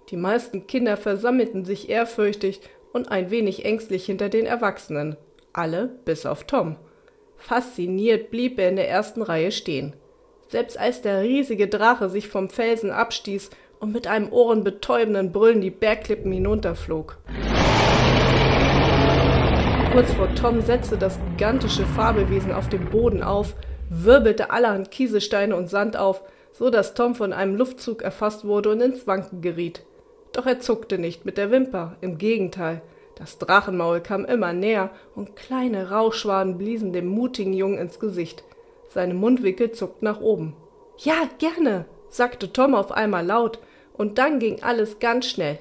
Die 0.08 0.16
meisten 0.16 0.66
Kinder 0.66 0.96
versammelten 0.96 1.64
sich 1.64 1.90
ehrfürchtig 1.90 2.60
und 2.92 3.10
ein 3.10 3.30
wenig 3.30 3.64
ängstlich 3.64 4.06
hinter 4.06 4.28
den 4.28 4.46
Erwachsenen, 4.46 5.16
alle 5.52 5.88
bis 6.04 6.24
auf 6.24 6.44
Tom. 6.44 6.76
Fasziniert 7.36 8.30
blieb 8.30 8.58
er 8.58 8.68
in 8.68 8.76
der 8.76 8.88
ersten 8.88 9.22
Reihe 9.22 9.50
stehen. 9.50 9.96
Selbst 10.48 10.78
als 10.78 11.02
der 11.02 11.22
riesige 11.22 11.66
Drache 11.66 12.08
sich 12.08 12.28
vom 12.28 12.50
Felsen 12.50 12.90
abstieß 12.90 13.50
und 13.82 13.92
mit 13.92 14.06
einem 14.06 14.32
ohrenbetäubenden 14.32 15.32
Brüllen 15.32 15.60
die 15.60 15.70
Bergklippen 15.70 16.30
hinunterflog. 16.30 17.18
Kurz 19.92 20.12
vor 20.12 20.32
Tom 20.36 20.60
setzte 20.62 20.96
das 20.96 21.18
gigantische 21.30 21.84
Fabelwesen 21.84 22.52
auf 22.52 22.68
dem 22.68 22.88
Boden 22.90 23.24
auf, 23.24 23.54
wirbelte 23.90 24.52
allerhand 24.52 24.92
Kieselsteine 24.92 25.56
und 25.56 25.68
Sand 25.68 25.96
auf, 25.96 26.22
so 26.52 26.70
dass 26.70 26.94
Tom 26.94 27.16
von 27.16 27.32
einem 27.32 27.56
Luftzug 27.56 28.02
erfasst 28.02 28.44
wurde 28.46 28.70
und 28.70 28.80
ins 28.80 29.08
Wanken 29.08 29.42
geriet. 29.42 29.84
Doch 30.32 30.46
er 30.46 30.60
zuckte 30.60 30.96
nicht 30.96 31.26
mit 31.26 31.36
der 31.36 31.50
Wimper, 31.50 31.96
im 32.00 32.18
Gegenteil, 32.18 32.82
Das 33.18 33.38
Drachenmaul 33.38 34.00
kam 34.00 34.24
immer 34.24 34.52
näher 34.52 34.90
und 35.16 35.34
kleine 35.34 35.90
Rauchschwaden 35.90 36.56
bliesen 36.56 36.92
dem 36.92 37.08
mutigen 37.08 37.52
Jungen 37.52 37.78
ins 37.78 37.98
Gesicht. 37.98 38.44
Seine 38.88 39.14
Mundwinkel 39.14 39.72
zuckten 39.72 40.06
nach 40.06 40.20
oben. 40.20 40.54
Ja, 40.98 41.28
gerne, 41.38 41.84
sagte 42.08 42.52
Tom 42.52 42.74
auf 42.74 42.92
einmal 42.92 43.26
laut, 43.26 43.58
und 43.94 44.18
dann 44.18 44.38
ging 44.38 44.62
alles 44.62 44.98
ganz 44.98 45.26
schnell. 45.26 45.58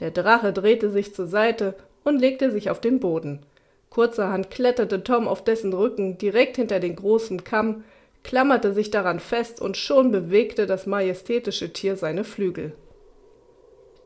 Der 0.00 0.10
Drache 0.10 0.52
drehte 0.52 0.90
sich 0.90 1.14
zur 1.14 1.26
Seite 1.26 1.74
und 2.02 2.18
legte 2.18 2.50
sich 2.50 2.70
auf 2.70 2.80
den 2.80 3.00
Boden. 3.00 3.40
Kurzerhand 3.90 4.50
kletterte 4.50 5.04
Tom 5.04 5.28
auf 5.28 5.44
dessen 5.44 5.72
Rücken 5.72 6.18
direkt 6.18 6.56
hinter 6.56 6.80
den 6.80 6.96
großen 6.96 7.44
Kamm, 7.44 7.84
klammerte 8.24 8.72
sich 8.72 8.90
daran 8.90 9.20
fest 9.20 9.60
und 9.60 9.76
schon 9.76 10.10
bewegte 10.10 10.66
das 10.66 10.86
majestätische 10.86 11.72
Tier 11.72 11.96
seine 11.96 12.24
Flügel. 12.24 12.72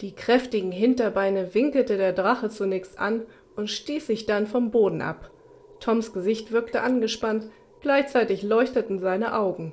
Die 0.01 0.15
kräftigen 0.15 0.73
Hinterbeine 0.73 1.55
winkelte 1.55 1.97
der 1.97 2.13
Drache 2.13 2.51
zunächst 2.51 2.99
an 2.99 3.23
und 3.57 3.71
stieß 3.71 4.07
sich 4.07 4.27
dann 4.27 4.47
vom 4.47 4.71
Boden 4.71 5.03
ab. 5.03 5.31
Toms 5.81 6.13
Gesicht 6.13 6.53
wirkte 6.53 6.83
angespannt, 6.83 7.49
gleichzeitig 7.81 8.43
leuchteten 8.43 8.99
seine 8.99 9.35
Augen. 9.35 9.73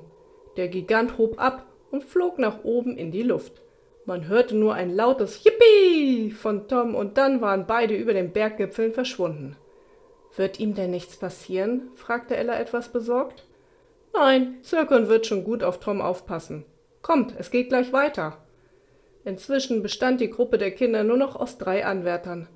Der 0.56 0.68
Gigant 0.68 1.18
hob 1.18 1.38
ab 1.38 1.66
und 1.90 2.04
flog 2.04 2.38
nach 2.38 2.64
oben 2.64 2.96
in 2.96 3.10
die 3.10 3.22
Luft. 3.22 3.60
Man 4.06 4.28
hörte 4.28 4.54
nur 4.54 4.74
ein 4.74 4.94
lautes 4.94 5.44
Yippie 5.44 6.30
von 6.30 6.68
Tom 6.68 6.94
und 6.94 7.18
dann 7.18 7.40
waren 7.40 7.66
beide 7.66 7.96
über 7.96 8.14
den 8.14 8.32
Berggipfeln 8.32 8.92
verschwunden. 8.92 9.56
Wird 10.36 10.60
ihm 10.60 10.74
denn 10.76 10.92
nichts 10.92 11.16
passieren? 11.16 11.90
fragte 11.96 12.36
Ella 12.36 12.56
etwas 12.58 12.90
besorgt. 12.90 13.44
Nein, 14.14 14.58
Zirkon 14.62 15.08
wird 15.08 15.26
schon 15.26 15.42
gut 15.42 15.64
auf 15.64 15.80
Tom 15.80 16.00
aufpassen. 16.00 16.64
Kommt, 17.02 17.34
es 17.36 17.50
geht 17.50 17.68
gleich 17.68 17.92
weiter. 17.92 18.38
Inzwischen 19.24 19.82
bestand 19.82 20.20
die 20.20 20.30
Gruppe 20.30 20.56
der 20.56 20.70
Kinder 20.70 21.02
nur 21.02 21.16
noch 21.16 21.34
aus 21.34 21.58
drei 21.58 21.84
Anwärtern. 21.84 22.46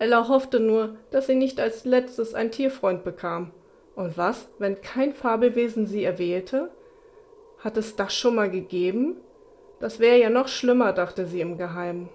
Ella 0.00 0.28
hoffte 0.28 0.58
nur, 0.58 0.96
dass 1.12 1.28
sie 1.28 1.36
nicht 1.36 1.60
als 1.60 1.84
letztes 1.84 2.34
ein 2.34 2.50
Tierfreund 2.50 3.04
bekam. 3.04 3.52
Und 3.94 4.18
was, 4.18 4.48
wenn 4.58 4.80
kein 4.80 5.12
Fabelwesen 5.14 5.86
sie 5.86 6.02
erwählte? 6.02 6.70
Hat 7.58 7.76
es 7.76 7.94
das 7.94 8.14
schon 8.14 8.34
mal 8.34 8.50
gegeben? 8.50 9.16
Das 9.80 10.00
wäre 10.00 10.18
ja 10.18 10.28
noch 10.28 10.48
schlimmer, 10.48 10.92
dachte 10.92 11.26
sie 11.26 11.40
im 11.40 11.56
Geheimen. 11.56 12.08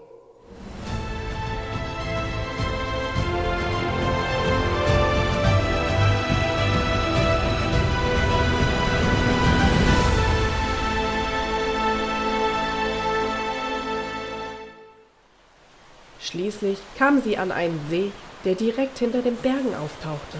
Schließlich 16.19 16.79
kam 16.97 17.21
sie 17.21 17.37
an 17.37 17.51
einen 17.51 17.79
See, 17.89 18.11
der 18.43 18.55
direkt 18.55 18.97
hinter 18.99 19.21
den 19.21 19.37
Bergen 19.37 19.75
auftauchte. 19.75 20.37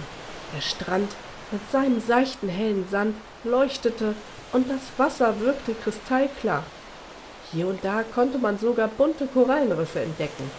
Der 0.54 0.60
Strand 0.60 1.12
mit 1.52 1.70
seinem 1.70 2.00
seichten 2.00 2.48
hellen 2.48 2.86
Sand 2.90 3.14
leuchtete 3.44 4.14
und 4.52 4.68
das 4.68 4.80
Wasser 4.98 5.40
wirkte 5.40 5.72
kristallklar. 5.72 6.64
Hier 7.54 7.66
und 7.66 7.82
da 7.82 8.02
konnte 8.14 8.38
man 8.38 8.58
sogar 8.58 8.88
bunte 8.88 9.26
Korallenriffe 9.26 10.00
entdecken. 10.00 10.50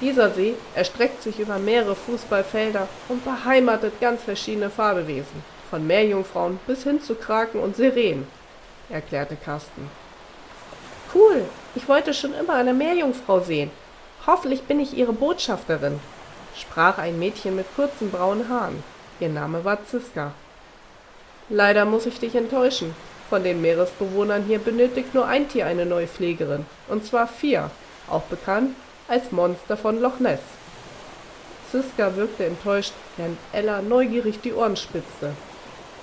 Dieser 0.00 0.30
See 0.30 0.54
erstreckt 0.74 1.22
sich 1.22 1.38
über 1.38 1.58
mehrere 1.58 1.96
Fußballfelder 1.96 2.88
und 3.08 3.24
beheimatet 3.24 4.00
ganz 4.00 4.22
verschiedene 4.22 4.70
Fabelwesen, 4.70 5.42
von 5.70 5.86
Meerjungfrauen 5.86 6.58
bis 6.66 6.84
hin 6.84 7.02
zu 7.02 7.16
Kraken 7.16 7.60
und 7.60 7.76
Sirenen, 7.76 8.26
erklärte 8.88 9.36
Carsten. 9.36 9.90
Cool, 11.12 11.42
ich 11.74 11.88
wollte 11.88 12.14
schon 12.14 12.32
immer 12.32 12.54
eine 12.54 12.72
Meerjungfrau 12.72 13.40
sehen, 13.40 13.70
Hoffentlich 14.28 14.64
bin 14.64 14.78
ich 14.78 14.94
Ihre 14.94 15.14
Botschafterin, 15.14 16.00
sprach 16.54 16.98
ein 16.98 17.18
Mädchen 17.18 17.56
mit 17.56 17.66
kurzen 17.74 18.10
braunen 18.10 18.50
Haaren. 18.50 18.82
Ihr 19.20 19.30
Name 19.30 19.64
war 19.64 19.82
Ziska. 19.86 20.32
Leider 21.48 21.86
muss 21.86 22.04
ich 22.04 22.20
dich 22.20 22.34
enttäuschen. 22.34 22.94
Von 23.28 23.44
den 23.44 23.60
Meeresbewohnern 23.60 24.44
hier 24.44 24.58
benötigt 24.58 25.14
nur 25.14 25.26
ein 25.26 25.48
Tier 25.48 25.66
eine 25.66 25.84
neue 25.84 26.06
Pflegerin, 26.06 26.64
und 26.88 27.04
zwar 27.04 27.28
vier, 27.28 27.70
auch 28.08 28.22
bekannt 28.22 28.74
als 29.06 29.32
Monster 29.32 29.76
von 29.76 30.00
Loch 30.00 30.18
Ness. 30.18 30.40
Ziska 31.70 32.16
wirkte 32.16 32.46
enttäuscht, 32.46 32.94
während 33.16 33.38
Ella 33.52 33.82
neugierig 33.82 34.40
die 34.40 34.54
Ohren 34.54 34.76
spitzte. 34.76 35.32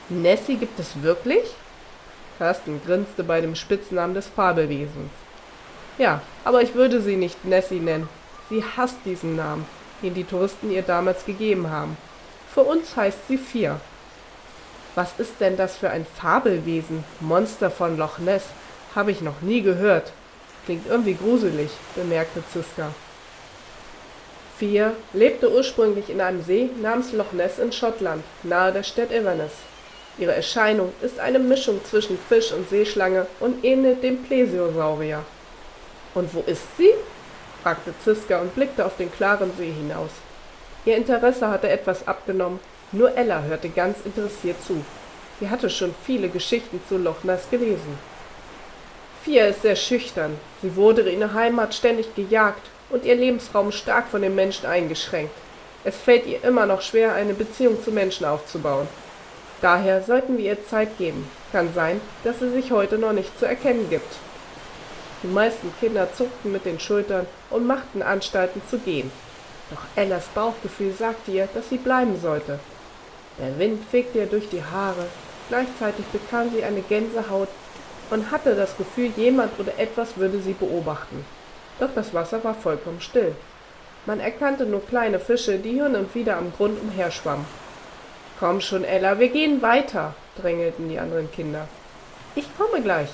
Nessie 0.10 0.58
gibt 0.58 0.80
es 0.80 1.02
wirklich? 1.02 1.46
Carsten 2.38 2.82
grinste 2.86 3.24
bei 3.24 3.42
dem 3.42 3.56
Spitznamen 3.56 4.14
des 4.14 4.28
Fabelwesens. 4.28 5.10
Ja, 5.98 6.22
aber 6.44 6.62
ich 6.62 6.76
würde 6.76 7.02
sie 7.02 7.16
nicht 7.16 7.46
Nessie 7.46 7.80
nennen. 7.80 8.10
Sie 8.50 8.64
hasst 8.78 8.98
diesen 9.06 9.36
Namen, 9.36 9.66
den 10.04 10.14
die 10.14 10.26
Touristen 10.26 10.70
ihr 10.70 10.84
damals 10.84 11.26
gegeben 11.26 11.72
haben. 11.72 11.98
Für 12.54 12.62
uns 12.62 12.96
heißt 12.96 13.28
sie 13.28 13.38
Vier. 13.38 13.80
Was 14.96 15.10
ist 15.18 15.42
denn 15.42 15.58
das 15.58 15.76
für 15.76 15.90
ein 15.90 16.06
Fabelwesen? 16.06 17.04
Monster 17.20 17.70
von 17.70 17.98
Loch 17.98 18.18
Ness? 18.18 18.44
Habe 18.96 19.12
ich 19.12 19.20
noch 19.20 19.42
nie 19.42 19.62
gehört. 19.62 20.14
Klingt 20.64 20.88
irgendwie 20.88 21.16
gruselig, 21.16 21.70
bemerkte 21.96 22.42
Ziska. 22.52 22.92
Vier 24.58 24.94
lebte 25.12 25.52
ursprünglich 25.52 26.10
in 26.10 26.22
einem 26.22 26.42
See 26.42 26.70
namens 26.82 27.12
Loch 27.12 27.34
Ness 27.34 27.60
in 27.60 27.74
Schottland, 27.74 28.24
nahe 28.44 28.72
der 28.72 28.84
Stadt 28.84 29.12
Inverness. 29.12 29.52
Ihre 30.18 30.34
Erscheinung 30.34 30.94
ist 31.02 31.20
eine 31.20 31.40
Mischung 31.40 31.84
zwischen 31.84 32.18
Fisch 32.30 32.54
und 32.54 32.70
Seeschlange 32.70 33.28
und 33.42 33.66
ähnelt 33.66 34.02
dem 34.02 34.24
Plesiosaurier. 34.24 35.24
Und 36.14 36.34
wo 36.34 36.42
ist 36.48 36.64
sie? 36.78 36.92
fragte 37.62 37.94
Ziska 38.02 38.40
und 38.40 38.56
blickte 38.56 38.86
auf 38.86 38.96
den 38.96 39.12
klaren 39.12 39.52
See 39.58 39.74
hinaus. 39.74 40.12
Ihr 40.86 40.96
Interesse 40.96 41.50
hatte 41.50 41.68
etwas 41.68 42.08
abgenommen, 42.08 42.62
nur 42.92 43.16
Ella 43.18 43.42
hörte 43.42 43.70
ganz 43.70 43.98
interessiert 44.06 44.58
zu. 44.66 44.84
Sie 45.40 45.50
hatte 45.50 45.70
schon 45.70 45.94
viele 46.06 46.30
Geschichten 46.30 46.82
zu 46.88 46.98
Loch 46.98 47.24
Ness 47.24 47.50
gelesen. 47.50 47.98
Fia 49.24 49.48
ist 49.48 49.64
sehr 49.64 49.76
schüchtern. 49.76 50.38
Sie 50.62 50.76
wurde 50.76 51.02
in 51.02 51.20
ihrer 51.20 51.34
Heimat 51.34 51.74
ständig 51.74 52.14
gejagt 52.16 52.62
und 52.90 53.06
ihr 53.06 53.16
Lebensraum 53.16 53.72
stark 53.72 54.08
von 54.08 54.22
den 54.22 54.36
Menschen 54.36 54.68
eingeschränkt. 54.68 55.34
Es 55.84 55.96
fällt 55.96 56.26
ihr 56.26 56.44
immer 56.44 56.66
noch 56.66 56.82
schwer, 56.82 57.14
eine 57.14 57.34
Beziehung 57.34 57.84
zu 57.84 57.92
Menschen 57.92 58.26
aufzubauen. 58.26 58.88
Daher 59.62 60.04
sollten 60.04 60.38
wir 60.38 60.46
ihr 60.46 60.68
Zeit 60.68 60.98
geben. 60.98 61.28
Kann 61.52 61.74
sein, 61.74 62.02
dass 62.24 62.40
sie 62.40 62.52
sich 62.52 62.72
heute 62.72 62.98
noch 62.98 63.14
nicht 63.14 63.38
zu 63.40 63.46
erkennen 63.46 63.90
gibt. 63.90 64.16
Die 65.24 65.28
meisten 65.28 65.74
Kinder 65.80 66.08
zuckten 66.14 66.52
mit 66.52 66.66
den 66.66 66.80
Schultern 66.80 67.26
und 67.50 67.66
machten 67.66 68.04
Anstalten 68.04 68.62
zu 68.70 68.78
gehen. 68.78 69.12
Doch 69.72 69.82
Ellas 69.96 70.26
Bauchgefühl 70.36 70.94
sagte 70.94 71.32
ihr, 71.32 71.50
dass 71.54 71.70
sie 71.70 71.78
bleiben 71.78 72.20
sollte. 72.22 72.60
Der 73.38 73.60
Wind 73.60 73.84
fegte 73.90 74.20
ihr 74.20 74.28
durch 74.28 74.50
die 74.50 74.64
Haare, 74.64 75.06
gleichzeitig 75.50 76.06
bekam 76.08 76.52
sie 76.52 76.64
eine 76.64 76.82
Gänsehaut 76.82 77.50
und 78.10 78.32
hatte 78.32 78.56
das 78.56 78.78
Gefühl, 78.78 79.12
jemand 79.18 79.60
oder 79.60 79.78
etwas 79.78 80.18
würde 80.18 80.40
sie 80.40 80.54
beobachten. 80.54 81.26
Doch 81.80 81.90
das 81.94 82.14
Wasser 82.14 82.44
war 82.44 82.56
vollkommen 82.56 83.02
still. 83.02 83.36
Man 84.06 84.20
erkannte 84.20 84.66
nur 84.66 84.86
kleine 84.86 85.20
Fische, 85.20 85.58
die 85.58 85.82
hin 85.82 85.96
und 85.96 86.14
wieder 86.16 86.38
am 86.38 86.54
Grund 86.54 86.80
umherschwammen. 86.82 87.46
Komm 88.40 88.62
schon, 88.62 88.84
Ella, 88.84 89.20
wir 89.20 89.30
gehen 89.30 89.62
weiter, 89.62 90.14
drängelten 90.40 90.90
die 90.90 91.00
anderen 91.00 91.32
Kinder. 91.32 91.68
Ich 92.36 92.46
komme 92.58 92.82
gleich, 92.82 93.10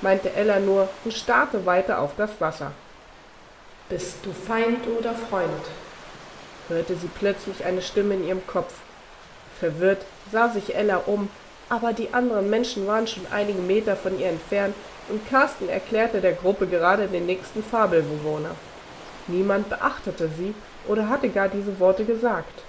meinte 0.00 0.32
Ella 0.32 0.60
nur 0.60 0.88
und 1.04 1.12
starrte 1.12 1.66
weiter 1.66 2.00
auf 2.00 2.12
das 2.16 2.30
Wasser. 2.40 2.72
Bist 3.88 4.18
du 4.22 4.32
Feind 4.32 4.86
oder 4.98 5.14
Freund? 5.14 5.50
hörte 6.68 6.94
sie 6.96 7.08
plötzlich 7.18 7.64
eine 7.64 7.80
Stimme 7.80 8.14
in 8.14 8.28
ihrem 8.28 8.46
Kopf. 8.46 8.74
Verwirrt 9.60 10.04
sah 10.30 10.48
sich 10.48 10.74
Ella 10.74 11.02
um, 11.06 11.28
aber 11.68 11.92
die 11.92 12.12
anderen 12.14 12.48
Menschen 12.48 12.86
waren 12.86 13.06
schon 13.06 13.26
einige 13.30 13.60
Meter 13.60 13.96
von 13.96 14.18
ihr 14.18 14.28
entfernt 14.28 14.74
und 15.08 15.28
Carsten 15.28 15.68
erklärte 15.68 16.20
der 16.20 16.32
Gruppe 16.32 16.66
gerade 16.66 17.08
den 17.08 17.26
nächsten 17.26 17.62
Fabelbewohner. 17.62 18.54
Niemand 19.26 19.68
beachtete 19.68 20.30
sie 20.36 20.54
oder 20.86 21.08
hatte 21.08 21.28
gar 21.28 21.48
diese 21.48 21.78
Worte 21.78 22.04
gesagt. 22.04 22.62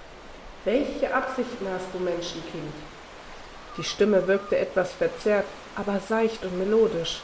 Welche 0.66 1.14
Absichten 1.14 1.68
hast 1.74 1.88
du, 1.94 2.00
Menschenkind? 2.00 2.74
Die 3.78 3.84
Stimme 3.84 4.28
wirkte 4.28 4.58
etwas 4.58 4.92
verzerrt, 4.92 5.46
aber 5.76 6.00
seicht 6.00 6.44
und 6.44 6.58
melodisch. 6.58 7.22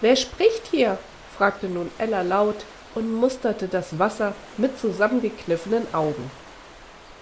Wer 0.00 0.14
spricht 0.14 0.68
hier? 0.70 0.98
fragte 1.36 1.66
nun 1.66 1.90
Ella 1.98 2.22
laut 2.22 2.64
und 2.94 3.12
musterte 3.12 3.66
das 3.66 3.98
Wasser 3.98 4.34
mit 4.56 4.78
zusammengekniffenen 4.78 5.92
Augen. 5.92 6.30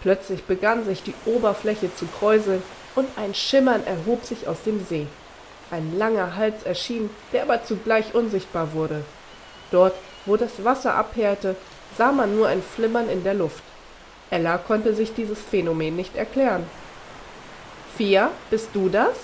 Plötzlich 0.03 0.45
begann 0.45 0.85
sich 0.85 1.03
die 1.03 1.15
Oberfläche 1.25 1.95
zu 1.95 2.07
kräuseln 2.07 2.63
und 2.95 3.07
ein 3.17 3.35
Schimmern 3.35 3.87
erhob 3.87 4.25
sich 4.25 4.49
aus 4.49 4.63
dem 4.65 4.85
See. 4.85 5.07
Ein 5.71 5.97
langer 5.97 6.37
Hals 6.37 6.65
erschien, 6.65 7.09
der 7.33 7.45
aber 7.45 7.65
zugleich 7.65 8.15
unsichtbar 8.15 8.73
wurde. 8.75 9.05
Dort, 9.71 9.95
wo 10.27 10.37
das 10.37 10.65
Wasser 10.65 10.95
abhärte, 10.95 11.57
sah 11.97 12.13
man 12.13 12.37
nur 12.37 12.49
ein 12.49 12.63
Flimmern 12.63 13.09
in 13.09 13.25
der 13.25 13.35
Luft. 13.35 13.63
Ella 14.31 14.59
konnte 14.59 14.95
sich 14.95 15.15
dieses 15.15 15.39
Phänomen 15.41 15.97
nicht 15.97 16.17
erklären. 16.17 16.67
Fia, 17.97 18.31
bist 18.51 18.71
du 18.75 18.89
das? 18.89 19.17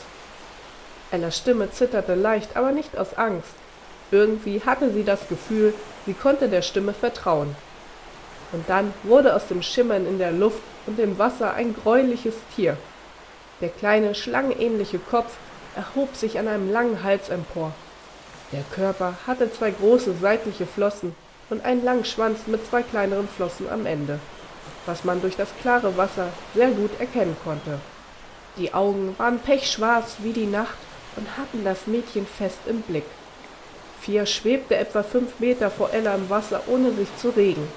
Ellas 1.10 1.38
Stimme 1.38 1.70
zitterte 1.70 2.14
leicht, 2.14 2.56
aber 2.56 2.72
nicht 2.72 2.96
aus 2.96 3.14
Angst. 3.14 3.54
Irgendwie 4.10 4.62
hatte 4.64 4.92
sie 4.92 5.04
das 5.04 5.28
Gefühl, 5.28 5.74
sie 6.06 6.14
konnte 6.14 6.48
der 6.48 6.62
Stimme 6.62 6.92
vertrauen. 6.92 7.56
Und 8.52 8.68
dann 8.68 8.92
wurde 9.02 9.34
aus 9.34 9.46
dem 9.46 9.62
Schimmern 9.62 10.06
in 10.06 10.18
der 10.18 10.32
Luft 10.32 10.62
und 10.86 10.98
dem 10.98 11.18
Wasser 11.18 11.54
ein 11.54 11.74
greuliches 11.74 12.34
Tier. 12.54 12.76
Der 13.60 13.68
kleine, 13.68 14.14
schlangenähnliche 14.14 14.98
Kopf 14.98 15.36
erhob 15.76 16.14
sich 16.16 16.38
an 16.38 16.48
einem 16.48 16.72
langen 16.72 17.02
Hals 17.02 17.28
empor. 17.28 17.72
Der 18.52 18.62
Körper 18.74 19.14
hatte 19.26 19.52
zwei 19.52 19.70
große 19.70 20.14
seitliche 20.20 20.66
Flossen 20.66 21.14
und 21.50 21.64
einen 21.64 21.84
langen 21.84 22.04
Schwanz 22.04 22.46
mit 22.46 22.66
zwei 22.66 22.82
kleineren 22.82 23.28
Flossen 23.28 23.68
am 23.68 23.84
Ende, 23.84 24.18
was 24.86 25.04
man 25.04 25.20
durch 25.20 25.36
das 25.36 25.48
klare 25.60 25.96
Wasser 25.96 26.28
sehr 26.54 26.70
gut 26.70 26.98
erkennen 26.98 27.36
konnte. 27.44 27.78
Die 28.56 28.72
Augen 28.72 29.14
waren 29.18 29.38
pechschwarz 29.38 30.16
wie 30.20 30.32
die 30.32 30.46
Nacht 30.46 30.78
und 31.16 31.36
hatten 31.36 31.64
das 31.64 31.86
Mädchen 31.86 32.26
fest 32.26 32.58
im 32.66 32.80
Blick. 32.82 33.04
Vier 34.00 34.26
schwebte 34.26 34.76
etwa 34.76 35.02
fünf 35.02 35.38
Meter 35.40 35.70
vor 35.70 35.92
Ella 35.92 36.14
im 36.14 36.30
Wasser, 36.30 36.62
ohne 36.66 36.92
sich 36.92 37.08
zu 37.18 37.30
regen. 37.30 37.68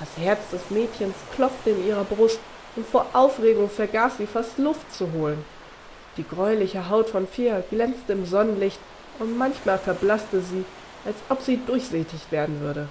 Das 0.00 0.08
Herz 0.22 0.50
des 0.50 0.70
Mädchens 0.70 1.14
klopfte 1.34 1.70
in 1.70 1.86
ihrer 1.86 2.04
Brust, 2.04 2.40
und 2.76 2.86
vor 2.86 3.06
Aufregung 3.14 3.70
vergaß 3.70 4.18
sie 4.18 4.26
fast 4.26 4.58
Luft 4.58 4.92
zu 4.92 5.10
holen. 5.12 5.42
Die 6.18 6.28
gräuliche 6.28 6.90
Haut 6.90 7.08
von 7.08 7.26
Fia 7.26 7.62
glänzte 7.70 8.12
im 8.12 8.26
Sonnenlicht, 8.26 8.78
und 9.18 9.38
manchmal 9.38 9.78
verblasste 9.78 10.42
sie, 10.42 10.64
als 11.06 11.16
ob 11.30 11.40
sie 11.40 11.58
durchsichtig 11.64 12.20
werden 12.30 12.60
würde. 12.60 12.88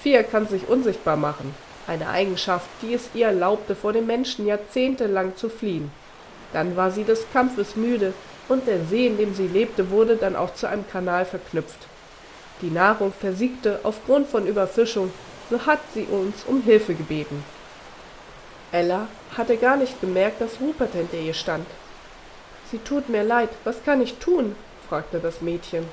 Fia 0.00 0.22
kann 0.22 0.48
sich 0.48 0.68
unsichtbar 0.68 1.16
machen, 1.16 1.54
eine 1.86 2.08
Eigenschaft, 2.08 2.68
die 2.80 2.94
es 2.94 3.10
ihr 3.14 3.26
erlaubte, 3.26 3.74
vor 3.74 3.92
den 3.92 4.06
Menschen 4.06 4.46
jahrzehntelang 4.46 5.36
zu 5.36 5.50
fliehen. 5.50 5.90
Dann 6.52 6.76
war 6.76 6.90
sie 6.90 7.04
des 7.04 7.26
Kampfes 7.32 7.76
müde, 7.76 8.14
und 8.48 8.66
der 8.66 8.84
See, 8.84 9.06
in 9.06 9.18
dem 9.18 9.34
sie 9.34 9.46
lebte, 9.46 9.90
wurde 9.90 10.16
dann 10.16 10.36
auch 10.36 10.54
zu 10.54 10.66
einem 10.66 10.88
Kanal 10.88 11.26
verknüpft. 11.26 11.78
Die 12.62 12.70
Nahrung 12.70 13.12
versiegte 13.12 13.80
aufgrund 13.82 14.28
von 14.28 14.46
Überfischung, 14.46 15.12
so 15.50 15.66
hat 15.66 15.80
sie 15.94 16.04
uns 16.04 16.44
um 16.46 16.62
Hilfe 16.62 16.94
gebeten. 16.94 17.44
Ella 18.70 19.08
hatte 19.36 19.56
gar 19.56 19.76
nicht 19.76 20.00
gemerkt, 20.00 20.40
dass 20.40 20.60
Rupert 20.60 20.92
hinter 20.92 21.16
ihr 21.16 21.34
stand. 21.34 21.66
Sie 22.70 22.78
tut 22.78 23.08
mir 23.08 23.24
leid, 23.24 23.48
was 23.64 23.82
kann 23.84 24.02
ich 24.02 24.18
tun? 24.18 24.54
fragte 24.88 25.20
das 25.20 25.40
Mädchen. 25.40 25.86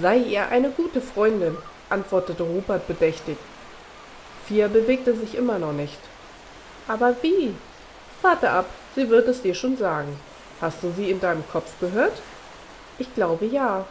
Sei 0.00 0.18
ihr 0.18 0.48
eine 0.48 0.70
gute 0.70 1.00
Freundin, 1.00 1.56
antwortete 1.90 2.42
Rupert 2.42 2.88
bedächtig. 2.88 3.36
Fia 4.46 4.68
bewegte 4.68 5.14
sich 5.14 5.36
immer 5.36 5.58
noch 5.58 5.72
nicht. 5.72 5.98
Aber 6.88 7.14
wie? 7.22 7.54
Warte 8.22 8.50
ab, 8.50 8.66
sie 8.94 9.08
wird 9.08 9.28
es 9.28 9.42
dir 9.42 9.54
schon 9.54 9.76
sagen. 9.76 10.18
Hast 10.60 10.82
du 10.82 10.92
sie 10.96 11.10
in 11.10 11.20
deinem 11.20 11.44
Kopf 11.48 11.78
gehört? 11.80 12.14
Ich 12.98 13.12
glaube 13.14 13.46
ja. 13.46 13.86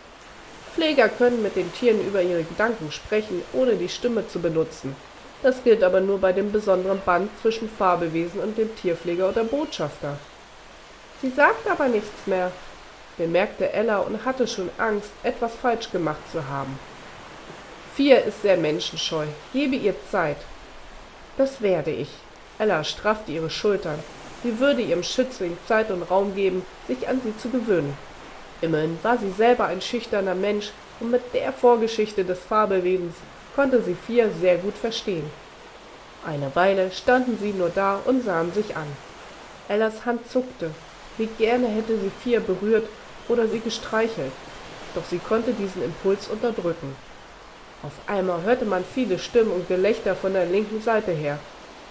Pfleger 0.75 1.07
können 1.07 1.41
mit 1.41 1.55
den 1.55 1.71
Tieren 1.73 2.05
über 2.05 2.21
ihre 2.21 2.43
Gedanken 2.43 2.91
sprechen, 2.91 3.41
ohne 3.53 3.75
die 3.75 3.87
Stimme 3.87 4.27
zu 4.27 4.39
benutzen. 4.39 4.95
Das 5.41 5.63
gilt 5.63 5.83
aber 5.83 6.01
nur 6.01 6.19
bei 6.19 6.33
dem 6.33 6.51
besonderen 6.51 6.99
Band 7.05 7.29
zwischen 7.41 7.69
Fabelwesen 7.69 8.41
und 8.41 8.57
dem 8.57 8.75
Tierpfleger 8.75 9.29
oder 9.29 9.45
Botschafter. 9.45 10.17
Sie 11.21 11.29
sagt 11.29 11.69
aber 11.69 11.87
nichts 11.87 12.27
mehr, 12.27 12.51
bemerkte 13.17 13.71
Ella 13.71 13.99
und 13.99 14.25
hatte 14.25 14.47
schon 14.47 14.69
Angst, 14.77 15.11
etwas 15.23 15.53
falsch 15.53 15.91
gemacht 15.91 16.19
zu 16.31 16.45
haben. 16.47 16.77
Vier 17.95 18.25
ist 18.25 18.41
sehr 18.41 18.57
menschenscheu. 18.57 19.25
Gebe 19.53 19.77
ihr 19.77 19.95
Zeit. 20.11 20.37
Das 21.37 21.61
werde 21.61 21.91
ich. 21.91 22.09
Ella 22.59 22.83
straffte 22.83 23.31
ihre 23.31 23.49
Schultern. 23.49 23.99
Sie 24.43 24.59
würde 24.59 24.81
ihrem 24.81 25.03
Schützling 25.03 25.57
Zeit 25.67 25.89
und 25.91 26.03
Raum 26.03 26.35
geben, 26.35 26.65
sich 26.87 27.07
an 27.07 27.21
sie 27.23 27.37
zu 27.37 27.49
gewöhnen. 27.49 27.97
Immerhin 28.61 28.97
war 29.03 29.17
sie 29.17 29.31
selber 29.31 29.65
ein 29.65 29.81
schüchterner 29.81 30.35
Mensch 30.35 30.71
und 30.99 31.11
mit 31.11 31.33
der 31.33 31.51
Vorgeschichte 31.51 32.23
des 32.23 32.39
Fabelwesens 32.39 33.15
konnte 33.55 33.81
sie 33.81 33.95
vier 34.07 34.29
sehr 34.41 34.57
gut 34.57 34.75
verstehen. 34.75 35.29
Eine 36.25 36.55
Weile 36.55 36.91
standen 36.91 37.37
sie 37.39 37.53
nur 37.53 37.69
da 37.69 37.99
und 38.05 38.23
sahen 38.23 38.51
sich 38.53 38.75
an. 38.75 38.87
Ellas 39.67 40.05
Hand 40.05 40.29
zuckte. 40.29 40.71
Wie 41.17 41.27
gerne 41.37 41.67
hätte 41.67 41.97
sie 41.97 42.11
vier 42.23 42.39
berührt 42.39 42.87
oder 43.27 43.47
sie 43.47 43.59
gestreichelt, 43.59 44.31
doch 44.93 45.05
sie 45.09 45.19
konnte 45.19 45.53
diesen 45.53 45.83
Impuls 45.83 46.27
unterdrücken. 46.27 46.95
Auf 47.83 47.93
einmal 48.07 48.41
hörte 48.43 48.65
man 48.65 48.83
viele 48.83 49.19
Stimmen 49.19 49.51
und 49.51 49.67
Gelächter 49.67 50.15
von 50.15 50.33
der 50.33 50.45
linken 50.45 50.81
Seite 50.81 51.11
her. 51.11 51.39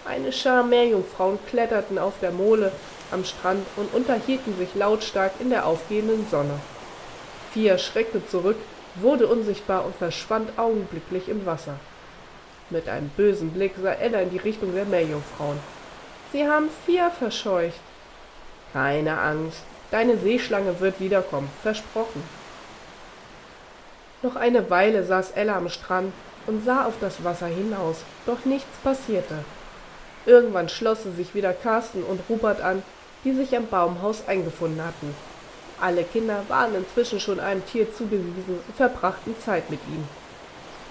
Eine 0.04 0.32
Schar 0.32 0.62
Meerjungfrauen 0.62 1.38
kletterten 1.48 1.98
auf 1.98 2.14
der 2.20 2.32
Mole 2.32 2.72
am 3.10 3.24
Strand 3.24 3.66
und 3.76 3.92
unterhielten 3.94 4.56
sich 4.56 4.74
lautstark 4.74 5.32
in 5.40 5.50
der 5.50 5.66
aufgehenden 5.66 6.26
Sonne. 6.30 6.60
Fia 7.52 7.78
schreckte 7.78 8.26
zurück, 8.26 8.56
wurde 8.96 9.26
unsichtbar 9.26 9.84
und 9.84 9.94
verschwand 9.96 10.58
augenblicklich 10.58 11.28
im 11.28 11.46
Wasser. 11.46 11.74
Mit 12.70 12.88
einem 12.88 13.10
bösen 13.10 13.50
Blick 13.50 13.74
sah 13.80 13.92
Ella 13.92 14.20
in 14.20 14.30
die 14.30 14.38
Richtung 14.38 14.74
der 14.74 14.84
Meerjungfrauen. 14.84 15.58
Sie 16.32 16.46
haben 16.48 16.68
Fia 16.86 17.10
verscheucht. 17.10 17.80
Keine 18.72 19.20
Angst, 19.20 19.62
deine 19.90 20.18
Seeschlange 20.18 20.80
wird 20.80 20.98
wiederkommen, 20.98 21.50
versprochen. 21.62 22.22
Noch 24.22 24.36
eine 24.36 24.70
Weile 24.70 25.04
saß 25.04 25.32
Ella 25.32 25.56
am 25.56 25.68
Strand 25.68 26.12
und 26.46 26.64
sah 26.64 26.86
auf 26.86 26.94
das 27.00 27.22
Wasser 27.22 27.46
hinaus, 27.46 27.98
doch 28.26 28.44
nichts 28.44 28.76
passierte. 28.82 29.44
Irgendwann 30.26 30.68
schlossen 30.68 31.14
sich 31.16 31.34
wieder 31.34 31.52
Carsten 31.52 32.02
und 32.02 32.20
Rupert 32.28 32.60
an, 32.60 32.82
die 33.24 33.32
sich 33.32 33.56
am 33.56 33.66
Baumhaus 33.66 34.26
eingefunden 34.26 34.84
hatten. 34.84 35.14
Alle 35.80 36.04
Kinder 36.04 36.44
waren 36.48 36.74
inzwischen 36.74 37.20
schon 37.20 37.40
einem 37.40 37.64
Tier 37.66 37.92
zugewiesen 37.92 38.60
und 38.66 38.76
verbrachten 38.76 39.34
Zeit 39.44 39.70
mit 39.70 39.80
ihm. 39.88 40.04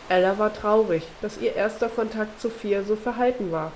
Ella 0.10 0.38
war 0.38 0.54
traurig, 0.54 1.04
dass 1.22 1.38
ihr 1.38 1.56
erster 1.56 1.90
Kontakt 1.90 2.40
zu 2.42 2.50
Fia 2.50 2.84
so 2.84 2.96
verhalten 2.96 3.52
war. 3.52 3.72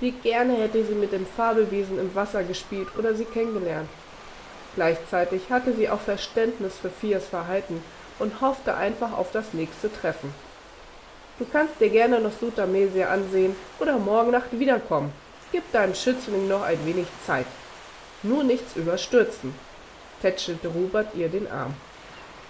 Wie 0.00 0.12
gerne 0.12 0.54
hätte 0.54 0.84
sie 0.84 0.94
mit 0.94 1.12
dem 1.12 1.26
Fabelwesen 1.26 1.98
im 1.98 2.14
Wasser 2.14 2.44
gespielt 2.44 2.88
oder 2.98 3.14
sie 3.14 3.24
kennengelernt. 3.24 3.88
Gleichzeitig 4.76 5.50
hatte 5.50 5.74
sie 5.74 5.88
auch 5.88 6.00
Verständnis 6.00 6.74
für 6.80 6.90
Fias 6.90 7.26
Verhalten 7.26 7.82
und 8.18 8.40
hoffte 8.40 8.74
einfach 8.74 9.12
auf 9.12 9.32
das 9.32 9.52
nächste 9.52 9.92
Treffen. 9.92 10.32
Du 11.38 11.44
kannst 11.44 11.78
dir 11.80 11.90
gerne 11.90 12.18
noch 12.18 12.32
Sutamesia 12.32 13.10
ansehen 13.10 13.54
oder 13.78 13.98
morgen 13.98 14.30
Nacht 14.30 14.58
wiederkommen. 14.58 15.12
Gib 15.52 15.70
deinem 15.70 15.94
Schützling 15.94 16.48
noch 16.48 16.62
ein 16.62 16.84
wenig 16.86 17.06
Zeit. 17.26 17.46
Nur 18.22 18.42
nichts 18.42 18.74
überstürzen, 18.74 19.54
tätschelte 20.22 20.68
Robert 20.68 21.14
ihr 21.14 21.28
den 21.28 21.46
Arm. 21.50 21.74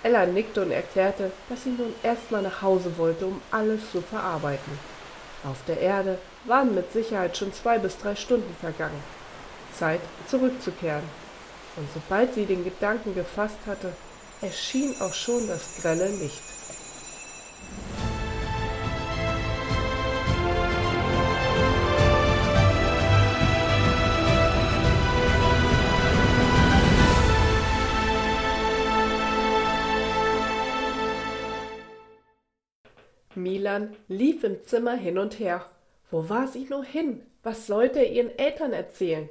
Ella 0.05 0.24
nickte 0.24 0.62
und 0.62 0.70
erklärte, 0.70 1.32
dass 1.49 1.64
sie 1.64 1.70
nun 1.70 1.93
erstmal 2.05 2.43
nach 2.43 2.62
Hause 2.62 2.97
wollte, 2.97 3.26
um 3.26 3.43
alles 3.51 3.80
zu 3.91 4.01
verarbeiten. 4.01 4.78
Auf 5.43 5.59
der 5.66 5.80
Erde 5.80 6.18
waren 6.45 6.72
mit 6.72 6.93
Sicherheit 6.93 7.37
schon 7.37 7.53
zwei 7.53 7.78
bis 7.78 7.99
drei 7.99 8.14
Stunden 8.14 8.55
vergangen. 8.61 9.03
Zeit, 9.76 10.01
zurückzukehren. 10.28 11.03
Und 11.76 11.89
sobald 11.93 12.34
sie 12.34 12.47
den 12.47 12.62
Gedanken 12.62 13.16
gefasst 13.16 13.59
hatte, 13.66 13.93
erschien 14.41 14.95
auch 15.01 15.12
schon 15.12 15.49
das 15.49 15.82
grelle 15.82 16.09
Licht. 16.09 16.43
Milan 33.37 33.95
lief 34.09 34.45
im 34.45 34.62
Zimmer 34.64 34.95
hin 34.95 35.18
und 35.18 35.39
her. 35.39 35.64
Wo 36.11 36.28
war 36.28 36.49
sie 36.49 36.66
nur 36.70 36.84
hin? 36.84 37.22
Was 37.43 37.66
sollte 37.66 37.99
er 38.01 38.11
ihren 38.11 38.37
Eltern 38.39 38.72
erzählen? 38.72 39.28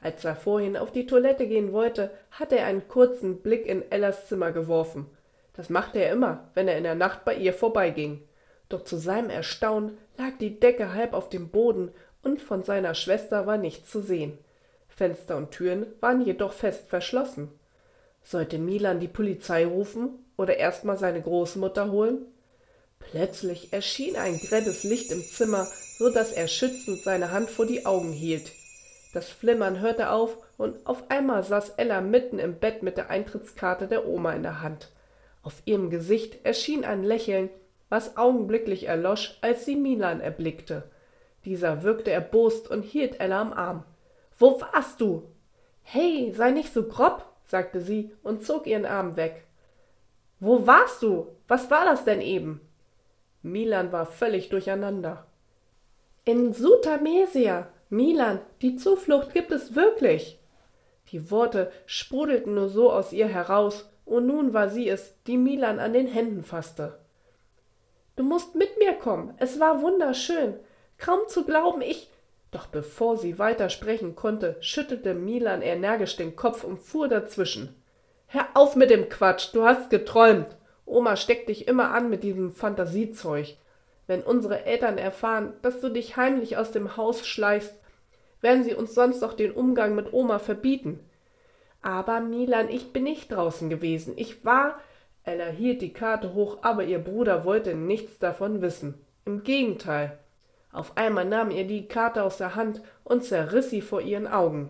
Als 0.00 0.24
er 0.24 0.36
vorhin 0.36 0.76
auf 0.76 0.92
die 0.92 1.06
Toilette 1.06 1.46
gehen 1.46 1.72
wollte, 1.72 2.10
hatte 2.30 2.58
er 2.58 2.66
einen 2.66 2.86
kurzen 2.88 3.42
Blick 3.42 3.66
in 3.66 3.90
Ellas 3.90 4.28
Zimmer 4.28 4.52
geworfen. 4.52 5.06
Das 5.54 5.70
machte 5.70 5.98
er 5.98 6.12
immer, 6.12 6.48
wenn 6.54 6.68
er 6.68 6.76
in 6.76 6.84
der 6.84 6.94
Nacht 6.94 7.24
bei 7.24 7.34
ihr 7.34 7.54
vorbeiging. 7.54 8.22
Doch 8.68 8.84
zu 8.84 8.96
seinem 8.96 9.30
Erstaunen 9.30 9.96
lag 10.18 10.32
die 10.38 10.60
Decke 10.60 10.92
halb 10.92 11.14
auf 11.14 11.28
dem 11.28 11.48
Boden 11.48 11.90
und 12.22 12.42
von 12.42 12.62
seiner 12.62 12.94
Schwester 12.94 13.46
war 13.46 13.56
nichts 13.56 13.90
zu 13.90 14.00
sehen. 14.00 14.38
Fenster 14.88 15.36
und 15.36 15.50
Türen 15.50 15.86
waren 16.00 16.20
jedoch 16.20 16.52
fest 16.52 16.88
verschlossen. 16.88 17.50
Sollte 18.22 18.58
Milan 18.58 18.98
die 18.98 19.08
Polizei 19.08 19.66
rufen 19.66 20.24
oder 20.36 20.56
erst 20.56 20.84
mal 20.84 20.96
seine 20.96 21.22
Großmutter 21.22 21.90
holen? 21.90 22.26
Plötzlich 23.10 23.72
erschien 23.72 24.16
ein 24.16 24.38
grelles 24.38 24.82
Licht 24.84 25.12
im 25.12 25.22
Zimmer, 25.22 25.68
so 25.98 26.10
dass 26.10 26.32
er 26.32 26.48
schützend 26.48 27.02
seine 27.02 27.30
Hand 27.30 27.50
vor 27.50 27.66
die 27.66 27.86
Augen 27.86 28.12
hielt. 28.12 28.52
Das 29.14 29.28
Flimmern 29.28 29.80
hörte 29.80 30.10
auf, 30.10 30.36
und 30.58 30.86
auf 30.86 31.10
einmal 31.10 31.42
saß 31.42 31.70
Ella 31.76 32.00
mitten 32.00 32.38
im 32.38 32.58
Bett 32.58 32.82
mit 32.82 32.96
der 32.96 33.10
Eintrittskarte 33.10 33.86
der 33.86 34.06
Oma 34.06 34.32
in 34.32 34.42
der 34.42 34.62
Hand. 34.62 34.90
Auf 35.42 35.62
ihrem 35.64 35.90
Gesicht 35.90 36.44
erschien 36.44 36.84
ein 36.84 37.04
Lächeln, 37.04 37.50
was 37.88 38.16
augenblicklich 38.16 38.84
erlosch, 38.84 39.38
als 39.42 39.64
sie 39.64 39.76
Milan 39.76 40.20
erblickte. 40.20 40.84
Dieser 41.44 41.82
wirkte 41.82 42.10
erbost 42.10 42.68
und 42.68 42.82
hielt 42.82 43.20
Ella 43.20 43.40
am 43.40 43.52
Arm. 43.52 43.84
Wo 44.38 44.60
warst 44.60 45.00
du? 45.00 45.22
Hey, 45.82 46.32
sei 46.36 46.50
nicht 46.50 46.72
so 46.72 46.82
grob, 46.82 47.24
sagte 47.46 47.80
sie 47.80 48.10
und 48.22 48.44
zog 48.44 48.66
ihren 48.66 48.84
Arm 48.84 49.16
weg. 49.16 49.44
Wo 50.40 50.66
warst 50.66 51.02
du? 51.02 51.28
Was 51.46 51.70
war 51.70 51.84
das 51.84 52.04
denn 52.04 52.20
eben? 52.20 52.60
Milan 53.46 53.92
war 53.92 54.06
völlig 54.06 54.48
durcheinander. 54.48 55.26
In 56.24 56.52
Sutamesia, 56.52 57.68
Milan, 57.88 58.40
die 58.60 58.76
Zuflucht 58.76 59.32
gibt 59.32 59.52
es 59.52 59.74
wirklich. 59.74 60.38
Die 61.12 61.30
Worte 61.30 61.70
sprudelten 61.86 62.54
nur 62.54 62.68
so 62.68 62.90
aus 62.90 63.12
ihr 63.12 63.28
heraus, 63.28 63.88
und 64.04 64.26
nun 64.26 64.52
war 64.52 64.68
sie 64.68 64.88
es, 64.88 65.14
die 65.26 65.36
Milan 65.36 65.78
an 65.78 65.92
den 65.92 66.06
Händen 66.06 66.42
fasste. 66.42 66.98
Du 68.16 68.24
musst 68.24 68.54
mit 68.54 68.78
mir 68.78 68.94
kommen, 68.94 69.34
es 69.38 69.60
war 69.60 69.82
wunderschön. 69.82 70.54
Kaum 70.98 71.20
zu 71.28 71.44
glauben, 71.44 71.82
ich. 71.82 72.10
Doch 72.50 72.66
bevor 72.66 73.16
sie 73.16 73.38
weiter 73.38 73.68
sprechen 73.68 74.16
konnte, 74.16 74.56
schüttelte 74.60 75.14
Milan 75.14 75.62
energisch 75.62 76.16
den 76.16 76.34
Kopf 76.36 76.64
und 76.64 76.78
fuhr 76.78 77.08
dazwischen. 77.08 77.74
Hör 78.28 78.46
auf 78.54 78.74
mit 78.74 78.90
dem 78.90 79.08
Quatsch, 79.08 79.50
du 79.52 79.64
hast 79.64 79.90
geträumt. 79.90 80.56
Oma 80.86 81.16
steckt 81.16 81.48
dich 81.48 81.68
immer 81.68 81.90
an 81.92 82.08
mit 82.08 82.22
diesem 82.22 82.52
Fantasiezeug. 82.52 83.56
Wenn 84.06 84.22
unsere 84.22 84.64
Eltern 84.64 84.98
erfahren, 84.98 85.52
dass 85.62 85.80
du 85.80 85.88
dich 85.88 86.16
heimlich 86.16 86.56
aus 86.56 86.70
dem 86.70 86.96
Haus 86.96 87.26
schleichst, 87.26 87.74
werden 88.40 88.62
sie 88.62 88.74
uns 88.74 88.94
sonst 88.94 89.20
doch 89.22 89.34
den 89.34 89.50
Umgang 89.50 89.94
mit 89.94 90.12
Oma 90.12 90.38
verbieten. 90.38 91.00
Aber 91.82 92.20
Milan, 92.20 92.68
ich 92.68 92.92
bin 92.92 93.04
nicht 93.04 93.32
draußen 93.32 93.68
gewesen. 93.68 94.14
Ich 94.16 94.44
war. 94.44 94.80
Ella 95.24 95.46
hielt 95.46 95.82
die 95.82 95.92
Karte 95.92 96.34
hoch, 96.34 96.58
aber 96.62 96.84
ihr 96.84 97.00
Bruder 97.00 97.44
wollte 97.44 97.74
nichts 97.74 98.18
davon 98.20 98.62
wissen. 98.62 98.94
Im 99.24 99.42
Gegenteil. 99.42 100.18
Auf 100.72 100.96
einmal 100.96 101.24
nahm 101.24 101.50
er 101.50 101.64
die 101.64 101.88
Karte 101.88 102.22
aus 102.22 102.38
der 102.38 102.54
Hand 102.54 102.80
und 103.02 103.24
zerriss 103.24 103.70
sie 103.70 103.80
vor 103.80 104.00
ihren 104.00 104.28
Augen. 104.28 104.68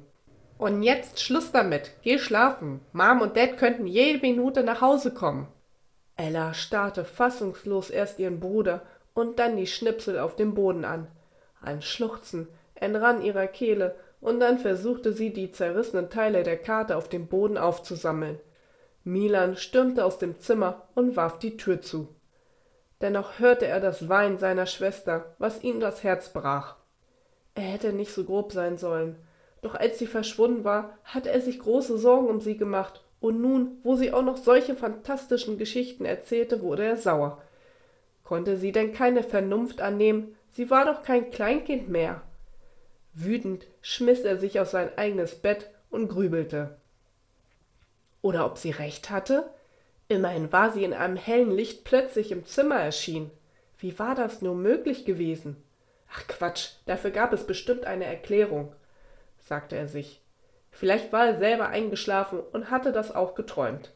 Und 0.56 0.82
jetzt 0.82 1.20
Schluss 1.20 1.52
damit. 1.52 1.90
Geh 2.02 2.18
schlafen. 2.18 2.80
Mom 2.92 3.20
und 3.20 3.36
Dad 3.36 3.58
könnten 3.58 3.86
jede 3.86 4.20
Minute 4.20 4.62
nach 4.62 4.80
Hause 4.80 5.12
kommen. 5.12 5.48
Ella 6.16 6.54
starrte 6.54 7.04
fassungslos 7.04 7.90
erst 7.90 8.18
ihren 8.18 8.40
Bruder 8.40 8.82
und 9.14 9.38
dann 9.38 9.56
die 9.56 9.66
Schnipsel 9.66 10.18
auf 10.18 10.36
dem 10.36 10.54
Boden 10.54 10.84
an. 10.84 11.08
Ein 11.60 11.82
Schluchzen 11.82 12.48
entrann 12.74 13.22
ihrer 13.22 13.46
Kehle, 13.46 13.96
und 14.20 14.40
dann 14.40 14.58
versuchte 14.58 15.12
sie, 15.12 15.32
die 15.32 15.52
zerrissenen 15.52 16.10
Teile 16.10 16.42
der 16.42 16.56
Karte 16.56 16.96
auf 16.96 17.08
dem 17.08 17.26
Boden 17.26 17.58
aufzusammeln. 17.58 18.40
Milan 19.04 19.56
stürmte 19.56 20.04
aus 20.04 20.18
dem 20.18 20.40
Zimmer 20.40 20.88
und 20.94 21.16
warf 21.16 21.38
die 21.38 21.56
Tür 21.56 21.80
zu. 21.80 22.08
Dennoch 23.00 23.38
hörte 23.38 23.66
er 23.66 23.78
das 23.78 24.08
Weinen 24.08 24.38
seiner 24.38 24.66
Schwester, 24.66 25.36
was 25.38 25.62
ihm 25.62 25.80
das 25.80 26.02
Herz 26.02 26.32
brach. 26.32 26.76
Er 27.54 27.62
hätte 27.62 27.92
nicht 27.92 28.12
so 28.12 28.24
grob 28.24 28.52
sein 28.52 28.78
sollen. 28.78 29.16
Doch 29.62 29.74
als 29.74 29.98
sie 29.98 30.06
verschwunden 30.06 30.64
war, 30.64 30.98
hatte 31.04 31.30
er 31.30 31.40
sich 31.40 31.58
große 31.58 31.98
Sorgen 31.98 32.28
um 32.28 32.40
sie 32.40 32.56
gemacht, 32.56 33.04
und 33.20 33.40
nun, 33.40 33.78
wo 33.82 33.96
sie 33.96 34.12
auch 34.12 34.22
noch 34.22 34.36
solche 34.36 34.74
fantastischen 34.74 35.58
Geschichten 35.58 36.04
erzählte, 36.04 36.62
wurde 36.62 36.84
er 36.84 36.96
sauer. 36.96 37.42
Konnte 38.24 38.56
sie 38.56 38.72
denn 38.72 38.92
keine 38.92 39.22
Vernunft 39.22 39.80
annehmen? 39.80 40.34
Sie 40.50 40.70
war 40.70 40.84
doch 40.84 41.02
kein 41.02 41.30
Kleinkind 41.30 41.88
mehr. 41.88 42.22
Wütend 43.14 43.66
schmiss 43.80 44.20
er 44.20 44.36
sich 44.36 44.60
auf 44.60 44.68
sein 44.68 44.90
eigenes 44.96 45.36
Bett 45.36 45.70
und 45.90 46.08
grübelte. 46.08 46.76
Oder 48.22 48.44
ob 48.44 48.58
sie 48.58 48.70
recht 48.70 49.10
hatte? 49.10 49.50
Immerhin 50.08 50.52
war 50.52 50.70
sie 50.70 50.84
in 50.84 50.92
einem 50.92 51.16
hellen 51.16 51.50
Licht 51.50 51.84
plötzlich 51.84 52.30
im 52.32 52.44
Zimmer 52.44 52.76
erschienen. 52.76 53.30
Wie 53.78 53.98
war 53.98 54.14
das 54.14 54.42
nur 54.42 54.54
möglich 54.54 55.04
gewesen? 55.04 55.56
Ach 56.12 56.26
Quatsch, 56.26 56.70
dafür 56.86 57.10
gab 57.10 57.32
es 57.32 57.46
bestimmt 57.46 57.84
eine 57.84 58.04
Erklärung, 58.04 58.72
sagte 59.38 59.76
er 59.76 59.88
sich. 59.88 60.20
Vielleicht 60.76 61.10
war 61.10 61.26
er 61.26 61.38
selber 61.38 61.68
eingeschlafen 61.68 62.38
und 62.52 62.70
hatte 62.70 62.92
das 62.92 63.14
auch 63.14 63.34
geträumt. 63.34 63.92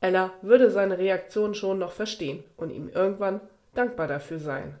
Ella 0.00 0.30
würde 0.40 0.70
seine 0.70 0.98
Reaktion 0.98 1.52
schon 1.52 1.80
noch 1.80 1.90
verstehen 1.90 2.44
und 2.56 2.70
ihm 2.70 2.88
irgendwann 2.88 3.40
dankbar 3.74 4.06
dafür 4.06 4.38
sein. 4.38 4.78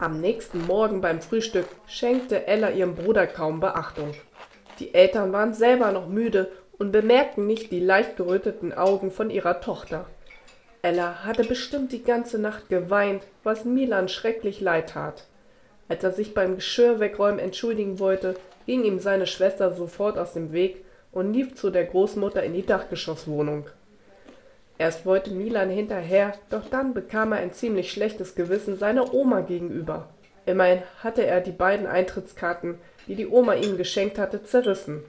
Am 0.00 0.20
nächsten 0.20 0.66
Morgen 0.66 1.00
beim 1.00 1.22
Frühstück 1.22 1.68
schenkte 1.86 2.48
Ella 2.48 2.70
ihrem 2.70 2.96
Bruder 2.96 3.28
kaum 3.28 3.60
Beachtung. 3.60 4.12
Die 4.78 4.94
Eltern 4.94 5.32
waren 5.32 5.54
selber 5.54 5.92
noch 5.92 6.08
müde 6.08 6.50
und 6.78 6.92
bemerkten 6.92 7.46
nicht 7.46 7.70
die 7.70 7.80
leicht 7.80 8.16
geröteten 8.16 8.72
Augen 8.72 9.10
von 9.10 9.30
ihrer 9.30 9.60
Tochter. 9.60 10.06
Ella 10.82 11.24
hatte 11.24 11.44
bestimmt 11.44 11.92
die 11.92 12.02
ganze 12.02 12.40
Nacht 12.40 12.68
geweint, 12.68 13.22
was 13.44 13.64
Milan 13.64 14.08
schrecklich 14.08 14.60
leid 14.60 14.90
tat. 14.90 15.24
Als 15.88 16.02
er 16.02 16.10
sich 16.10 16.34
beim 16.34 16.56
Geschirr 16.56 16.98
wegräumen 16.98 17.38
entschuldigen 17.38 17.98
wollte, 17.98 18.34
ging 18.66 18.84
ihm 18.84 18.98
seine 18.98 19.26
Schwester 19.26 19.72
sofort 19.72 20.18
aus 20.18 20.32
dem 20.32 20.52
Weg 20.52 20.84
und 21.12 21.32
lief 21.32 21.54
zu 21.54 21.70
der 21.70 21.84
Großmutter 21.84 22.42
in 22.42 22.54
die 22.54 22.66
Dachgeschosswohnung. 22.66 23.66
Erst 24.78 25.06
wollte 25.06 25.30
Milan 25.30 25.70
hinterher, 25.70 26.32
doch 26.50 26.68
dann 26.68 26.94
bekam 26.94 27.32
er 27.32 27.38
ein 27.38 27.52
ziemlich 27.52 27.92
schlechtes 27.92 28.34
Gewissen 28.34 28.76
seiner 28.76 29.14
Oma 29.14 29.42
gegenüber. 29.42 30.08
Immerhin 30.46 30.82
hatte 31.04 31.24
er 31.24 31.40
die 31.40 31.52
beiden 31.52 31.86
Eintrittskarten, 31.86 32.78
die 33.06 33.14
die 33.14 33.28
Oma 33.28 33.54
ihm 33.54 33.76
geschenkt 33.76 34.18
hatte, 34.18 34.42
zerrissen. 34.42 35.02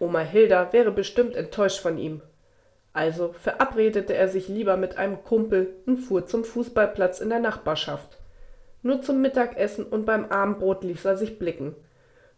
Oma 0.00 0.20
Hilda 0.20 0.72
wäre 0.72 0.92
bestimmt 0.92 1.34
enttäuscht 1.34 1.80
von 1.80 1.98
ihm. 1.98 2.22
Also 2.92 3.32
verabredete 3.32 4.14
er 4.14 4.28
sich 4.28 4.48
lieber 4.48 4.76
mit 4.76 4.96
einem 4.96 5.22
Kumpel 5.22 5.74
und 5.86 5.98
fuhr 5.98 6.26
zum 6.26 6.44
Fußballplatz 6.44 7.20
in 7.20 7.28
der 7.28 7.40
Nachbarschaft. 7.40 8.18
Nur 8.82 9.02
zum 9.02 9.20
Mittagessen 9.20 9.84
und 9.84 10.06
beim 10.06 10.26
Abendbrot 10.26 10.84
ließ 10.84 11.04
er 11.04 11.16
sich 11.16 11.38
blicken. 11.38 11.74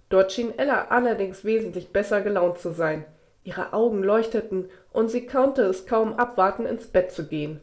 Dort 0.09 0.33
schien 0.33 0.59
Ella 0.59 0.87
allerdings 0.89 1.45
wesentlich 1.45 1.93
besser 1.93 2.21
gelaunt 2.21 2.59
zu 2.59 2.73
sein. 2.73 3.05
Ihre 3.45 3.73
Augen 3.73 4.03
leuchteten, 4.03 4.69
und 4.93 5.09
sie 5.09 5.27
konnte 5.27 5.63
es 5.63 5.87
kaum 5.87 6.15
abwarten, 6.15 6.67
ins 6.67 6.89
Bett 6.89 7.13
zu 7.13 7.27
gehen. 7.27 7.61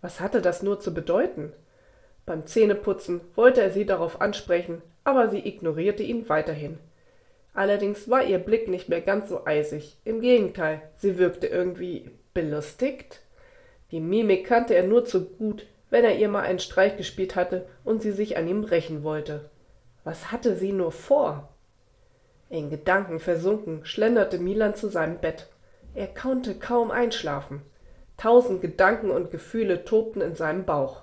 Was 0.00 0.20
hatte 0.20 0.40
das 0.40 0.62
nur 0.62 0.78
zu 0.80 0.92
bedeuten? 0.94 1.52
Beim 2.26 2.46
Zähneputzen 2.46 3.20
wollte 3.34 3.62
er 3.62 3.70
sie 3.70 3.86
darauf 3.86 4.20
ansprechen, 4.20 4.82
aber 5.08 5.30
sie 5.30 5.48
ignorierte 5.48 6.02
ihn 6.02 6.28
weiterhin. 6.28 6.78
Allerdings 7.54 8.10
war 8.10 8.24
ihr 8.24 8.38
Blick 8.38 8.68
nicht 8.68 8.90
mehr 8.90 9.00
ganz 9.00 9.30
so 9.30 9.46
eisig. 9.46 9.96
Im 10.04 10.20
Gegenteil, 10.20 10.82
sie 10.98 11.16
wirkte 11.16 11.46
irgendwie 11.46 12.10
belustigt. 12.34 13.22
Die 13.90 14.00
Mimik 14.00 14.46
kannte 14.46 14.74
er 14.74 14.86
nur 14.86 15.06
zu 15.06 15.24
gut, 15.24 15.64
wenn 15.88 16.04
er 16.04 16.16
ihr 16.16 16.28
mal 16.28 16.42
einen 16.42 16.58
Streich 16.58 16.98
gespielt 16.98 17.36
hatte 17.36 17.66
und 17.84 18.02
sie 18.02 18.12
sich 18.12 18.36
an 18.36 18.46
ihm 18.48 18.64
rächen 18.64 19.02
wollte. 19.02 19.48
Was 20.04 20.30
hatte 20.30 20.54
sie 20.56 20.72
nur 20.72 20.92
vor? 20.92 21.48
In 22.50 22.68
Gedanken 22.68 23.18
versunken 23.18 23.86
schlenderte 23.86 24.38
Milan 24.38 24.74
zu 24.74 24.88
seinem 24.88 25.20
Bett. 25.20 25.48
Er 25.94 26.08
konnte 26.08 26.54
kaum 26.54 26.90
einschlafen. 26.90 27.62
Tausend 28.18 28.60
Gedanken 28.60 29.10
und 29.10 29.30
Gefühle 29.30 29.86
tobten 29.86 30.20
in 30.20 30.34
seinem 30.34 30.66
Bauch. 30.66 31.00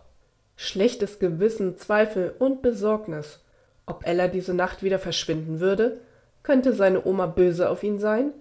Schlechtes 0.58 1.18
Gewissen, 1.18 1.76
Zweifel 1.76 2.36
und 2.38 2.62
Besorgnis. 2.62 3.42
Ob 3.86 4.06
Ella 4.08 4.28
diese 4.28 4.54
Nacht 4.54 4.84
wieder 4.84 5.00
verschwinden 5.00 5.60
würde? 5.60 6.00
Könnte 6.44 6.74
seine 6.74 7.06
Oma 7.06 7.26
böse 7.28 7.70
auf 7.70 7.84
ihn 7.84 8.00
sein? 8.00 8.32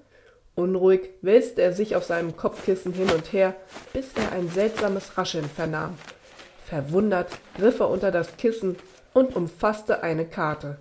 Unruhig 0.55 1.11
wälzte 1.21 1.63
er 1.63 1.73
sich 1.73 1.97
auf 1.97 2.05
seinem 2.05 2.37
Kopfkissen 2.37 2.93
hin 2.93 3.11
und 3.11 3.33
her, 3.33 3.55
bis 3.93 4.13
er 4.15 4.33
ein 4.33 4.49
seltsames 4.49 5.19
Rascheln 5.19 5.49
vernahm. 5.49 5.95
Verwundert 6.65 7.29
griff 7.57 7.81
er 7.81 7.91
unter 7.91 8.11
das 8.11 8.37
Kissen 8.37 8.77
und 9.13 9.35
umfasste 9.35 10.03
eine 10.03 10.25
Karte. 10.25 10.79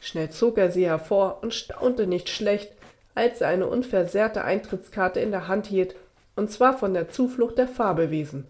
Schnell 0.00 0.30
zog 0.30 0.58
er 0.58 0.70
sie 0.70 0.86
hervor 0.86 1.40
und 1.42 1.52
staunte 1.52 2.06
nicht 2.06 2.28
schlecht, 2.30 2.72
als 3.14 3.40
er 3.40 3.48
eine 3.48 3.66
unversehrte 3.66 4.44
Eintrittskarte 4.44 5.20
in 5.20 5.30
der 5.30 5.48
Hand 5.48 5.66
hielt, 5.66 5.94
und 6.36 6.50
zwar 6.50 6.76
von 6.76 6.94
der 6.94 7.10
Zuflucht 7.10 7.58
der 7.58 7.68
Fabelwesen. 7.68 8.46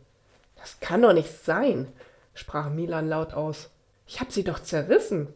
Das 0.57 0.79
kann 0.81 1.03
doch 1.03 1.13
nicht 1.13 1.45
sein, 1.45 1.89
sprach 2.35 2.71
Milan 2.71 3.09
laut 3.09 3.35
aus. 3.35 3.71
Ich 4.07 4.21
hab 4.21 4.31
sie 4.31 4.45
doch 4.45 4.61
zerrissen. 4.61 5.29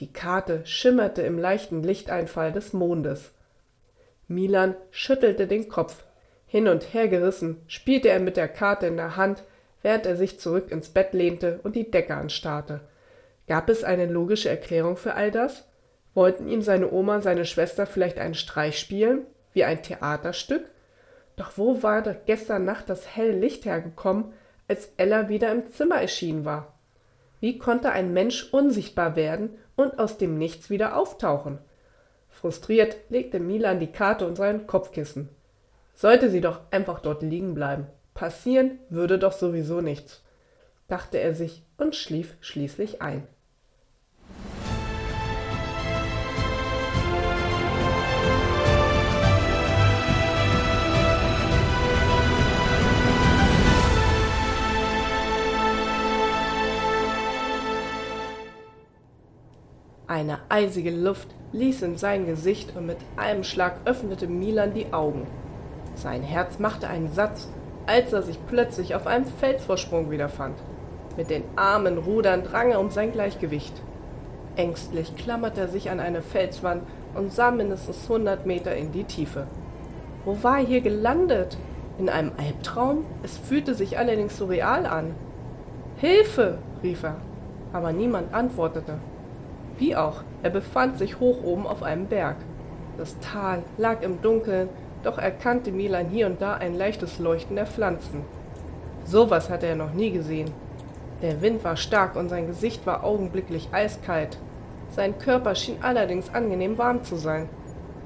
Die 0.00 0.12
Karte 0.12 0.64
schimmerte 0.64 1.22
im 1.22 1.38
leichten 1.38 1.82
Lichteinfall 1.82 2.52
des 2.52 2.72
Mondes. 2.72 3.32
Milan 4.28 4.76
schüttelte 4.90 5.48
den 5.48 5.68
Kopf. 5.68 6.04
Hin 6.46 6.68
und 6.68 6.94
her 6.94 7.08
gerissen 7.08 7.62
spielte 7.66 8.08
er 8.08 8.20
mit 8.20 8.36
der 8.36 8.48
Karte 8.48 8.86
in 8.86 8.96
der 8.96 9.16
Hand, 9.16 9.42
während 9.82 10.06
er 10.06 10.16
sich 10.16 10.38
zurück 10.38 10.70
ins 10.70 10.90
Bett 10.90 11.14
lehnte 11.14 11.58
und 11.64 11.74
die 11.74 11.90
Decke 11.90 12.14
anstarrte. 12.14 12.80
Gab 13.48 13.68
es 13.68 13.82
eine 13.82 14.06
logische 14.06 14.48
Erklärung 14.48 14.96
für 14.96 15.14
all 15.14 15.30
das? 15.30 15.66
Wollten 16.14 16.48
ihm 16.48 16.62
seine 16.62 16.92
Oma, 16.92 17.20
seine 17.20 17.44
Schwester 17.44 17.86
vielleicht 17.86 18.18
einen 18.18 18.34
Streich 18.34 18.78
spielen, 18.78 19.26
wie 19.52 19.64
ein 19.64 19.82
Theaterstück? 19.82 20.64
Doch 21.36 21.56
wo 21.56 21.82
war 21.82 22.02
gestern 22.02 22.64
Nacht 22.64 22.88
das 22.88 23.16
helle 23.16 23.32
Licht 23.32 23.64
hergekommen, 23.64 24.32
als 24.68 24.92
Ella 24.96 25.28
wieder 25.28 25.50
im 25.50 25.66
Zimmer 25.68 26.00
erschienen 26.00 26.44
war? 26.44 26.74
Wie 27.40 27.58
konnte 27.58 27.90
ein 27.90 28.12
Mensch 28.12 28.52
unsichtbar 28.52 29.16
werden 29.16 29.58
und 29.78 30.00
aus 30.00 30.18
dem 30.18 30.36
Nichts 30.36 30.70
wieder 30.70 30.96
auftauchen. 30.96 31.58
Frustriert 32.28 32.96
legte 33.08 33.38
Milan 33.38 33.78
die 33.78 33.92
Karte 33.92 34.26
unter 34.26 34.42
sein 34.42 34.66
Kopfkissen. 34.66 35.28
Sollte 35.94 36.30
sie 36.30 36.40
doch 36.40 36.60
einfach 36.72 36.98
dort 36.98 37.22
liegen 37.22 37.54
bleiben. 37.54 37.86
Passieren 38.12 38.80
würde 38.90 39.20
doch 39.20 39.32
sowieso 39.32 39.80
nichts. 39.80 40.22
dachte 40.88 41.18
er 41.18 41.34
sich 41.34 41.62
und 41.76 41.94
schlief 41.94 42.36
schließlich 42.40 43.00
ein. 43.00 43.26
Eine 60.08 60.38
eisige 60.48 60.90
Luft 60.90 61.28
ließ 61.52 61.82
in 61.82 61.98
sein 61.98 62.24
Gesicht 62.24 62.74
und 62.74 62.86
mit 62.86 62.96
einem 63.18 63.44
Schlag 63.44 63.80
öffnete 63.84 64.26
Milan 64.26 64.72
die 64.72 64.90
Augen. 64.90 65.26
Sein 65.96 66.22
Herz 66.22 66.58
machte 66.58 66.88
einen 66.88 67.12
Satz, 67.12 67.46
als 67.86 68.14
er 68.14 68.22
sich 68.22 68.38
plötzlich 68.46 68.94
auf 68.94 69.06
einem 69.06 69.26
Felsvorsprung 69.26 70.10
wiederfand. 70.10 70.56
Mit 71.18 71.28
den 71.28 71.44
Armen 71.56 71.98
rudernd 71.98 72.54
rang 72.54 72.70
er 72.70 72.80
um 72.80 72.88
sein 72.88 73.12
Gleichgewicht. 73.12 73.82
Ängstlich 74.56 75.14
klammerte 75.14 75.60
er 75.60 75.68
sich 75.68 75.90
an 75.90 76.00
eine 76.00 76.22
Felswand 76.22 76.84
und 77.14 77.30
sah 77.30 77.50
mindestens 77.50 78.08
hundert 78.08 78.46
Meter 78.46 78.74
in 78.74 78.92
die 78.92 79.04
Tiefe. 79.04 79.46
Wo 80.24 80.42
war 80.42 80.60
er 80.60 80.66
hier 80.66 80.80
gelandet? 80.80 81.58
In 81.98 82.08
einem 82.08 82.32
Albtraum? 82.38 83.04
Es 83.22 83.36
fühlte 83.36 83.74
sich 83.74 83.98
allerdings 83.98 84.38
so 84.38 84.46
real 84.46 84.86
an. 84.86 85.14
Hilfe! 85.96 86.56
rief 86.82 87.02
er, 87.02 87.16
aber 87.74 87.92
niemand 87.92 88.32
antwortete. 88.32 88.94
Wie 89.78 89.96
auch, 89.96 90.22
er 90.42 90.50
befand 90.50 90.98
sich 90.98 91.20
hoch 91.20 91.42
oben 91.42 91.66
auf 91.66 91.82
einem 91.82 92.06
Berg. 92.06 92.36
Das 92.96 93.18
Tal 93.20 93.62
lag 93.76 94.02
im 94.02 94.20
Dunkeln, 94.20 94.68
doch 95.04 95.18
erkannte 95.18 95.70
Milan 95.70 96.08
hier 96.08 96.26
und 96.26 96.42
da 96.42 96.54
ein 96.54 96.76
leichtes 96.76 97.18
Leuchten 97.18 97.56
der 97.56 97.66
Pflanzen. 97.66 98.22
Sowas 99.04 99.48
hatte 99.48 99.66
er 99.66 99.76
noch 99.76 99.94
nie 99.94 100.10
gesehen. 100.10 100.50
Der 101.22 101.40
Wind 101.40 101.64
war 101.64 101.76
stark 101.76 102.16
und 102.16 102.28
sein 102.28 102.46
Gesicht 102.46 102.86
war 102.86 103.04
augenblicklich 103.04 103.68
eiskalt. 103.72 104.38
Sein 104.90 105.18
Körper 105.18 105.54
schien 105.54 105.78
allerdings 105.80 106.32
angenehm 106.34 106.76
warm 106.76 107.04
zu 107.04 107.16
sein. 107.16 107.48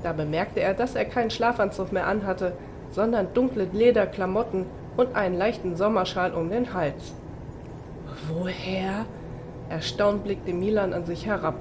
Da 0.02 0.12
bemerkte 0.12 0.60
er, 0.60 0.74
dass 0.74 0.94
er 0.94 1.04
keinen 1.04 1.30
Schlafanzug 1.30 1.92
mehr 1.92 2.06
anhatte, 2.06 2.52
sondern 2.90 3.32
dunkle 3.32 3.68
Lederklamotten 3.72 4.66
und 4.96 5.14
einen 5.16 5.38
leichten 5.38 5.76
Sommerschal 5.76 6.34
um 6.34 6.50
den 6.50 6.74
Hals. 6.74 7.14
Woher? 8.28 9.06
Erstaunt 9.68 10.24
blickte 10.24 10.52
Milan 10.52 10.92
an 10.92 11.04
sich 11.04 11.26
herab. 11.26 11.56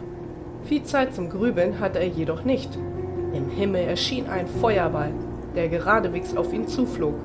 Viel 0.64 0.84
Zeit 0.84 1.14
zum 1.14 1.30
Grübeln 1.30 1.80
hatte 1.80 1.99
er 1.99 2.08
jedoch 2.08 2.43
nicht. 2.43 2.78
Im 3.34 3.49
Himmel 3.49 3.84
erschien 3.84 4.28
ein 4.28 4.47
Feuerball, 4.47 5.12
der 5.56 5.70
geradewegs 5.70 6.36
auf 6.36 6.54
ihn 6.54 6.68
zuflog. 6.68 7.16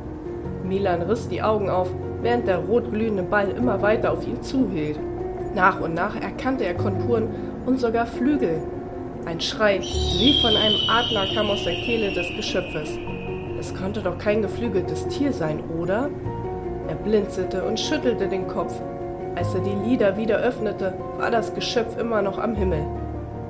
Milan 0.65 1.03
riss 1.03 1.29
die 1.29 1.43
Augen 1.43 1.69
auf, 1.69 1.91
während 2.23 2.47
der 2.47 2.59
rotglühende 2.59 3.23
Ball 3.23 3.51
immer 3.51 3.83
weiter 3.83 4.13
auf 4.13 4.27
ihn 4.27 4.43
zuhielt. 4.43 4.99
Nach 5.55 5.81
und 5.81 5.95
nach 5.95 6.21
erkannte 6.21 6.65
er 6.65 6.75
Konturen 6.75 7.29
und 7.67 7.81
sogar 7.81 8.07
Flügel. 8.07 8.63
Ein 9.25 9.41
Schrei 9.41 9.81
wie 9.81 10.41
von 10.41 10.55
einem 10.55 10.79
Adler 10.89 11.27
kam 11.35 11.51
aus 11.51 11.65
der 11.65 11.75
Kehle 11.75 12.13
des 12.13 12.29
Geschöpfes. 12.37 12.91
Es 13.59 13.75
konnte 13.75 14.01
doch 14.03 14.19
kein 14.19 14.43
geflügeltes 14.43 15.09
Tier 15.09 15.33
sein, 15.33 15.61
oder? 15.81 16.11
Er 16.89 16.95
blinzelte 16.95 17.65
und 17.65 17.81
schüttelte 17.81 18.29
den 18.29 18.47
Kopf. 18.47 18.81
Als 19.37 19.55
er 19.55 19.61
die 19.61 19.89
Lider 19.89 20.17
wieder 20.17 20.39
öffnete, 20.39 20.95
war 21.19 21.31
das 21.31 21.53
Geschöpf 21.53 21.99
immer 21.99 22.23
noch 22.23 22.39
am 22.39 22.55
Himmel. 22.55 22.87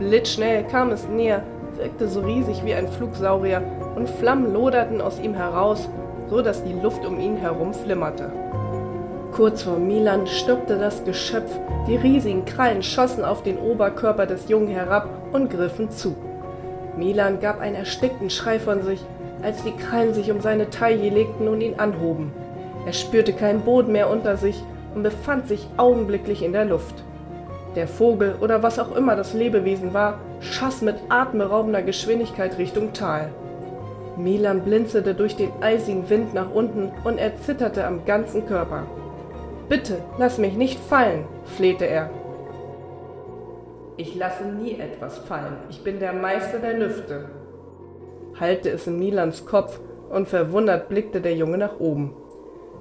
Blitzschnell 0.00 0.64
kam 0.64 0.90
es 0.90 1.06
näher, 1.06 1.44
wirkte 1.76 2.08
so 2.08 2.22
riesig 2.22 2.64
wie 2.64 2.74
ein 2.74 2.88
Flugsaurier 2.88 3.62
und 3.94 4.10
Flammen 4.10 4.52
loderten 4.52 5.00
aus 5.00 5.20
ihm 5.20 5.34
heraus, 5.34 5.88
so 6.28 6.42
dass 6.42 6.64
die 6.64 6.72
Luft 6.72 7.06
um 7.06 7.20
ihn 7.20 7.36
herum 7.36 7.72
flimmerte. 7.72 8.32
Kurz 9.30 9.62
vor 9.62 9.78
Milan 9.78 10.26
stoppte 10.26 10.76
das 10.76 11.04
Geschöpf, 11.04 11.56
die 11.86 11.94
riesigen 11.94 12.44
Krallen 12.44 12.82
schossen 12.82 13.24
auf 13.24 13.44
den 13.44 13.58
Oberkörper 13.58 14.26
des 14.26 14.48
Jungen 14.48 14.68
herab 14.68 15.08
und 15.32 15.50
griffen 15.50 15.90
zu. 15.92 16.16
Milan 16.96 17.38
gab 17.38 17.60
einen 17.60 17.76
erstickten 17.76 18.30
Schrei 18.30 18.58
von 18.58 18.82
sich, 18.82 19.04
als 19.40 19.62
die 19.62 19.76
Krallen 19.76 20.14
sich 20.14 20.32
um 20.32 20.40
seine 20.40 20.68
Taille 20.68 21.10
legten 21.10 21.46
und 21.46 21.60
ihn 21.60 21.78
anhoben. 21.78 22.32
Er 22.86 22.92
spürte 22.92 23.32
keinen 23.32 23.60
Boden 23.60 23.92
mehr 23.92 24.10
unter 24.10 24.36
sich 24.36 24.64
und 24.96 25.02
befand 25.02 25.46
sich 25.46 25.68
augenblicklich 25.76 26.42
in 26.42 26.54
der 26.54 26.64
Luft. 26.64 27.04
Der 27.76 27.86
Vogel 27.86 28.36
oder 28.40 28.62
was 28.62 28.78
auch 28.78 28.96
immer 28.96 29.14
das 29.14 29.34
Lebewesen 29.34 29.92
war, 29.92 30.18
schoss 30.40 30.80
mit 30.80 30.96
atemberaubender 31.10 31.82
Geschwindigkeit 31.82 32.56
Richtung 32.56 32.94
Tal. 32.94 33.28
Milan 34.16 34.62
blinzelte 34.62 35.14
durch 35.14 35.36
den 35.36 35.50
eisigen 35.60 36.08
Wind 36.08 36.32
nach 36.32 36.50
unten 36.50 36.90
und 37.04 37.18
er 37.18 37.36
zitterte 37.36 37.86
am 37.86 38.06
ganzen 38.06 38.46
Körper. 38.46 38.84
Bitte, 39.68 39.98
lass 40.16 40.38
mich 40.38 40.54
nicht 40.54 40.80
fallen, 40.80 41.26
flehte 41.44 41.84
er. 41.84 42.08
Ich 43.98 44.14
lasse 44.14 44.46
nie 44.46 44.78
etwas 44.80 45.18
fallen. 45.18 45.56
Ich 45.68 45.84
bin 45.84 46.00
der 46.00 46.14
Meister 46.14 46.58
der 46.58 46.78
Lüfte. 46.78 47.26
Hallte 48.40 48.70
es 48.70 48.86
in 48.86 48.98
Milans 48.98 49.44
Kopf 49.44 49.78
und 50.08 50.28
verwundert 50.28 50.88
blickte 50.88 51.20
der 51.20 51.34
Junge 51.34 51.58
nach 51.58 51.78
oben. 51.78 52.14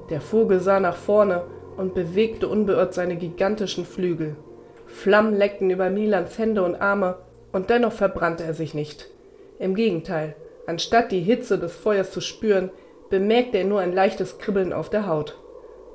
Der 0.09 0.21
Vogel 0.21 0.61
sah 0.61 0.79
nach 0.79 0.95
vorne 0.95 1.43
und 1.77 1.93
bewegte 1.93 2.47
unbeirrt 2.47 2.93
seine 2.93 3.15
gigantischen 3.15 3.85
Flügel. 3.85 4.35
Flammen 4.87 5.35
leckten 5.35 5.69
über 5.69 5.89
Milans 5.89 6.37
Hände 6.37 6.63
und 6.63 6.75
Arme, 6.75 7.17
und 7.51 7.69
dennoch 7.69 7.93
verbrannte 7.93 8.43
er 8.43 8.53
sich 8.53 8.73
nicht. 8.73 9.09
Im 9.59 9.75
Gegenteil, 9.75 10.35
anstatt 10.67 11.11
die 11.11 11.21
Hitze 11.21 11.57
des 11.57 11.73
Feuers 11.75 12.11
zu 12.11 12.21
spüren, 12.21 12.69
bemerkte 13.09 13.57
er 13.57 13.65
nur 13.65 13.79
ein 13.79 13.93
leichtes 13.93 14.37
Kribbeln 14.39 14.73
auf 14.73 14.89
der 14.89 15.07
Haut. 15.07 15.37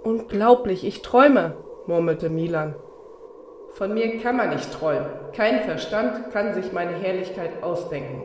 Unglaublich, 0.02 0.84
ich 0.84 1.02
träume, 1.02 1.56
murmelte 1.86 2.30
Milan. 2.30 2.74
Von 3.72 3.94
mir 3.94 4.18
kann 4.18 4.36
man 4.36 4.50
nicht 4.50 4.72
träumen. 4.72 5.06
Kein 5.34 5.62
Verstand 5.62 6.30
kann 6.32 6.54
sich 6.54 6.72
meine 6.72 6.92
Herrlichkeit 6.92 7.62
ausdenken. 7.62 8.22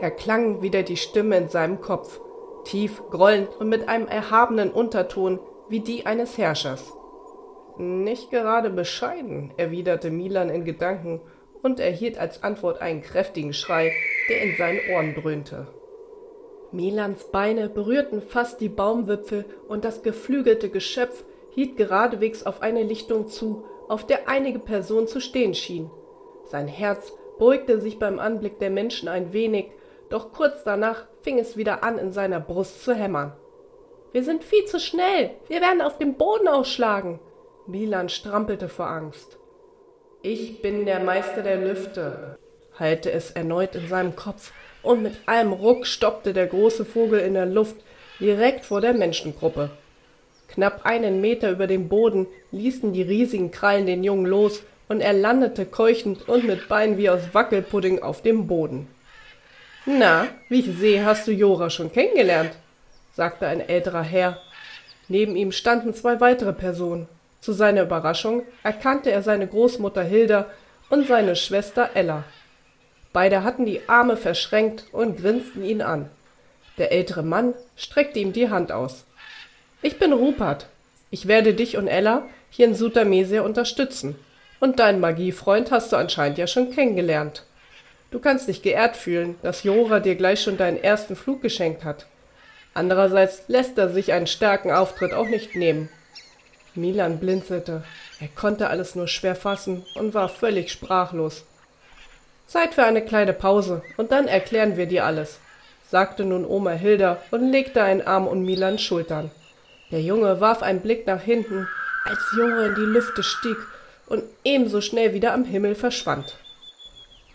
Er 0.00 0.10
klang 0.10 0.62
wieder 0.62 0.82
die 0.82 0.96
Stimme 0.96 1.36
in 1.36 1.48
seinem 1.48 1.80
Kopf, 1.80 2.20
tief, 2.64 3.02
grollend 3.10 3.48
und 3.58 3.68
mit 3.68 3.88
einem 3.88 4.06
erhabenen 4.06 4.70
Unterton, 4.70 5.38
wie 5.70 5.80
die 5.80 6.04
eines 6.04 6.36
Herrschers. 6.36 6.92
Nicht 7.78 8.30
gerade 8.30 8.68
bescheiden, 8.68 9.52
erwiderte 9.56 10.10
Milan 10.10 10.50
in 10.50 10.64
Gedanken 10.64 11.20
und 11.62 11.80
erhielt 11.80 12.18
als 12.18 12.42
Antwort 12.42 12.82
einen 12.82 13.02
kräftigen 13.02 13.52
Schrei, 13.52 13.92
der 14.28 14.42
in 14.42 14.56
seinen 14.56 14.80
Ohren 14.92 15.14
dröhnte. 15.14 15.68
Milans 16.72 17.24
Beine 17.24 17.68
berührten 17.68 18.20
fast 18.20 18.60
die 18.60 18.68
Baumwipfel 18.68 19.44
und 19.68 19.84
das 19.84 20.02
geflügelte 20.02 20.68
Geschöpf 20.68 21.24
hielt 21.50 21.76
geradewegs 21.76 22.44
auf 22.44 22.62
eine 22.62 22.82
Lichtung 22.82 23.28
zu, 23.28 23.64
auf 23.88 24.06
der 24.06 24.28
einige 24.28 24.58
Person 24.58 25.08
zu 25.08 25.20
stehen 25.20 25.54
schien. 25.54 25.90
Sein 26.44 26.68
Herz 26.68 27.12
beugte 27.38 27.80
sich 27.80 27.98
beim 27.98 28.18
Anblick 28.18 28.58
der 28.58 28.70
Menschen 28.70 29.08
ein 29.08 29.32
wenig, 29.32 29.66
doch 30.10 30.32
kurz 30.32 30.62
danach 30.64 31.06
fing 31.22 31.38
es 31.38 31.56
wieder 31.56 31.82
an, 31.82 31.98
in 31.98 32.12
seiner 32.12 32.40
Brust 32.40 32.84
zu 32.84 32.94
hämmern. 32.94 33.32
Wir 34.12 34.24
sind 34.24 34.42
viel 34.42 34.64
zu 34.64 34.80
schnell. 34.80 35.30
Wir 35.48 35.60
werden 35.60 35.80
auf 35.80 35.98
dem 35.98 36.14
Boden 36.14 36.48
ausschlagen. 36.48 37.20
Milan 37.66 38.08
strampelte 38.08 38.68
vor 38.68 38.88
Angst. 38.88 39.38
Ich 40.22 40.60
bin 40.60 40.84
der 40.84 41.00
Meister 41.00 41.42
der 41.42 41.56
Lüfte, 41.56 42.36
hallte 42.78 43.12
es 43.12 43.30
erneut 43.30 43.74
in 43.74 43.88
seinem 43.88 44.16
Kopf, 44.16 44.52
und 44.82 45.02
mit 45.02 45.14
einem 45.26 45.52
Ruck 45.52 45.86
stoppte 45.86 46.32
der 46.32 46.46
große 46.46 46.84
Vogel 46.84 47.20
in 47.20 47.34
der 47.34 47.46
Luft 47.46 47.76
direkt 48.18 48.64
vor 48.64 48.80
der 48.80 48.94
Menschengruppe. 48.94 49.70
Knapp 50.48 50.84
einen 50.84 51.20
Meter 51.20 51.50
über 51.50 51.66
dem 51.66 51.88
Boden 51.88 52.26
ließen 52.50 52.92
die 52.92 53.02
riesigen 53.02 53.50
Krallen 53.50 53.86
den 53.86 54.02
Jungen 54.02 54.26
los, 54.26 54.62
und 54.88 55.00
er 55.00 55.12
landete 55.12 55.66
keuchend 55.66 56.28
und 56.28 56.44
mit 56.44 56.68
Beinen 56.68 56.98
wie 56.98 57.08
aus 57.08 57.32
Wackelpudding 57.32 58.02
auf 58.02 58.22
dem 58.22 58.48
Boden. 58.48 58.88
Na, 59.86 60.26
wie 60.48 60.60
ich 60.60 60.78
sehe, 60.78 61.04
hast 61.04 61.28
du 61.28 61.32
Jora 61.32 61.70
schon 61.70 61.92
kennengelernt, 61.92 62.52
sagte 63.12 63.46
ein 63.46 63.60
älterer 63.60 64.02
Herr. 64.02 64.40
Neben 65.08 65.36
ihm 65.36 65.52
standen 65.52 65.94
zwei 65.94 66.20
weitere 66.20 66.52
Personen. 66.52 67.08
Zu 67.40 67.52
seiner 67.52 67.82
Überraschung 67.82 68.42
erkannte 68.62 69.10
er 69.10 69.22
seine 69.22 69.46
Großmutter 69.46 70.02
Hilda 70.02 70.46
und 70.90 71.06
seine 71.06 71.36
Schwester 71.36 71.90
Ella. 71.94 72.24
Beide 73.12 73.42
hatten 73.42 73.66
die 73.66 73.88
Arme 73.88 74.16
verschränkt 74.16 74.84
und 74.92 75.18
grinsten 75.18 75.64
ihn 75.64 75.82
an. 75.82 76.08
Der 76.78 76.92
ältere 76.92 77.22
Mann 77.22 77.54
streckte 77.76 78.18
ihm 78.18 78.32
die 78.32 78.50
Hand 78.50 78.72
aus. 78.72 79.04
Ich 79.82 79.98
bin 79.98 80.12
Rupert. 80.12 80.66
Ich 81.10 81.26
werde 81.26 81.54
dich 81.54 81.76
und 81.76 81.88
Ella 81.88 82.26
hier 82.50 82.66
in 82.66 82.74
Sutamesia 82.74 83.42
unterstützen. 83.42 84.16
Und 84.60 84.78
deinen 84.78 85.00
Magiefreund 85.00 85.70
hast 85.70 85.92
du 85.92 85.96
anscheinend 85.96 86.38
ja 86.38 86.46
schon 86.46 86.70
kennengelernt. 86.70 87.44
Du 88.10 88.18
kannst 88.18 88.48
dich 88.48 88.62
geehrt 88.62 88.96
fühlen, 88.96 89.36
dass 89.42 89.62
Jora 89.62 90.00
dir 90.00 90.16
gleich 90.16 90.42
schon 90.42 90.56
deinen 90.56 90.82
ersten 90.82 91.16
Flug 91.16 91.42
geschenkt 91.42 91.84
hat. 91.84 92.06
Andererseits 92.74 93.42
lässt 93.48 93.78
er 93.78 93.88
sich 93.88 94.12
einen 94.12 94.26
starken 94.26 94.70
Auftritt 94.70 95.12
auch 95.12 95.28
nicht 95.28 95.56
nehmen. 95.56 95.88
Milan 96.74 97.18
blinzelte. 97.18 97.82
Er 98.20 98.28
konnte 98.28 98.68
alles 98.68 98.94
nur 98.94 99.08
schwer 99.08 99.34
fassen 99.34 99.84
und 99.96 100.14
war 100.14 100.28
völlig 100.28 100.70
sprachlos. 100.70 101.44
Zeit 102.46 102.74
für 102.74 102.84
eine 102.84 103.04
kleine 103.04 103.32
Pause 103.32 103.82
und 103.96 104.12
dann 104.12 104.28
erklären 104.28 104.76
wir 104.76 104.86
dir 104.86 105.04
alles, 105.04 105.38
sagte 105.88 106.24
nun 106.24 106.44
Oma 106.44 106.72
Hilda 106.72 107.18
und 107.30 107.50
legte 107.50 107.82
einen 107.82 108.02
Arm 108.02 108.26
um 108.26 108.44
Milans 108.44 108.82
Schultern. 108.82 109.30
Der 109.90 110.00
Junge 110.02 110.40
warf 110.40 110.62
einen 110.62 110.80
Blick 110.80 111.06
nach 111.06 111.22
hinten, 111.22 111.68
als 112.04 112.20
Jora 112.36 112.66
in 112.66 112.74
die 112.74 112.80
Lüfte 112.82 113.22
stieg 113.22 113.56
und 114.06 114.24
ebenso 114.44 114.80
schnell 114.80 115.12
wieder 115.14 115.32
am 115.32 115.44
Himmel 115.44 115.74
verschwand. 115.74 116.36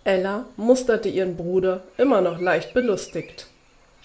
Ella 0.03 0.45
musterte 0.55 1.09
ihren 1.09 1.35
Bruder, 1.35 1.83
immer 1.97 2.21
noch 2.21 2.39
leicht 2.39 2.73
belustigt. 2.73 3.47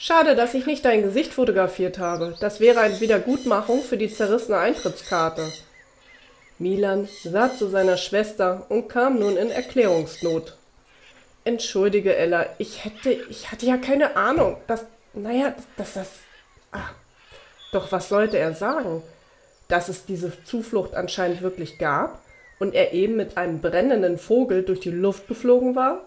Schade, 0.02 0.34
dass 0.34 0.54
ich 0.54 0.64
nicht 0.64 0.86
dein 0.86 1.02
Gesicht 1.02 1.34
fotografiert 1.34 1.98
habe. 1.98 2.34
Das 2.40 2.58
wäre 2.58 2.80
eine 2.80 2.98
Wiedergutmachung 3.00 3.82
für 3.82 3.98
die 3.98 4.10
zerrissene 4.10 4.56
Eintrittskarte. 4.56 5.52
Milan 6.58 7.06
sah 7.22 7.54
zu 7.54 7.68
seiner 7.68 7.98
Schwester 7.98 8.64
und 8.70 8.88
kam 8.88 9.18
nun 9.18 9.36
in 9.36 9.50
Erklärungsnot. 9.50 10.56
Entschuldige, 11.44 12.16
Ella, 12.16 12.46
ich 12.56 12.82
hätte, 12.82 13.12
ich 13.12 13.52
hatte 13.52 13.66
ja 13.66 13.76
keine 13.76 14.16
Ahnung, 14.16 14.56
dass, 14.66 14.86
naja, 15.12 15.54
dass 15.76 15.92
das, 15.92 16.08
ach, 16.72 16.94
doch 17.70 17.92
was 17.92 18.08
sollte 18.08 18.38
er 18.38 18.54
sagen? 18.54 19.02
Dass 19.68 19.90
es 19.90 20.06
diese 20.06 20.32
Zuflucht 20.44 20.94
anscheinend 20.94 21.42
wirklich 21.42 21.76
gab 21.76 22.22
und 22.58 22.74
er 22.74 22.94
eben 22.94 23.16
mit 23.16 23.36
einem 23.36 23.60
brennenden 23.60 24.16
Vogel 24.16 24.62
durch 24.62 24.80
die 24.80 24.92
Luft 24.92 25.28
geflogen 25.28 25.76
war? 25.76 26.06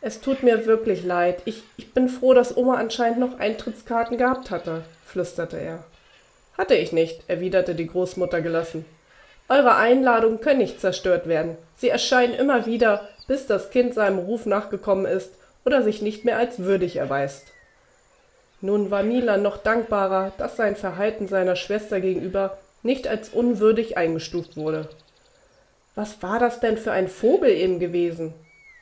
Es 0.00 0.20
tut 0.20 0.42
mir 0.42 0.66
wirklich 0.66 1.04
leid. 1.04 1.42
Ich, 1.44 1.64
ich 1.76 1.92
bin 1.92 2.08
froh, 2.08 2.32
dass 2.32 2.56
Oma 2.56 2.76
anscheinend 2.76 3.18
noch 3.18 3.38
Eintrittskarten 3.40 4.16
gehabt 4.16 4.50
hatte, 4.50 4.84
flüsterte 5.04 5.58
er. 5.58 5.84
Hatte 6.56 6.74
ich 6.74 6.92
nicht, 6.92 7.22
erwiderte 7.28 7.74
die 7.74 7.86
Großmutter 7.86 8.40
gelassen. 8.40 8.84
Eure 9.48 9.76
Einladungen 9.76 10.40
können 10.40 10.58
nicht 10.58 10.80
zerstört 10.80 11.26
werden. 11.26 11.56
Sie 11.76 11.88
erscheinen 11.88 12.34
immer 12.34 12.66
wieder, 12.66 13.08
bis 13.26 13.46
das 13.46 13.70
Kind 13.70 13.94
seinem 13.94 14.18
Ruf 14.18 14.46
nachgekommen 14.46 15.06
ist 15.06 15.30
oder 15.64 15.82
sich 15.82 16.00
nicht 16.00 16.24
mehr 16.24 16.36
als 16.36 16.60
würdig 16.60 16.96
erweist. 16.96 17.46
Nun 18.60 18.90
war 18.90 19.02
Milan 19.02 19.42
noch 19.42 19.56
dankbarer, 19.56 20.32
dass 20.38 20.56
sein 20.56 20.76
Verhalten 20.76 21.28
seiner 21.28 21.56
Schwester 21.56 22.00
gegenüber 22.00 22.58
nicht 22.82 23.08
als 23.08 23.30
unwürdig 23.30 23.96
eingestuft 23.96 24.56
wurde. 24.56 24.88
Was 25.94 26.22
war 26.22 26.38
das 26.38 26.60
denn 26.60 26.76
für 26.76 26.92
ein 26.92 27.08
Vogel 27.08 27.50
eben 27.50 27.80
gewesen? 27.80 28.34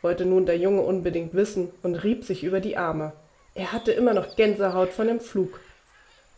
Wollte 0.07 0.25
nun 0.25 0.47
der 0.47 0.57
Junge 0.57 0.83
unbedingt 0.83 1.35
wissen 1.35 1.73
und 1.83 1.97
rieb 1.97 2.23
sich 2.23 2.45
über 2.45 2.61
die 2.61 2.77
Arme. 2.77 3.11
Er 3.57 3.73
hatte 3.73 3.91
immer 3.91 4.15
noch 4.15 4.37
Gänsehaut 4.37 4.91
von 4.91 5.09
dem 5.09 5.19
Flug. 5.19 5.59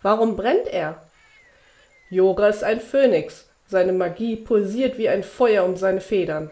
Warum 0.00 0.36
brennt 0.36 0.68
er? 0.68 1.02
Jora 2.08 2.48
ist 2.48 2.64
ein 2.64 2.80
Phönix. 2.80 3.50
Seine 3.66 3.92
Magie 3.92 4.36
pulsiert 4.36 4.96
wie 4.96 5.10
ein 5.10 5.22
Feuer 5.22 5.66
um 5.66 5.76
seine 5.76 6.00
Federn. 6.00 6.50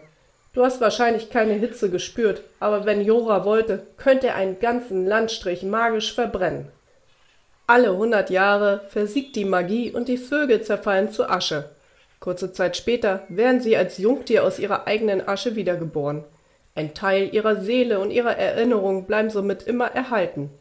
Du 0.53 0.63
hast 0.63 0.79
wahrscheinlich 0.79 1.31
keine 1.31 1.53
Hitze 1.53 1.89
gespürt, 1.89 2.43
aber 2.59 2.85
wenn 2.85 3.01
Jora 3.01 3.45
wollte, 3.45 3.87
könnte 3.97 4.27
er 4.27 4.35
einen 4.35 4.59
ganzen 4.59 5.07
Landstrich 5.07 5.63
magisch 5.63 6.13
verbrennen. 6.13 6.67
Alle 7.65 7.97
hundert 7.97 8.29
Jahre 8.29 8.81
versiegt 8.89 9.35
die 9.35 9.45
Magie 9.45 9.89
und 9.89 10.07
die 10.07 10.19
Vögel 10.19 10.61
zerfallen 10.61 11.11
zu 11.11 11.27
Asche. 11.27 11.71
Kurze 12.19 12.53
Zeit 12.53 12.77
später 12.77 13.23
werden 13.27 13.59
sie 13.59 13.75
als 13.75 13.97
Jungtier 13.97 14.43
aus 14.43 14.59
ihrer 14.59 14.85
eigenen 14.85 15.27
Asche 15.27 15.55
wiedergeboren. 15.55 16.23
Ein 16.77 16.93
Teil 16.93 17.33
ihrer 17.33 17.59
Seele 17.59 17.99
und 17.99 18.11
ihrer 18.11 18.37
Erinnerung 18.37 19.07
bleiben 19.07 19.31
somit 19.31 19.63
immer 19.63 19.87
erhalten. 19.87 20.51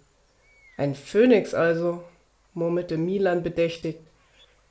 Ein 0.78 0.94
Phönix 0.94 1.52
also, 1.52 2.02
murmelte 2.54 2.96
Milan 2.96 3.42
bedächtig. 3.42 3.98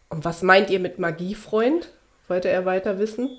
Und 0.09 0.25
was 0.25 0.41
meint 0.41 0.71
ihr 0.71 0.79
mit 0.79 0.97
Magie, 0.97 1.35
Freund? 1.35 1.91
wollte 2.27 2.49
er 2.49 2.65
weiter 2.65 2.97
wissen. 2.97 3.29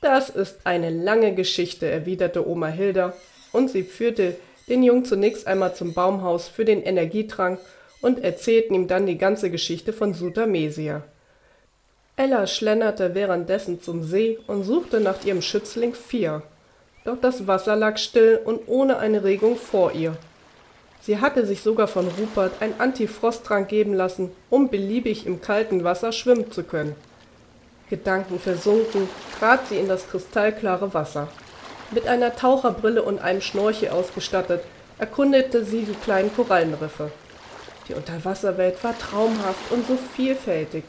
Das 0.00 0.30
ist 0.30 0.60
eine 0.64 0.88
lange 0.88 1.34
Geschichte, 1.34 1.84
erwiderte 1.84 2.48
Oma 2.48 2.68
Hilda, 2.68 3.12
und 3.52 3.68
sie 3.68 3.82
führte 3.82 4.34
den 4.66 4.82
Jungen 4.82 5.04
zunächst 5.04 5.46
einmal 5.46 5.74
zum 5.74 5.92
Baumhaus 5.92 6.48
für 6.48 6.64
den 6.64 6.82
Energietrank 6.82 7.60
und 8.00 8.24
erzählten 8.24 8.72
ihm 8.72 8.88
dann 8.88 9.04
die 9.04 9.18
ganze 9.18 9.50
Geschichte 9.50 9.92
von 9.92 10.14
Sutamesia. 10.14 11.02
Ella 12.16 12.46
schlenderte 12.46 13.14
währenddessen 13.14 13.82
zum 13.82 14.02
See 14.02 14.38
und 14.46 14.64
suchte 14.64 14.98
nach 14.98 15.22
ihrem 15.26 15.42
Schützling 15.42 15.92
Vier. 15.92 16.42
Doch 17.08 17.16
das 17.18 17.46
Wasser 17.46 17.74
lag 17.74 17.96
still 17.96 18.38
und 18.44 18.60
ohne 18.66 18.98
eine 18.98 19.24
Regung 19.24 19.56
vor 19.56 19.92
ihr. 19.92 20.14
Sie 21.00 21.18
hatte 21.18 21.46
sich 21.46 21.62
sogar 21.62 21.88
von 21.88 22.06
Rupert 22.06 22.60
ein 22.60 22.78
Antifrosttrank 22.78 23.66
geben 23.66 23.94
lassen, 23.94 24.30
um 24.50 24.68
beliebig 24.68 25.24
im 25.26 25.40
kalten 25.40 25.84
Wasser 25.84 26.12
schwimmen 26.12 26.52
zu 26.52 26.64
können. 26.64 26.94
Gedankenversunken 27.88 29.08
trat 29.38 29.68
sie 29.68 29.78
in 29.78 29.88
das 29.88 30.06
kristallklare 30.06 30.92
Wasser. 30.92 31.28
Mit 31.92 32.06
einer 32.06 32.36
Taucherbrille 32.36 33.02
und 33.02 33.22
einem 33.22 33.40
Schnorchel 33.40 33.88
ausgestattet, 33.88 34.60
erkundete 34.98 35.64
sie 35.64 35.84
die 35.84 35.94
kleinen 36.04 36.30
Korallenriffe. 36.36 37.10
Die 37.88 37.94
Unterwasserwelt 37.94 38.84
war 38.84 38.98
traumhaft 38.98 39.72
und 39.72 39.88
so 39.88 39.96
vielfältig. 40.14 40.84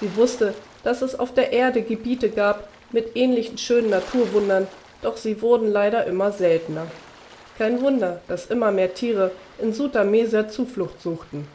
Sie 0.00 0.16
wusste, 0.16 0.52
dass 0.84 1.00
es 1.00 1.18
auf 1.18 1.32
der 1.32 1.54
Erde 1.54 1.80
Gebiete 1.80 2.28
gab 2.28 2.68
mit 2.92 3.16
ähnlichen 3.16 3.56
schönen 3.56 3.88
Naturwundern, 3.88 4.68
doch 5.02 5.16
sie 5.16 5.42
wurden 5.42 5.70
leider 5.70 6.04
immer 6.06 6.32
seltener. 6.32 6.86
Kein 7.58 7.80
Wunder, 7.80 8.20
dass 8.28 8.46
immer 8.46 8.70
mehr 8.70 8.94
Tiere 8.94 9.30
in 9.58 9.72
Sutamesia 9.72 10.48
Zuflucht 10.48 11.00
suchten. 11.00 11.48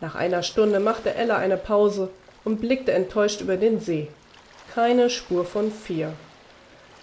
Nach 0.00 0.14
einer 0.14 0.42
Stunde 0.42 0.80
machte 0.80 1.14
Ella 1.14 1.36
eine 1.36 1.56
Pause 1.56 2.08
und 2.44 2.60
blickte 2.60 2.92
enttäuscht 2.92 3.40
über 3.40 3.56
den 3.56 3.80
See. 3.80 4.08
Keine 4.74 5.10
Spur 5.10 5.44
von 5.44 5.70
Vier. 5.70 6.12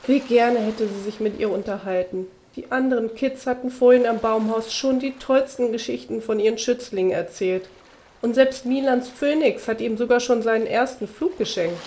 Wie 0.07 0.19
gerne 0.19 0.59
hätte 0.59 0.87
sie 0.87 1.01
sich 1.01 1.19
mit 1.19 1.39
ihr 1.39 1.51
unterhalten, 1.51 2.27
die 2.55 2.71
anderen 2.71 3.13
Kids 3.13 3.45
hatten 3.45 3.69
vorhin 3.69 4.07
am 4.07 4.19
Baumhaus 4.19 4.73
schon 4.73 4.99
die 4.99 5.13
tollsten 5.13 5.71
Geschichten 5.71 6.21
von 6.21 6.39
ihren 6.39 6.57
Schützlingen 6.57 7.11
erzählt. 7.11 7.69
Und 8.21 8.33
selbst 8.33 8.65
Milans 8.65 9.07
Phönix 9.07 9.67
hat 9.67 9.81
ihm 9.81 9.97
sogar 9.97 10.19
schon 10.19 10.41
seinen 10.41 10.65
ersten 10.65 11.07
Flug 11.07 11.37
geschenkt. 11.37 11.79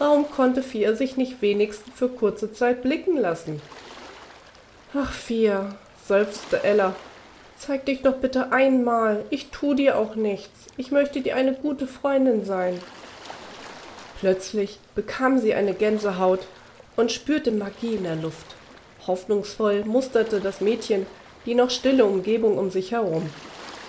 Warum 0.00 0.30
konnte 0.30 0.62
Fia 0.62 0.94
sich 0.94 1.18
nicht 1.18 1.42
wenigstens 1.42 1.92
für 1.94 2.08
kurze 2.08 2.54
Zeit 2.54 2.80
blicken 2.80 3.18
lassen? 3.18 3.60
Ach, 4.94 5.12
Fia, 5.12 5.74
seufzte 6.08 6.64
Ella, 6.64 6.94
zeig 7.58 7.84
dich 7.84 8.00
doch 8.00 8.14
bitte 8.14 8.50
einmal. 8.50 9.26
Ich 9.28 9.50
tu 9.50 9.74
dir 9.74 9.98
auch 9.98 10.14
nichts. 10.14 10.68
Ich 10.78 10.90
möchte 10.90 11.20
dir 11.20 11.36
eine 11.36 11.52
gute 11.52 11.86
Freundin 11.86 12.46
sein. 12.46 12.80
Plötzlich 14.20 14.78
bekam 14.94 15.38
sie 15.38 15.52
eine 15.52 15.74
Gänsehaut 15.74 16.40
und 16.96 17.12
spürte 17.12 17.52
Magie 17.52 17.96
in 17.96 18.04
der 18.04 18.16
Luft. 18.16 18.46
Hoffnungsvoll 19.06 19.84
musterte 19.84 20.40
das 20.40 20.62
Mädchen 20.62 21.04
die 21.44 21.54
noch 21.54 21.70
stille 21.70 22.06
Umgebung 22.06 22.56
um 22.56 22.70
sich 22.70 22.92
herum. 22.92 23.28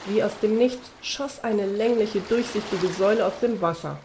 Wie 0.07 0.21
aus 0.23 0.31
dem 0.41 0.57
Nichts 0.57 0.89
schoss 1.01 1.41
eine 1.41 1.65
längliche, 1.65 2.19
durchsichtige 2.19 2.87
Säule 2.87 3.25
aus 3.25 3.39
dem 3.41 3.61
Wasser. 3.61 3.97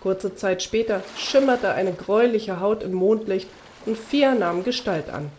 Kurze 0.00 0.34
Zeit 0.34 0.62
später 0.62 1.02
schimmerte 1.16 1.72
eine 1.72 1.92
gräuliche 1.92 2.60
Haut 2.60 2.82
im 2.82 2.94
Mondlicht 2.94 3.48
und 3.84 3.98
Fia 3.98 4.34
nahm 4.34 4.64
Gestalt 4.64 5.10
an. 5.10 5.30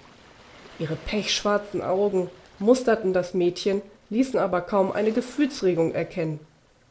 Ihre 0.78 0.96
pechschwarzen 0.96 1.82
Augen 1.82 2.30
musterten 2.60 3.14
das 3.14 3.34
Mädchen, 3.34 3.82
ließen 4.10 4.40
aber 4.40 4.62
kaum 4.62 4.92
eine 4.92 5.12
Gefühlsregung 5.12 5.94
erkennen. 5.94 6.40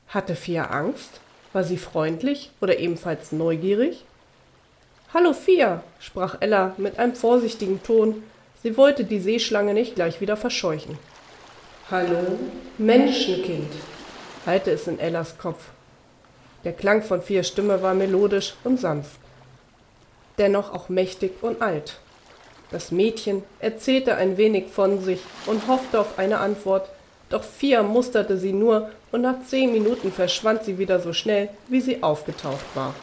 Hatte 0.09 0.35
Fia 0.35 0.65
Angst? 0.67 1.21
War 1.53 1.65
sie 1.65 1.79
freundlich 1.79 2.51
oder 2.61 2.79
ebenfalls 2.79 3.33
neugierig? 3.33 4.05
Hallo 5.13 5.33
Fia, 5.33 5.83
sprach 5.99 6.37
Ella 6.41 6.75
mit 6.77 6.99
einem 6.99 7.15
vorsichtigen 7.15 7.83
Ton. 7.83 8.23
Sie 8.63 8.77
wollte 8.77 9.05
die 9.05 9.19
Seeschlange 9.19 9.75
nicht 9.75 9.97
gleich 9.97 10.21
wieder 10.21 10.37
verscheuchen. 10.37 10.99
Hallo, 11.91 12.39
Menschenkind, 12.79 13.73
hallte 14.47 14.71
es 14.71 14.87
in 14.87 15.01
Ellas 15.01 15.39
Kopf. 15.39 15.71
Der 16.65 16.73
Klang 16.73 17.03
von 17.03 17.23
Fias 17.23 17.49
Stimme 17.49 17.81
war 17.83 17.95
melodisch 17.95 18.55
und 18.65 18.79
sanft, 18.79 19.19
dennoch 20.39 20.75
auch 20.75 20.89
mächtig 20.91 21.33
und 21.43 21.63
alt. 21.63 21.99
Das 22.71 22.93
Mädchen 22.93 23.43
erzählte 23.59 24.17
ein 24.17 24.37
wenig 24.37 24.69
von 24.69 25.03
sich 25.03 25.21
und 25.47 25.67
hoffte 25.69 25.99
auf 25.99 26.19
eine 26.19 26.39
Antwort, 26.39 26.91
doch 27.31 27.43
Fia 27.43 27.83
musterte 27.83 28.37
sie 28.37 28.53
nur 28.53 28.91
und 29.11 29.23
nach 29.23 29.43
zehn 29.47 29.73
Minuten 29.73 30.13
verschwand 30.13 30.65
sie 30.65 30.79
wieder 30.79 31.01
so 31.01 31.13
schnell, 31.13 31.49
wie 31.69 31.81
sie 31.81 32.03
aufgetaucht 32.03 32.65
war. 32.75 32.95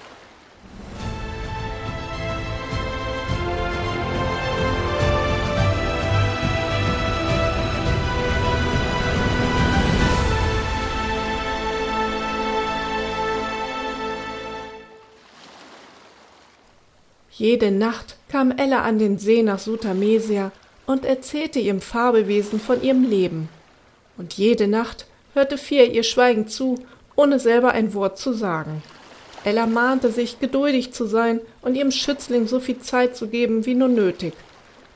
Jede 17.38 17.70
Nacht 17.70 18.16
kam 18.30 18.50
Ella 18.50 18.82
an 18.82 18.98
den 18.98 19.20
See 19.20 19.44
nach 19.44 19.60
Sutamesia 19.60 20.52
und 20.88 21.06
erzählte 21.06 21.60
ihrem 21.60 21.82
Fabelwesen 21.82 22.60
von 22.60 22.82
ihrem 22.82 23.04
Leben. 23.04 23.48
Und 24.18 24.34
jede 24.34 24.68
Nacht 24.68 25.06
hörte 25.36 25.60
Fia 25.60 25.84
ihr 25.84 26.02
schweigend 26.02 26.50
zu, 26.50 26.80
ohne 27.16 27.40
selber 27.40 27.74
ein 27.74 27.94
Wort 27.94 28.18
zu 28.18 28.34
sagen. 28.34 28.82
Ella 29.44 29.68
mahnte 29.68 30.12
sich, 30.12 30.40
geduldig 30.40 30.94
zu 30.94 31.06
sein 31.06 31.40
und 31.62 31.76
ihrem 31.76 31.92
Schützling 31.92 32.48
so 32.48 32.60
viel 32.60 32.80
Zeit 32.80 33.16
zu 33.16 33.28
geben 33.28 33.68
wie 33.68 33.76
nur 33.76 33.88
nötig. 33.88 34.34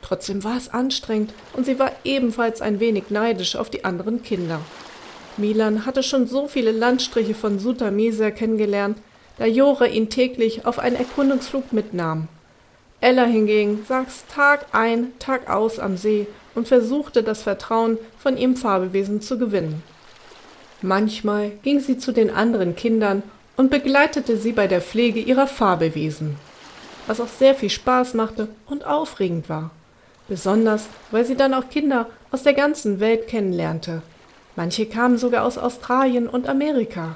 Trotzdem 0.01 0.43
war 0.43 0.57
es 0.57 0.69
anstrengend 0.69 1.35
und 1.53 1.67
sie 1.67 1.77
war 1.77 1.91
ebenfalls 2.03 2.59
ein 2.59 2.79
wenig 2.79 3.11
neidisch 3.11 3.55
auf 3.55 3.69
die 3.69 3.85
anderen 3.85 4.23
Kinder. 4.23 4.61
Milan 5.37 5.85
hatte 5.85 6.01
schon 6.01 6.25
so 6.25 6.47
viele 6.47 6.71
Landstriche 6.71 7.35
von 7.35 7.59
Sutamesia 7.59 8.31
kennengelernt, 8.31 8.97
da 9.37 9.45
Jore 9.45 9.87
ihn 9.87 10.09
täglich 10.09 10.65
auf 10.65 10.79
einen 10.79 10.95
Erkundungsflug 10.95 11.73
mitnahm. 11.73 12.27
Ella 12.99 13.25
hingegen 13.25 13.83
saß 13.87 14.25
Tag 14.33 14.67
ein, 14.73 15.13
Tag 15.17 15.49
aus 15.49 15.79
am 15.79 15.97
See 15.97 16.27
und 16.53 16.67
versuchte 16.67 17.23
das 17.23 17.41
Vertrauen 17.41 17.97
von 18.19 18.37
ihrem 18.37 18.55
Fabelwesen 18.55 19.21
zu 19.21 19.39
gewinnen. 19.39 19.83
Manchmal 20.83 21.51
ging 21.63 21.79
sie 21.79 21.97
zu 21.97 22.11
den 22.11 22.29
anderen 22.29 22.75
Kindern 22.75 23.23
und 23.57 23.69
begleitete 23.69 24.37
sie 24.37 24.51
bei 24.51 24.67
der 24.67 24.81
Pflege 24.81 25.19
ihrer 25.19 25.47
Fabelwesen, 25.47 26.37
was 27.07 27.19
auch 27.19 27.27
sehr 27.27 27.55
viel 27.55 27.69
Spaß 27.69 28.13
machte 28.13 28.47
und 28.67 28.85
aufregend 28.85 29.49
war, 29.49 29.71
besonders 30.27 30.87
weil 31.11 31.25
sie 31.25 31.35
dann 31.35 31.53
auch 31.53 31.69
Kinder 31.69 32.07
aus 32.31 32.43
der 32.43 32.53
ganzen 32.53 32.99
Welt 32.99 33.27
kennenlernte. 33.27 34.01
Manche 34.55 34.85
kamen 34.85 35.17
sogar 35.17 35.45
aus 35.45 35.57
Australien 35.57 36.27
und 36.27 36.47
Amerika. 36.47 37.15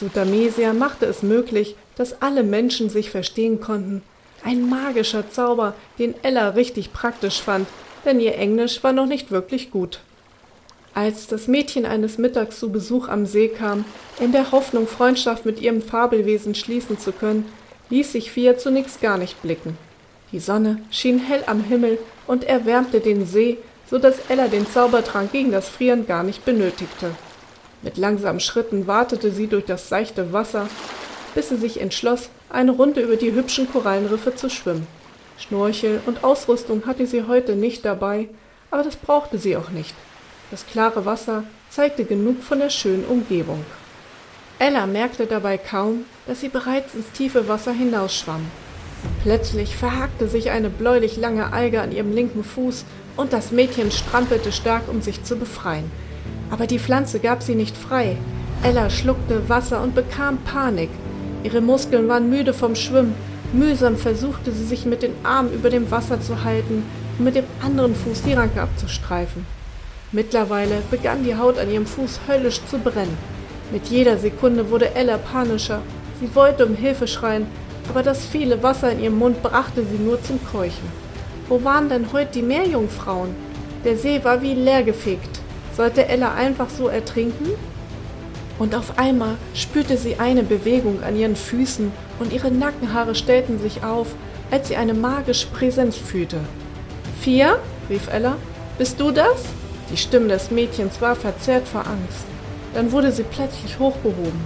Sutamesia 0.00 0.72
machte 0.72 1.04
es 1.04 1.22
möglich, 1.22 1.76
dass 1.94 2.22
alle 2.22 2.42
Menschen 2.42 2.88
sich 2.88 3.10
verstehen 3.10 3.60
konnten. 3.60 4.02
Ein 4.42 4.66
magischer 4.66 5.30
Zauber, 5.30 5.74
den 5.98 6.14
Ella 6.22 6.48
richtig 6.48 6.94
praktisch 6.94 7.42
fand, 7.42 7.68
denn 8.06 8.18
ihr 8.18 8.36
Englisch 8.36 8.82
war 8.82 8.94
noch 8.94 9.04
nicht 9.04 9.30
wirklich 9.30 9.70
gut. 9.70 10.00
Als 10.94 11.26
das 11.26 11.48
Mädchen 11.48 11.84
eines 11.84 12.16
Mittags 12.16 12.58
zu 12.58 12.72
Besuch 12.72 13.08
am 13.08 13.26
See 13.26 13.48
kam, 13.48 13.84
in 14.18 14.32
der 14.32 14.50
Hoffnung, 14.52 14.88
Freundschaft 14.88 15.44
mit 15.44 15.60
ihrem 15.60 15.82
Fabelwesen 15.82 16.54
schließen 16.54 16.98
zu 16.98 17.12
können, 17.12 17.44
ließ 17.90 18.12
sich 18.12 18.30
Fia 18.30 18.56
zunächst 18.56 19.02
gar 19.02 19.18
nicht 19.18 19.42
blicken. 19.42 19.76
Die 20.32 20.40
Sonne 20.40 20.78
schien 20.90 21.18
hell 21.18 21.44
am 21.46 21.62
Himmel 21.62 21.98
und 22.26 22.44
erwärmte 22.44 23.00
den 23.00 23.26
See, 23.26 23.58
so 23.90 23.98
dass 23.98 24.30
Ella 24.30 24.48
den 24.48 24.66
Zaubertrank 24.66 25.30
gegen 25.32 25.52
das 25.52 25.68
Frieren 25.68 26.06
gar 26.06 26.22
nicht 26.22 26.46
benötigte. 26.46 27.10
Mit 27.82 27.96
langsamen 27.96 28.40
Schritten 28.40 28.86
watete 28.86 29.30
sie 29.30 29.46
durch 29.46 29.64
das 29.64 29.88
seichte 29.88 30.32
Wasser, 30.32 30.68
bis 31.34 31.48
sie 31.48 31.56
sich 31.56 31.80
entschloss, 31.80 32.28
eine 32.50 32.72
Runde 32.72 33.00
über 33.00 33.16
die 33.16 33.32
hübschen 33.32 33.70
Korallenriffe 33.70 34.34
zu 34.34 34.50
schwimmen. 34.50 34.86
Schnorchel 35.38 36.00
und 36.04 36.22
Ausrüstung 36.22 36.84
hatte 36.86 37.06
sie 37.06 37.24
heute 37.26 37.56
nicht 37.56 37.84
dabei, 37.84 38.28
aber 38.70 38.82
das 38.82 38.96
brauchte 38.96 39.38
sie 39.38 39.56
auch 39.56 39.70
nicht. 39.70 39.94
Das 40.50 40.66
klare 40.66 41.06
Wasser 41.06 41.44
zeigte 41.70 42.04
genug 42.04 42.42
von 42.42 42.58
der 42.58 42.70
schönen 42.70 43.04
Umgebung. 43.04 43.64
Ella 44.58 44.86
merkte 44.86 45.26
dabei 45.26 45.56
kaum, 45.56 46.04
dass 46.26 46.40
sie 46.40 46.50
bereits 46.50 46.94
ins 46.94 47.10
tiefe 47.12 47.48
Wasser 47.48 47.72
hinausschwamm. 47.72 48.44
Plötzlich 49.22 49.76
verhakte 49.76 50.28
sich 50.28 50.50
eine 50.50 50.68
bläulich 50.68 51.16
lange 51.16 51.54
Alge 51.54 51.80
an 51.80 51.92
ihrem 51.92 52.12
linken 52.12 52.44
Fuß 52.44 52.84
und 53.16 53.32
das 53.32 53.52
Mädchen 53.52 53.90
strampelte 53.90 54.52
stark, 54.52 54.88
um 54.88 55.00
sich 55.00 55.24
zu 55.24 55.36
befreien. 55.36 55.90
Aber 56.50 56.66
die 56.66 56.78
Pflanze 56.78 57.20
gab 57.20 57.42
sie 57.42 57.54
nicht 57.54 57.76
frei. 57.76 58.16
Ella 58.62 58.90
schluckte 58.90 59.48
Wasser 59.48 59.82
und 59.82 59.94
bekam 59.94 60.38
Panik. 60.38 60.90
Ihre 61.44 61.60
Muskeln 61.60 62.08
waren 62.08 62.28
müde 62.28 62.52
vom 62.52 62.74
Schwimmen. 62.74 63.14
Mühsam 63.52 63.96
versuchte 63.96 64.52
sie 64.52 64.64
sich 64.64 64.84
mit 64.84 65.02
den 65.02 65.14
Armen 65.24 65.52
über 65.52 65.70
dem 65.70 65.90
Wasser 65.90 66.20
zu 66.20 66.44
halten 66.44 66.84
und 67.18 67.24
mit 67.24 67.34
dem 67.34 67.46
anderen 67.64 67.94
Fuß 67.94 68.22
die 68.22 68.34
Ranke 68.34 68.60
abzustreifen. 68.60 69.46
Mittlerweile 70.12 70.82
begann 70.90 71.24
die 71.24 71.36
Haut 71.36 71.58
an 71.58 71.70
ihrem 71.70 71.86
Fuß 71.86 72.20
höllisch 72.28 72.60
zu 72.66 72.78
brennen. 72.78 73.16
Mit 73.72 73.86
jeder 73.86 74.18
Sekunde 74.18 74.70
wurde 74.70 74.94
Ella 74.94 75.18
panischer. 75.18 75.80
Sie 76.20 76.34
wollte 76.34 76.66
um 76.66 76.74
Hilfe 76.74 77.06
schreien, 77.06 77.46
aber 77.88 78.02
das 78.02 78.24
viele 78.24 78.62
Wasser 78.62 78.92
in 78.92 79.00
ihrem 79.00 79.18
Mund 79.18 79.42
brachte 79.42 79.84
sie 79.84 80.02
nur 80.02 80.22
zum 80.22 80.38
Keuchen. 80.44 80.88
Wo 81.48 81.64
waren 81.64 81.88
denn 81.88 82.12
heute 82.12 82.32
die 82.34 82.42
Meerjungfrauen? 82.42 83.30
Der 83.84 83.96
See 83.96 84.22
war 84.22 84.42
wie 84.42 84.54
leergefegt. 84.54 85.39
Sollte 85.76 86.06
Ella 86.06 86.34
einfach 86.34 86.68
so 86.70 86.88
ertrinken? 86.88 87.50
Und 88.58 88.74
auf 88.74 88.98
einmal 88.98 89.36
spürte 89.54 89.96
sie 89.96 90.16
eine 90.16 90.42
Bewegung 90.42 91.02
an 91.02 91.16
ihren 91.16 91.36
Füßen 91.36 91.90
und 92.18 92.32
ihre 92.32 92.50
Nackenhaare 92.50 93.14
stellten 93.14 93.58
sich 93.58 93.82
auf, 93.82 94.08
als 94.50 94.68
sie 94.68 94.76
eine 94.76 94.94
magische 94.94 95.46
Präsenz 95.46 95.96
fühlte. 95.96 96.38
Fia? 97.20 97.56
rief 97.88 98.08
Ella. 98.12 98.36
Bist 98.76 99.00
du 99.00 99.10
das? 99.10 99.44
Die 99.90 99.96
Stimme 99.96 100.28
des 100.28 100.50
Mädchens 100.50 101.00
war 101.00 101.16
verzerrt 101.16 101.66
vor 101.66 101.86
Angst. 101.86 102.24
Dann 102.74 102.92
wurde 102.92 103.12
sie 103.12 103.24
plötzlich 103.24 103.78
hochgehoben. 103.78 104.40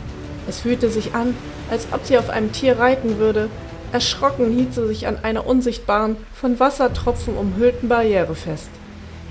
Es 0.48 0.60
fühlte 0.60 0.88
sich 0.88 1.14
an, 1.14 1.34
als 1.70 1.88
ob 1.92 2.04
sie 2.04 2.18
auf 2.18 2.30
einem 2.30 2.52
Tier 2.52 2.78
reiten 2.78 3.18
würde. 3.18 3.48
Erschrocken 3.92 4.50
hielt 4.50 4.74
sie 4.74 4.86
sich 4.86 5.06
an 5.06 5.18
einer 5.22 5.46
unsichtbaren, 5.46 6.16
von 6.34 6.58
Wassertropfen 6.60 7.36
umhüllten 7.36 7.88
Barriere 7.88 8.34
fest. 8.34 8.70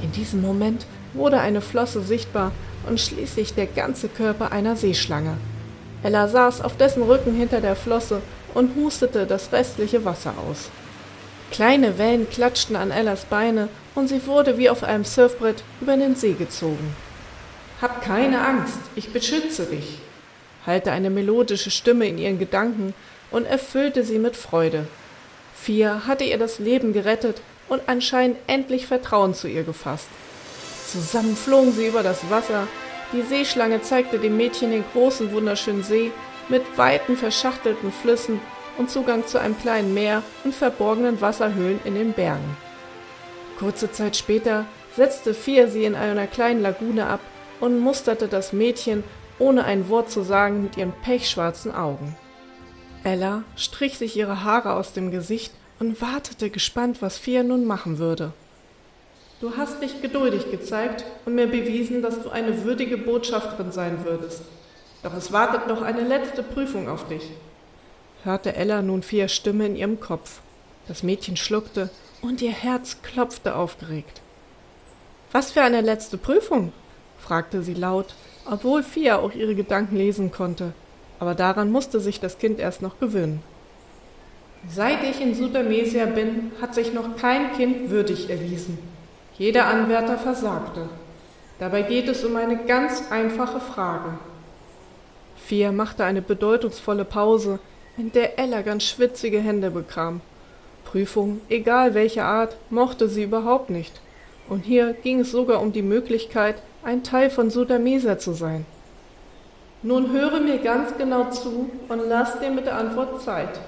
In 0.02 0.12
diesem 0.12 0.42
Moment 0.42 0.86
wurde 1.14 1.40
eine 1.40 1.62
Flosse 1.62 2.02
sichtbar 2.02 2.52
und 2.88 3.00
schließlich 3.00 3.54
der 3.54 3.68
ganze 3.68 4.08
Körper 4.10 4.52
einer 4.52 4.76
Seeschlange. 4.76 5.38
Ella 6.04 6.28
saß 6.28 6.62
auf 6.62 6.76
dessen 6.76 7.04
Rücken 7.04 7.34
hinter 7.34 7.62
der 7.62 7.76
Flosse 7.76 8.22
und 8.54 8.76
hustete 8.76 9.26
das 9.26 9.52
restliche 9.52 10.04
Wasser 10.06 10.34
aus. 10.50 10.70
Kleine 11.52 11.98
Wellen 11.98 12.30
klatschten 12.30 12.76
an 12.76 12.92
Ellas 12.92 13.26
Beine 13.26 13.70
und 13.96 14.08
sie 14.08 14.26
wurde 14.26 14.58
wie 14.58 14.70
auf 14.70 14.84
einem 14.84 15.06
Surfbrett 15.06 15.64
über 15.82 15.96
den 15.96 16.16
See 16.16 16.34
gezogen. 16.34 16.96
Hab 17.82 18.02
keine 18.02 18.46
Angst, 18.46 18.80
ich 18.96 19.14
beschütze 19.14 19.66
dich, 19.66 20.00
hallte 20.66 20.92
eine 20.92 21.10
melodische 21.10 21.72
Stimme 21.72 22.08
in 22.08 22.18
ihren 22.18 22.40
Gedanken 22.40 22.94
und 23.32 23.46
erfüllte 23.46 24.04
sie 24.04 24.20
mit 24.20 24.36
Freude. 24.36 24.88
Fia 25.56 26.08
hatte 26.08 26.24
ihr 26.24 26.38
das 26.38 26.60
Leben 26.60 26.92
gerettet 26.92 27.42
und 27.70 27.82
anscheinend 27.88 28.38
endlich 28.48 28.88
Vertrauen 28.88 29.34
zu 29.34 29.48
ihr 29.48 29.64
gefasst. 29.64 30.08
Zusammen 30.94 31.36
flogen 31.36 31.72
sie 31.72 31.88
über 31.88 32.04
das 32.04 32.30
Wasser. 32.30 32.68
Die 33.14 33.24
Seeschlange 33.24 33.82
zeigte 33.82 34.20
dem 34.20 34.38
Mädchen 34.38 34.70
den 34.70 34.84
großen, 34.94 35.32
wunderschönen 35.32 35.82
See 35.82 36.12
mit 36.50 36.78
weiten, 36.78 37.18
verschachtelten 37.18 37.92
Flüssen 37.92 38.40
und 38.78 38.92
Zugang 38.92 39.26
zu 39.26 39.40
einem 39.40 39.58
kleinen 39.58 39.96
Meer 39.96 40.22
und 40.44 40.54
verborgenen 40.54 41.20
Wasserhöhlen 41.20 41.80
in 41.84 41.96
den 41.96 42.14
Bergen. 42.14 42.58
Kurze 43.58 43.92
Zeit 43.92 44.16
später 44.16 44.66
setzte 44.96 45.34
Fia 45.34 45.68
sie 45.68 45.86
in 45.86 45.96
einer 45.96 46.28
kleinen 46.28 46.62
Lagune 46.62 47.08
ab 47.08 47.22
und 47.60 47.80
musterte 47.80 48.28
das 48.28 48.54
Mädchen, 48.54 49.04
ohne 49.40 49.64
ein 49.64 49.90
Wort 49.90 50.12
zu 50.12 50.22
sagen, 50.22 50.62
mit 50.62 50.78
ihren 50.78 50.94
pechschwarzen 51.02 51.74
Augen. 51.74 52.16
Ella 53.04 53.42
strich 53.56 53.98
sich 53.98 54.16
ihre 54.16 54.44
Haare 54.44 54.74
aus 54.74 54.94
dem 54.94 55.10
Gesicht 55.10 55.54
und 55.80 56.00
wartete 56.04 56.52
gespannt, 56.52 57.02
was 57.02 57.18
Fia 57.18 57.42
nun 57.42 57.66
machen 57.66 57.98
würde. 57.98 58.32
Du 59.44 59.58
hast 59.58 59.82
dich 59.82 60.02
geduldig 60.02 60.52
gezeigt 60.52 61.04
und 61.26 61.36
mir 61.36 61.48
bewiesen, 61.48 62.02
dass 62.02 62.24
du 62.24 62.30
eine 62.30 62.64
würdige 62.64 62.98
Botschafterin 62.98 63.74
sein 63.74 64.06
würdest. 64.06 64.42
Doch 65.04 65.14
es 65.14 65.34
wartet 65.34 65.68
noch 65.68 65.82
eine 65.82 66.08
letzte 66.08 66.44
Prüfung 66.44 66.88
auf 66.88 67.10
dich, 67.10 67.30
hörte 68.24 68.56
Ella 68.56 68.82
nun 68.82 69.04
Fias 69.04 69.34
Stimme 69.34 69.66
in 69.66 69.76
ihrem 69.76 70.00
Kopf. 70.00 70.40
Das 70.88 71.04
Mädchen 71.04 71.36
schluckte 71.36 71.90
und 72.22 72.42
ihr 72.42 72.54
Herz 72.54 73.02
klopfte 73.02 73.56
aufgeregt. 73.56 74.22
Was 75.34 75.52
für 75.52 75.62
eine 75.62 75.82
letzte 75.82 76.18
Prüfung? 76.18 76.72
fragte 77.20 77.64
sie 77.64 77.74
laut, 77.74 78.16
obwohl 78.50 78.82
Fia 78.82 79.20
auch 79.20 79.34
ihre 79.34 79.56
Gedanken 79.56 79.98
lesen 79.98 80.32
konnte, 80.32 80.72
aber 81.20 81.36
daran 81.36 81.70
musste 81.70 82.00
sich 82.00 82.22
das 82.22 82.38
Kind 82.38 82.62
erst 82.62 82.82
noch 82.82 82.98
gewöhnen. 82.98 83.44
Seit 84.70 85.04
ich 85.04 85.20
in 85.20 85.36
Sudamesia 85.36 86.06
bin, 86.06 86.54
hat 86.62 86.74
sich 86.74 86.94
noch 86.94 87.18
kein 87.18 87.52
Kind 87.58 87.90
würdig 87.90 88.30
erwiesen. 88.30 88.93
Jeder 89.44 89.68
Anwärter 89.68 90.18
versagte. 90.18 90.88
Dabei 91.60 91.82
geht 91.82 92.08
es 92.08 92.24
um 92.24 92.38
eine 92.38 92.56
ganz 92.64 93.12
einfache 93.12 93.60
Frage. 93.60 94.12
Fia 95.36 95.74
machte 95.74 96.06
eine 96.06 96.22
bedeutungsvolle 96.22 97.04
Pause, 97.04 97.60
in 97.98 98.14
der 98.14 98.40
Ella 98.40 98.62
ganz 98.62 98.86
schwitzige 98.86 99.42
Hände 99.42 99.70
bekam. 99.70 100.22
Prüfung, 100.86 101.42
egal 101.50 101.94
welcher 101.94 102.24
Art, 102.24 102.56
mochte 102.70 103.10
sie 103.10 103.24
überhaupt 103.24 103.70
nicht. 103.70 104.00
Und 104.48 104.62
hier 104.62 104.94
ging 104.94 105.20
es 105.20 105.32
sogar 105.32 105.62
um 105.62 105.74
die 105.74 105.82
Möglichkeit, 105.82 106.56
ein 106.82 107.04
Teil 107.04 107.30
von 107.30 107.50
Sudamesa 107.50 108.18
zu 108.20 108.32
sein. 108.32 108.66
Nun 109.82 110.14
höre 110.14 110.40
mir 110.40 110.60
ganz 110.60 110.98
genau 110.98 111.30
zu 111.32 111.70
und 111.90 112.02
lass 112.08 112.40
dir 112.40 112.50
mit 112.50 112.66
der 112.66 112.78
Antwort 112.78 113.22
Zeit. 113.22 113.60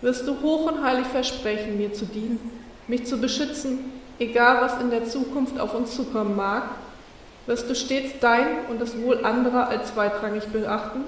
Wirst 0.00 0.26
du 0.26 0.40
hoch 0.40 0.72
und 0.72 0.82
heilig 0.82 1.06
versprechen, 1.08 1.76
mir 1.76 1.92
zu 1.92 2.06
dienen, 2.06 2.40
mich 2.88 3.04
zu 3.04 3.20
beschützen, 3.20 4.00
egal 4.18 4.62
was 4.62 4.80
in 4.80 4.90
der 4.90 5.04
Zukunft 5.04 5.58
auf 5.58 5.74
uns 5.74 5.94
zukommen 5.94 6.36
mag? 6.36 6.64
Wirst 7.46 7.68
du 7.68 7.74
stets 7.74 8.14
dein 8.20 8.66
und 8.68 8.80
das 8.80 9.00
Wohl 9.02 9.24
anderer 9.24 9.68
als 9.68 9.92
zweitrangig 9.92 10.44
beachten? 10.48 11.00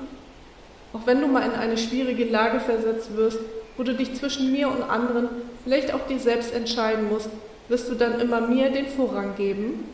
Auch 0.92 1.06
wenn 1.06 1.20
du 1.20 1.26
mal 1.26 1.42
in 1.42 1.52
eine 1.52 1.78
schwierige 1.78 2.24
Lage 2.24 2.60
versetzt 2.60 3.16
wirst, 3.16 3.38
wo 3.76 3.82
du 3.82 3.94
dich 3.94 4.14
zwischen 4.14 4.52
mir 4.52 4.68
und 4.68 4.82
anderen, 4.82 5.28
vielleicht 5.64 5.92
auch 5.92 6.06
dir 6.08 6.18
selbst 6.18 6.54
entscheiden 6.54 7.08
musst, 7.08 7.28
wirst 7.68 7.88
du 7.90 7.94
dann 7.94 8.20
immer 8.20 8.40
mir 8.40 8.70
den 8.70 8.86
Vorrang 8.86 9.34
geben? 9.36 9.88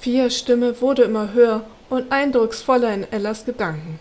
Fias 0.00 0.36
Stimme 0.36 0.80
wurde 0.80 1.02
immer 1.02 1.32
höher 1.32 1.62
und 1.88 2.12
eindrucksvoller 2.12 2.92
in 2.92 3.10
Ellas 3.10 3.44
Gedanken. 3.44 3.98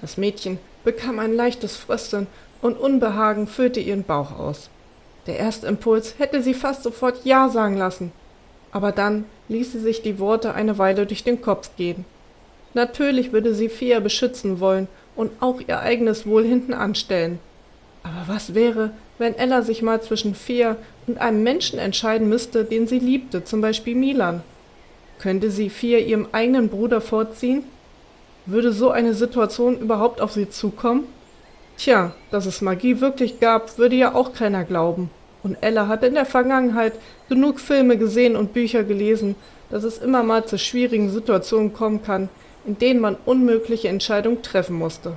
Das 0.00 0.16
Mädchen 0.16 0.58
bekam 0.84 1.18
ein 1.18 1.34
leichtes 1.34 1.76
Frösteln 1.76 2.26
und 2.60 2.78
Unbehagen 2.78 3.46
füllte 3.46 3.80
ihren 3.80 4.04
Bauch 4.04 4.38
aus. 4.38 4.70
Der 5.28 5.38
erste 5.38 5.66
Impuls 5.66 6.14
hätte 6.16 6.42
sie 6.42 6.54
fast 6.54 6.82
sofort 6.82 7.20
Ja 7.24 7.50
sagen 7.50 7.76
lassen, 7.76 8.12
aber 8.72 8.92
dann 8.92 9.26
ließ 9.48 9.72
sie 9.72 9.78
sich 9.78 10.00
die 10.00 10.18
Worte 10.18 10.54
eine 10.54 10.78
Weile 10.78 11.04
durch 11.04 11.22
den 11.22 11.42
Kopf 11.42 11.68
gehen. 11.76 12.06
Natürlich 12.72 13.30
würde 13.30 13.52
sie 13.52 13.68
Fia 13.68 14.00
beschützen 14.00 14.58
wollen 14.58 14.88
und 15.16 15.30
auch 15.40 15.60
ihr 15.60 15.80
eigenes 15.80 16.26
Wohl 16.26 16.44
hinten 16.44 16.72
anstellen. 16.72 17.40
Aber 18.02 18.32
was 18.34 18.54
wäre, 18.54 18.92
wenn 19.18 19.34
Ella 19.34 19.60
sich 19.60 19.82
mal 19.82 20.00
zwischen 20.00 20.34
Fia 20.34 20.76
und 21.06 21.18
einem 21.18 21.42
Menschen 21.42 21.78
entscheiden 21.78 22.30
müsste, 22.30 22.64
den 22.64 22.86
sie 22.86 22.98
liebte, 22.98 23.44
zum 23.44 23.60
Beispiel 23.60 23.96
Milan? 23.96 24.42
Könnte 25.18 25.50
sie 25.50 25.68
Fia 25.68 25.98
ihrem 25.98 26.28
eigenen 26.32 26.70
Bruder 26.70 27.02
vorziehen? 27.02 27.64
Würde 28.46 28.72
so 28.72 28.90
eine 28.90 29.12
Situation 29.12 29.78
überhaupt 29.78 30.22
auf 30.22 30.32
sie 30.32 30.48
zukommen? 30.48 31.04
Tja, 31.76 32.14
dass 32.30 32.46
es 32.46 32.62
Magie 32.62 33.02
wirklich 33.02 33.40
gab, 33.40 33.76
würde 33.76 33.96
ja 33.96 34.14
auch 34.14 34.32
keiner 34.32 34.64
glauben. 34.64 35.10
Und 35.48 35.56
Ella 35.62 35.88
hat 35.88 36.04
in 36.04 36.12
der 36.12 36.26
Vergangenheit 36.26 36.92
genug 37.30 37.58
Filme 37.58 37.96
gesehen 37.96 38.36
und 38.36 38.52
Bücher 38.52 38.84
gelesen, 38.84 39.34
dass 39.70 39.82
es 39.82 39.96
immer 39.96 40.22
mal 40.22 40.44
zu 40.44 40.58
schwierigen 40.58 41.08
Situationen 41.08 41.72
kommen 41.72 42.02
kann, 42.02 42.28
in 42.66 42.76
denen 42.76 43.00
man 43.00 43.16
unmögliche 43.24 43.88
Entscheidungen 43.88 44.42
treffen 44.42 44.76
musste. 44.76 45.16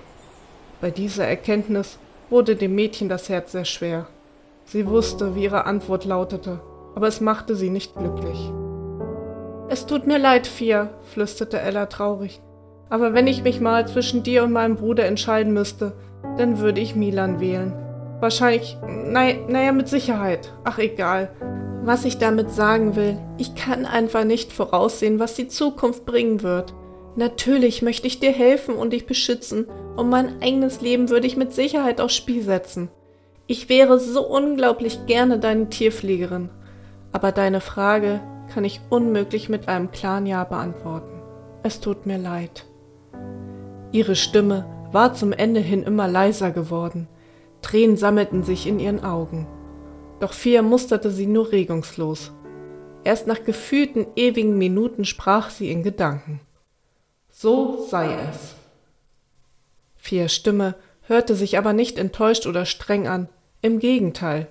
Bei 0.80 0.90
dieser 0.90 1.28
Erkenntnis 1.28 1.98
wurde 2.30 2.56
dem 2.56 2.76
Mädchen 2.76 3.10
das 3.10 3.28
Herz 3.28 3.52
sehr 3.52 3.66
schwer. 3.66 4.08
Sie 4.64 4.88
wusste, 4.88 5.36
wie 5.36 5.44
ihre 5.44 5.66
Antwort 5.66 6.06
lautete, 6.06 6.62
aber 6.96 7.08
es 7.08 7.20
machte 7.20 7.58
sie 7.58 7.70
nicht 7.70 7.94
glücklich. 7.94 8.52
Es 9.68 9.86
tut 9.86 10.08
mir 10.08 10.18
leid, 10.18 10.48
Fia, 10.48 10.92
flüsterte 11.14 11.60
Ella 11.60 11.88
traurig. 11.88 12.40
Aber 12.90 13.14
wenn 13.14 13.28
ich 13.28 13.44
mich 13.44 13.60
mal 13.60 13.86
zwischen 13.86 14.24
dir 14.24 14.46
und 14.46 14.54
meinem 14.54 14.78
Bruder 14.78 15.06
entscheiden 15.06 15.52
müsste, 15.52 15.92
dann 16.38 16.60
würde 16.60 16.80
ich 16.80 16.96
Milan 16.96 17.42
wählen. 17.42 17.91
Wahrscheinlich, 18.22 18.78
naja, 18.88 19.36
naja, 19.50 19.72
mit 19.72 19.90
Sicherheit. 19.90 20.54
Ach 20.64 20.78
egal. 20.78 21.32
Was 21.84 22.06
ich 22.06 22.20
damit 22.20 22.52
sagen 22.52 22.96
will, 22.96 23.18
ich 23.40 23.56
kann 23.56 23.86
einfach 23.86 24.24
nicht 24.24 24.54
voraussehen, 24.54 25.20
was 25.20 25.34
die 25.34 25.48
Zukunft 25.48 26.06
bringen 26.06 26.44
wird. 26.44 26.76
Natürlich 27.16 27.82
möchte 27.82 28.06
ich 28.06 28.20
dir 28.20 28.32
helfen 28.32 28.76
und 28.76 28.94
dich 28.94 29.08
beschützen, 29.08 29.66
und 29.98 30.10
mein 30.10 30.42
eigenes 30.42 30.82
Leben 30.82 31.10
würde 31.10 31.28
ich 31.28 31.36
mit 31.36 31.52
Sicherheit 31.52 32.00
aufs 32.00 32.16
Spiel 32.16 32.44
setzen. 32.44 32.90
Ich 33.48 33.68
wäre 33.68 34.00
so 34.00 34.26
unglaublich 34.26 35.06
gerne 35.08 35.40
deine 35.40 35.70
Tierpflegerin. 35.70 36.50
Aber 37.12 37.32
deine 37.32 37.60
Frage 37.60 38.22
kann 38.54 38.64
ich 38.64 38.80
unmöglich 38.90 39.50
mit 39.50 39.68
einem 39.68 39.92
klaren 39.92 40.28
Ja 40.28 40.44
beantworten. 40.44 41.22
Es 41.64 41.82
tut 41.82 42.06
mir 42.06 42.18
leid. 42.18 42.66
Ihre 43.92 44.16
Stimme 44.16 44.66
war 44.92 45.14
zum 45.14 45.34
Ende 45.34 45.60
hin 45.60 45.84
immer 45.84 46.08
leiser 46.08 46.52
geworden. 46.52 47.08
Tränen 47.62 47.98
sammelten 47.98 48.44
sich 48.44 48.68
in 48.68 48.80
ihren 48.80 49.04
Augen. 49.04 49.48
Doch 50.20 50.34
Fia 50.34 50.62
musterte 50.62 51.12
sie 51.12 51.26
nur 51.26 51.52
regungslos. 51.52 52.32
Erst 53.04 53.28
nach 53.28 53.44
gefühlten 53.44 54.06
ewigen 54.16 54.58
Minuten 54.58 55.06
sprach 55.06 55.50
sie 55.50 55.72
in 55.72 55.84
Gedanken. 55.84 56.40
So 57.32 57.88
sei 57.90 58.14
es. 58.30 58.56
Fias 59.98 60.34
Stimme 60.34 60.76
hörte 61.08 61.36
sich 61.36 61.58
aber 61.58 61.74
nicht 61.74 61.98
enttäuscht 61.98 62.46
oder 62.46 62.66
streng 62.66 63.08
an, 63.08 63.30
im 63.62 63.80
Gegenteil. 63.80 64.48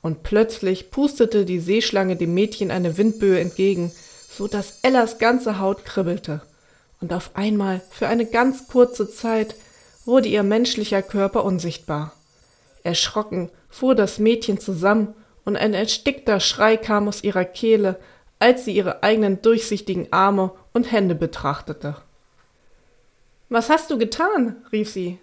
Und 0.00 0.22
plötzlich 0.22 0.90
pustete 0.90 1.44
die 1.44 1.60
Seeschlange 1.60 2.16
dem 2.16 2.34
Mädchen 2.34 2.70
eine 2.70 2.96
Windböe 2.96 3.40
entgegen, 3.40 3.92
so 4.30 4.48
dass 4.48 4.80
Ellas 4.82 5.18
ganze 5.18 5.58
Haut 5.58 5.84
kribbelte. 5.84 6.42
Und 7.00 7.12
auf 7.12 7.30
einmal, 7.34 7.80
für 7.90 8.06
eine 8.08 8.26
ganz 8.26 8.68
kurze 8.68 9.10
Zeit, 9.10 9.54
wurde 10.04 10.28
ihr 10.28 10.42
menschlicher 10.42 11.02
Körper 11.02 11.44
unsichtbar. 11.44 12.12
Erschrocken 12.84 13.50
fuhr 13.68 13.94
das 13.94 14.18
Mädchen 14.18 14.60
zusammen 14.60 15.14
und 15.44 15.56
ein 15.56 15.74
erstickter 15.74 16.38
Schrei 16.38 16.76
kam 16.76 17.08
aus 17.08 17.24
ihrer 17.24 17.44
Kehle, 17.44 17.98
als 18.38 18.64
sie 18.64 18.76
ihre 18.76 19.02
eigenen 19.02 19.42
durchsichtigen 19.42 20.12
Arme 20.12 20.52
und 20.72 20.92
Hände 20.92 21.14
betrachtete. 21.14 21.96
Was 23.48 23.70
hast 23.70 23.90
du 23.90 23.98
getan? 23.98 24.56
rief 24.70 24.90
sie. 24.90 25.18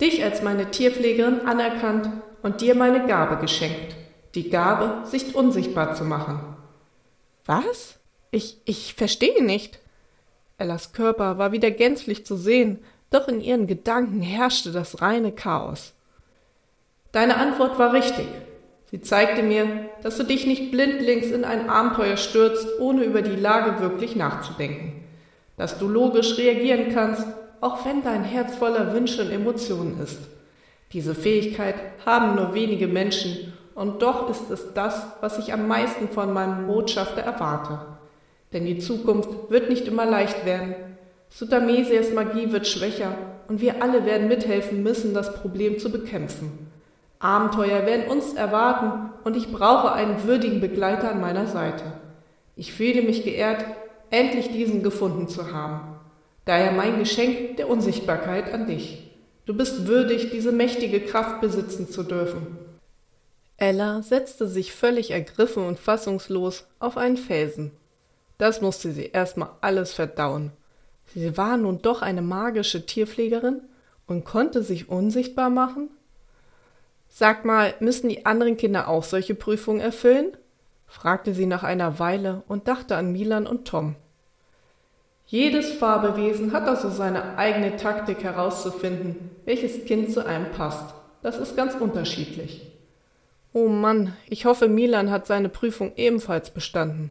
Dich 0.00 0.24
als 0.24 0.42
meine 0.42 0.70
Tierpflegerin 0.70 1.40
anerkannt 1.46 2.08
und 2.42 2.60
dir 2.60 2.74
meine 2.74 3.06
Gabe 3.06 3.36
geschenkt. 3.36 3.94
Die 4.34 4.48
Gabe, 4.48 5.06
sich 5.06 5.34
unsichtbar 5.34 5.94
zu 5.94 6.04
machen. 6.04 6.40
Was? 7.44 7.98
Ich, 8.30 8.58
ich 8.64 8.94
verstehe 8.94 9.44
nicht. 9.44 9.78
Ellas 10.56 10.92
Körper 10.92 11.36
war 11.38 11.52
wieder 11.52 11.70
gänzlich 11.70 12.24
zu 12.24 12.36
sehen, 12.36 12.78
doch 13.10 13.28
in 13.28 13.40
ihren 13.40 13.66
Gedanken 13.66 14.22
herrschte 14.22 14.72
das 14.72 15.02
reine 15.02 15.32
Chaos. 15.32 15.92
Deine 17.12 17.36
Antwort 17.36 17.78
war 17.78 17.92
richtig. 17.92 18.26
Sie 18.90 19.00
zeigte 19.00 19.42
mir, 19.42 19.66
dass 20.02 20.16
du 20.16 20.24
dich 20.24 20.46
nicht 20.46 20.70
blindlings 20.70 21.30
in 21.30 21.44
ein 21.44 21.68
Abenteuer 21.68 22.16
stürzt, 22.16 22.66
ohne 22.78 23.04
über 23.04 23.22
die 23.22 23.36
Lage 23.36 23.80
wirklich 23.80 24.16
nachzudenken. 24.16 25.04
Dass 25.56 25.78
du 25.78 25.88
logisch 25.88 26.36
reagieren 26.38 26.92
kannst, 26.92 27.26
auch 27.60 27.84
wenn 27.84 28.02
dein 28.02 28.24
Herz 28.24 28.56
voller 28.56 28.92
Wünsche 28.92 29.22
und 29.22 29.30
Emotionen 29.30 30.00
ist. 30.02 30.18
Diese 30.92 31.14
Fähigkeit 31.14 31.76
haben 32.04 32.34
nur 32.34 32.54
wenige 32.54 32.86
Menschen, 32.86 33.52
und 33.74 34.02
doch 34.02 34.28
ist 34.28 34.50
es 34.50 34.74
das, 34.74 35.06
was 35.22 35.38
ich 35.38 35.54
am 35.54 35.66
meisten 35.66 36.08
von 36.08 36.32
meinem 36.34 36.66
Botschafter 36.66 37.22
erwarte. 37.22 37.78
Denn 38.52 38.66
die 38.66 38.78
Zukunft 38.78 39.50
wird 39.50 39.70
nicht 39.70 39.88
immer 39.88 40.04
leicht 40.04 40.44
werden. 40.44 40.74
Sutamesias 41.30 42.12
Magie 42.12 42.52
wird 42.52 42.66
schwächer, 42.66 43.14
und 43.48 43.60
wir 43.60 43.82
alle 43.82 44.04
werden 44.04 44.28
mithelfen 44.28 44.82
müssen, 44.82 45.14
das 45.14 45.34
Problem 45.34 45.78
zu 45.78 45.90
bekämpfen. 45.90 46.71
Abenteuer 47.22 47.86
werden 47.86 48.10
uns 48.10 48.34
erwarten 48.34 49.10
und 49.22 49.36
ich 49.36 49.52
brauche 49.52 49.92
einen 49.92 50.24
würdigen 50.24 50.60
Begleiter 50.60 51.12
an 51.12 51.20
meiner 51.20 51.46
Seite. 51.46 51.84
Ich 52.56 52.72
fühle 52.72 53.02
mich 53.02 53.22
geehrt, 53.22 53.64
endlich 54.10 54.50
diesen 54.50 54.82
gefunden 54.82 55.28
zu 55.28 55.52
haben. 55.52 56.00
Daher 56.44 56.72
mein 56.72 56.98
Geschenk 56.98 57.58
der 57.58 57.68
Unsichtbarkeit 57.68 58.52
an 58.52 58.66
dich. 58.66 59.08
Du 59.46 59.54
bist 59.54 59.86
würdig, 59.86 60.30
diese 60.30 60.50
mächtige 60.50 61.00
Kraft 61.00 61.40
besitzen 61.40 61.88
zu 61.88 62.02
dürfen. 62.02 62.58
Ella 63.56 64.02
setzte 64.02 64.48
sich 64.48 64.72
völlig 64.72 65.12
ergriffen 65.12 65.64
und 65.64 65.78
fassungslos 65.78 66.66
auf 66.80 66.96
einen 66.96 67.16
Felsen. 67.16 67.70
Das 68.38 68.60
musste 68.60 68.90
sie 68.90 69.06
erstmal 69.06 69.50
alles 69.60 69.92
verdauen. 69.92 70.50
Sie 71.14 71.36
war 71.36 71.56
nun 71.56 71.82
doch 71.82 72.02
eine 72.02 72.22
magische 72.22 72.84
Tierpflegerin 72.84 73.60
und 74.08 74.24
konnte 74.24 74.64
sich 74.64 74.88
unsichtbar 74.88 75.50
machen? 75.50 75.88
Sag 77.14 77.44
mal, 77.44 77.74
müssen 77.78 78.08
die 78.08 78.24
anderen 78.24 78.56
Kinder 78.56 78.88
auch 78.88 79.04
solche 79.04 79.34
Prüfungen 79.34 79.82
erfüllen? 79.82 80.34
fragte 80.86 81.34
sie 81.34 81.44
nach 81.44 81.62
einer 81.62 81.98
Weile 81.98 82.42
und 82.48 82.68
dachte 82.68 82.96
an 82.96 83.12
Milan 83.12 83.46
und 83.46 83.68
Tom. 83.68 83.96
Jedes 85.26 85.74
Fabelwesen 85.74 86.54
hat 86.54 86.66
also 86.66 86.88
seine 86.88 87.36
eigene 87.36 87.76
Taktik 87.76 88.24
herauszufinden, 88.24 89.30
welches 89.44 89.84
Kind 89.84 90.10
zu 90.10 90.24
einem 90.24 90.52
passt. 90.52 90.94
Das 91.20 91.36
ist 91.36 91.54
ganz 91.54 91.74
unterschiedlich. 91.74 92.66
Oh 93.52 93.68
Mann, 93.68 94.16
ich 94.26 94.46
hoffe, 94.46 94.68
Milan 94.68 95.10
hat 95.10 95.26
seine 95.26 95.50
Prüfung 95.50 95.92
ebenfalls 95.96 96.48
bestanden, 96.48 97.10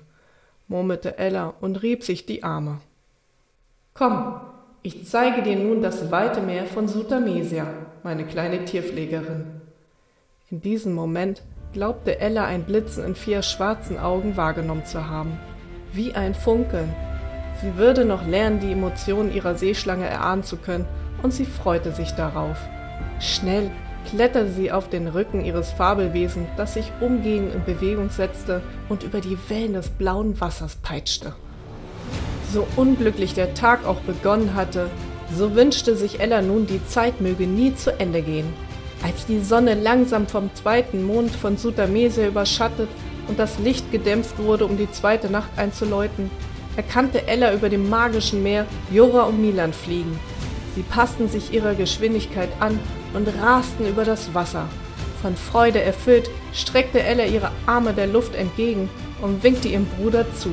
murmelte 0.68 1.20
Ella 1.20 1.54
und 1.62 1.84
rieb 1.84 2.04
sich 2.04 2.26
die 2.26 2.42
Arme. 2.42 2.82
Komm, 3.94 4.42
ich 4.82 5.08
zeige 5.08 5.44
dir 5.44 5.58
nun 5.58 5.84
das 5.84 6.10
weite 6.10 6.42
Meer 6.42 6.66
von 6.66 6.88
Sutamesia, 6.88 7.68
meine 8.02 8.26
kleine 8.26 8.66
Tierpflegerin. 8.66 9.61
In 10.52 10.60
diesem 10.60 10.94
Moment 10.94 11.44
glaubte 11.72 12.20
Ella 12.20 12.44
ein 12.44 12.66
Blitzen 12.66 13.06
in 13.06 13.16
vier 13.16 13.42
schwarzen 13.42 13.98
Augen 13.98 14.36
wahrgenommen 14.36 14.86
zu 14.86 15.08
haben. 15.08 15.40
Wie 15.94 16.14
ein 16.14 16.36
Funkeln. 16.36 16.94
Sie 17.62 17.78
würde 17.78 18.04
noch 18.04 18.28
lernen, 18.28 18.60
die 18.60 18.74
Emotionen 18.74 19.34
ihrer 19.34 19.56
Seeschlange 19.56 20.08
erahnen 20.08 20.44
zu 20.44 20.58
können, 20.58 20.86
und 21.24 21.34
sie 21.34 21.46
freute 21.46 21.94
sich 21.94 22.12
darauf. 22.12 22.58
Schnell 23.22 23.72
kletterte 24.10 24.52
sie 24.52 24.74
auf 24.74 24.90
den 24.90 25.08
Rücken 25.08 25.46
ihres 25.46 25.72
Fabelwesens, 25.72 26.50
das 26.58 26.74
sich 26.74 26.92
umgehend 27.00 27.56
in 27.56 27.64
Bewegung 27.64 28.10
setzte 28.10 28.62
und 28.90 29.04
über 29.04 29.22
die 29.22 29.38
Wellen 29.48 29.76
des 29.76 29.88
blauen 29.88 30.42
Wassers 30.42 30.76
peitschte. 30.76 31.34
So 32.52 32.68
unglücklich 32.76 33.34
der 33.34 33.54
Tag 33.54 33.86
auch 33.86 34.02
begonnen 34.02 34.54
hatte, 34.54 34.90
so 35.34 35.56
wünschte 35.56 35.96
sich 35.96 36.20
Ella 36.20 36.42
nun, 36.42 36.68
die 36.68 36.86
Zeit 36.88 37.22
möge 37.22 37.48
nie 37.48 37.74
zu 37.74 37.98
Ende 37.98 38.22
gehen. 38.22 38.54
Als 39.04 39.26
die 39.26 39.40
Sonne 39.40 39.74
langsam 39.74 40.28
vom 40.28 40.54
zweiten 40.54 41.04
Mond 41.04 41.32
von 41.32 41.58
Sutamesia 41.58 42.28
überschattet 42.28 42.90
und 43.28 43.40
das 43.40 43.58
Licht 43.60 43.92
gedämpft 43.92 44.38
wurde, 44.38 44.66
um 44.66 44.78
die 44.78 44.92
zweite 44.92 45.30
Nacht 45.30 45.50
einzuläuten, 45.58 46.30
erkannte 46.76 47.28
Ella 47.28 47.54
über 47.54 47.70
dem 47.70 47.90
magischen 47.90 48.44
Meer 48.44 48.66
Jora 48.92 49.24
und 49.24 49.42
Milan 49.42 49.74
fliegen. 49.74 50.20
Sie 50.76 50.84
passten 50.84 51.28
sich 51.28 51.52
ihrer 51.52 51.76
Geschwindigkeit 51.76 52.50
an 52.60 52.80
und 53.14 53.28
rasten 53.42 53.88
über 53.88 54.06
das 54.06 54.34
Wasser. 54.34 54.68
Von 55.22 55.36
Freude 55.36 55.82
erfüllt, 55.82 56.30
streckte 56.54 57.02
Ella 57.02 57.26
ihre 57.26 57.52
Arme 57.66 57.94
der 57.94 58.08
Luft 58.08 58.36
entgegen 58.36 58.90
und 59.22 59.44
winkte 59.44 59.68
ihrem 59.68 59.86
Bruder 59.86 60.26
zu. 60.34 60.50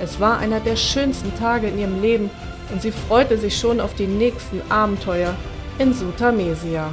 Es 0.00 0.18
war 0.20 0.38
einer 0.38 0.60
der 0.60 0.76
schönsten 0.76 1.34
Tage 1.38 1.68
in 1.68 1.78
ihrem 1.78 2.02
Leben 2.02 2.30
und 2.72 2.82
sie 2.82 2.92
freute 2.92 3.38
sich 3.38 3.58
schon 3.58 3.80
auf 3.80 3.94
die 3.94 4.06
nächsten 4.06 4.60
Abenteuer 4.70 5.34
in 5.78 5.94
Sutamesia. 5.94 6.92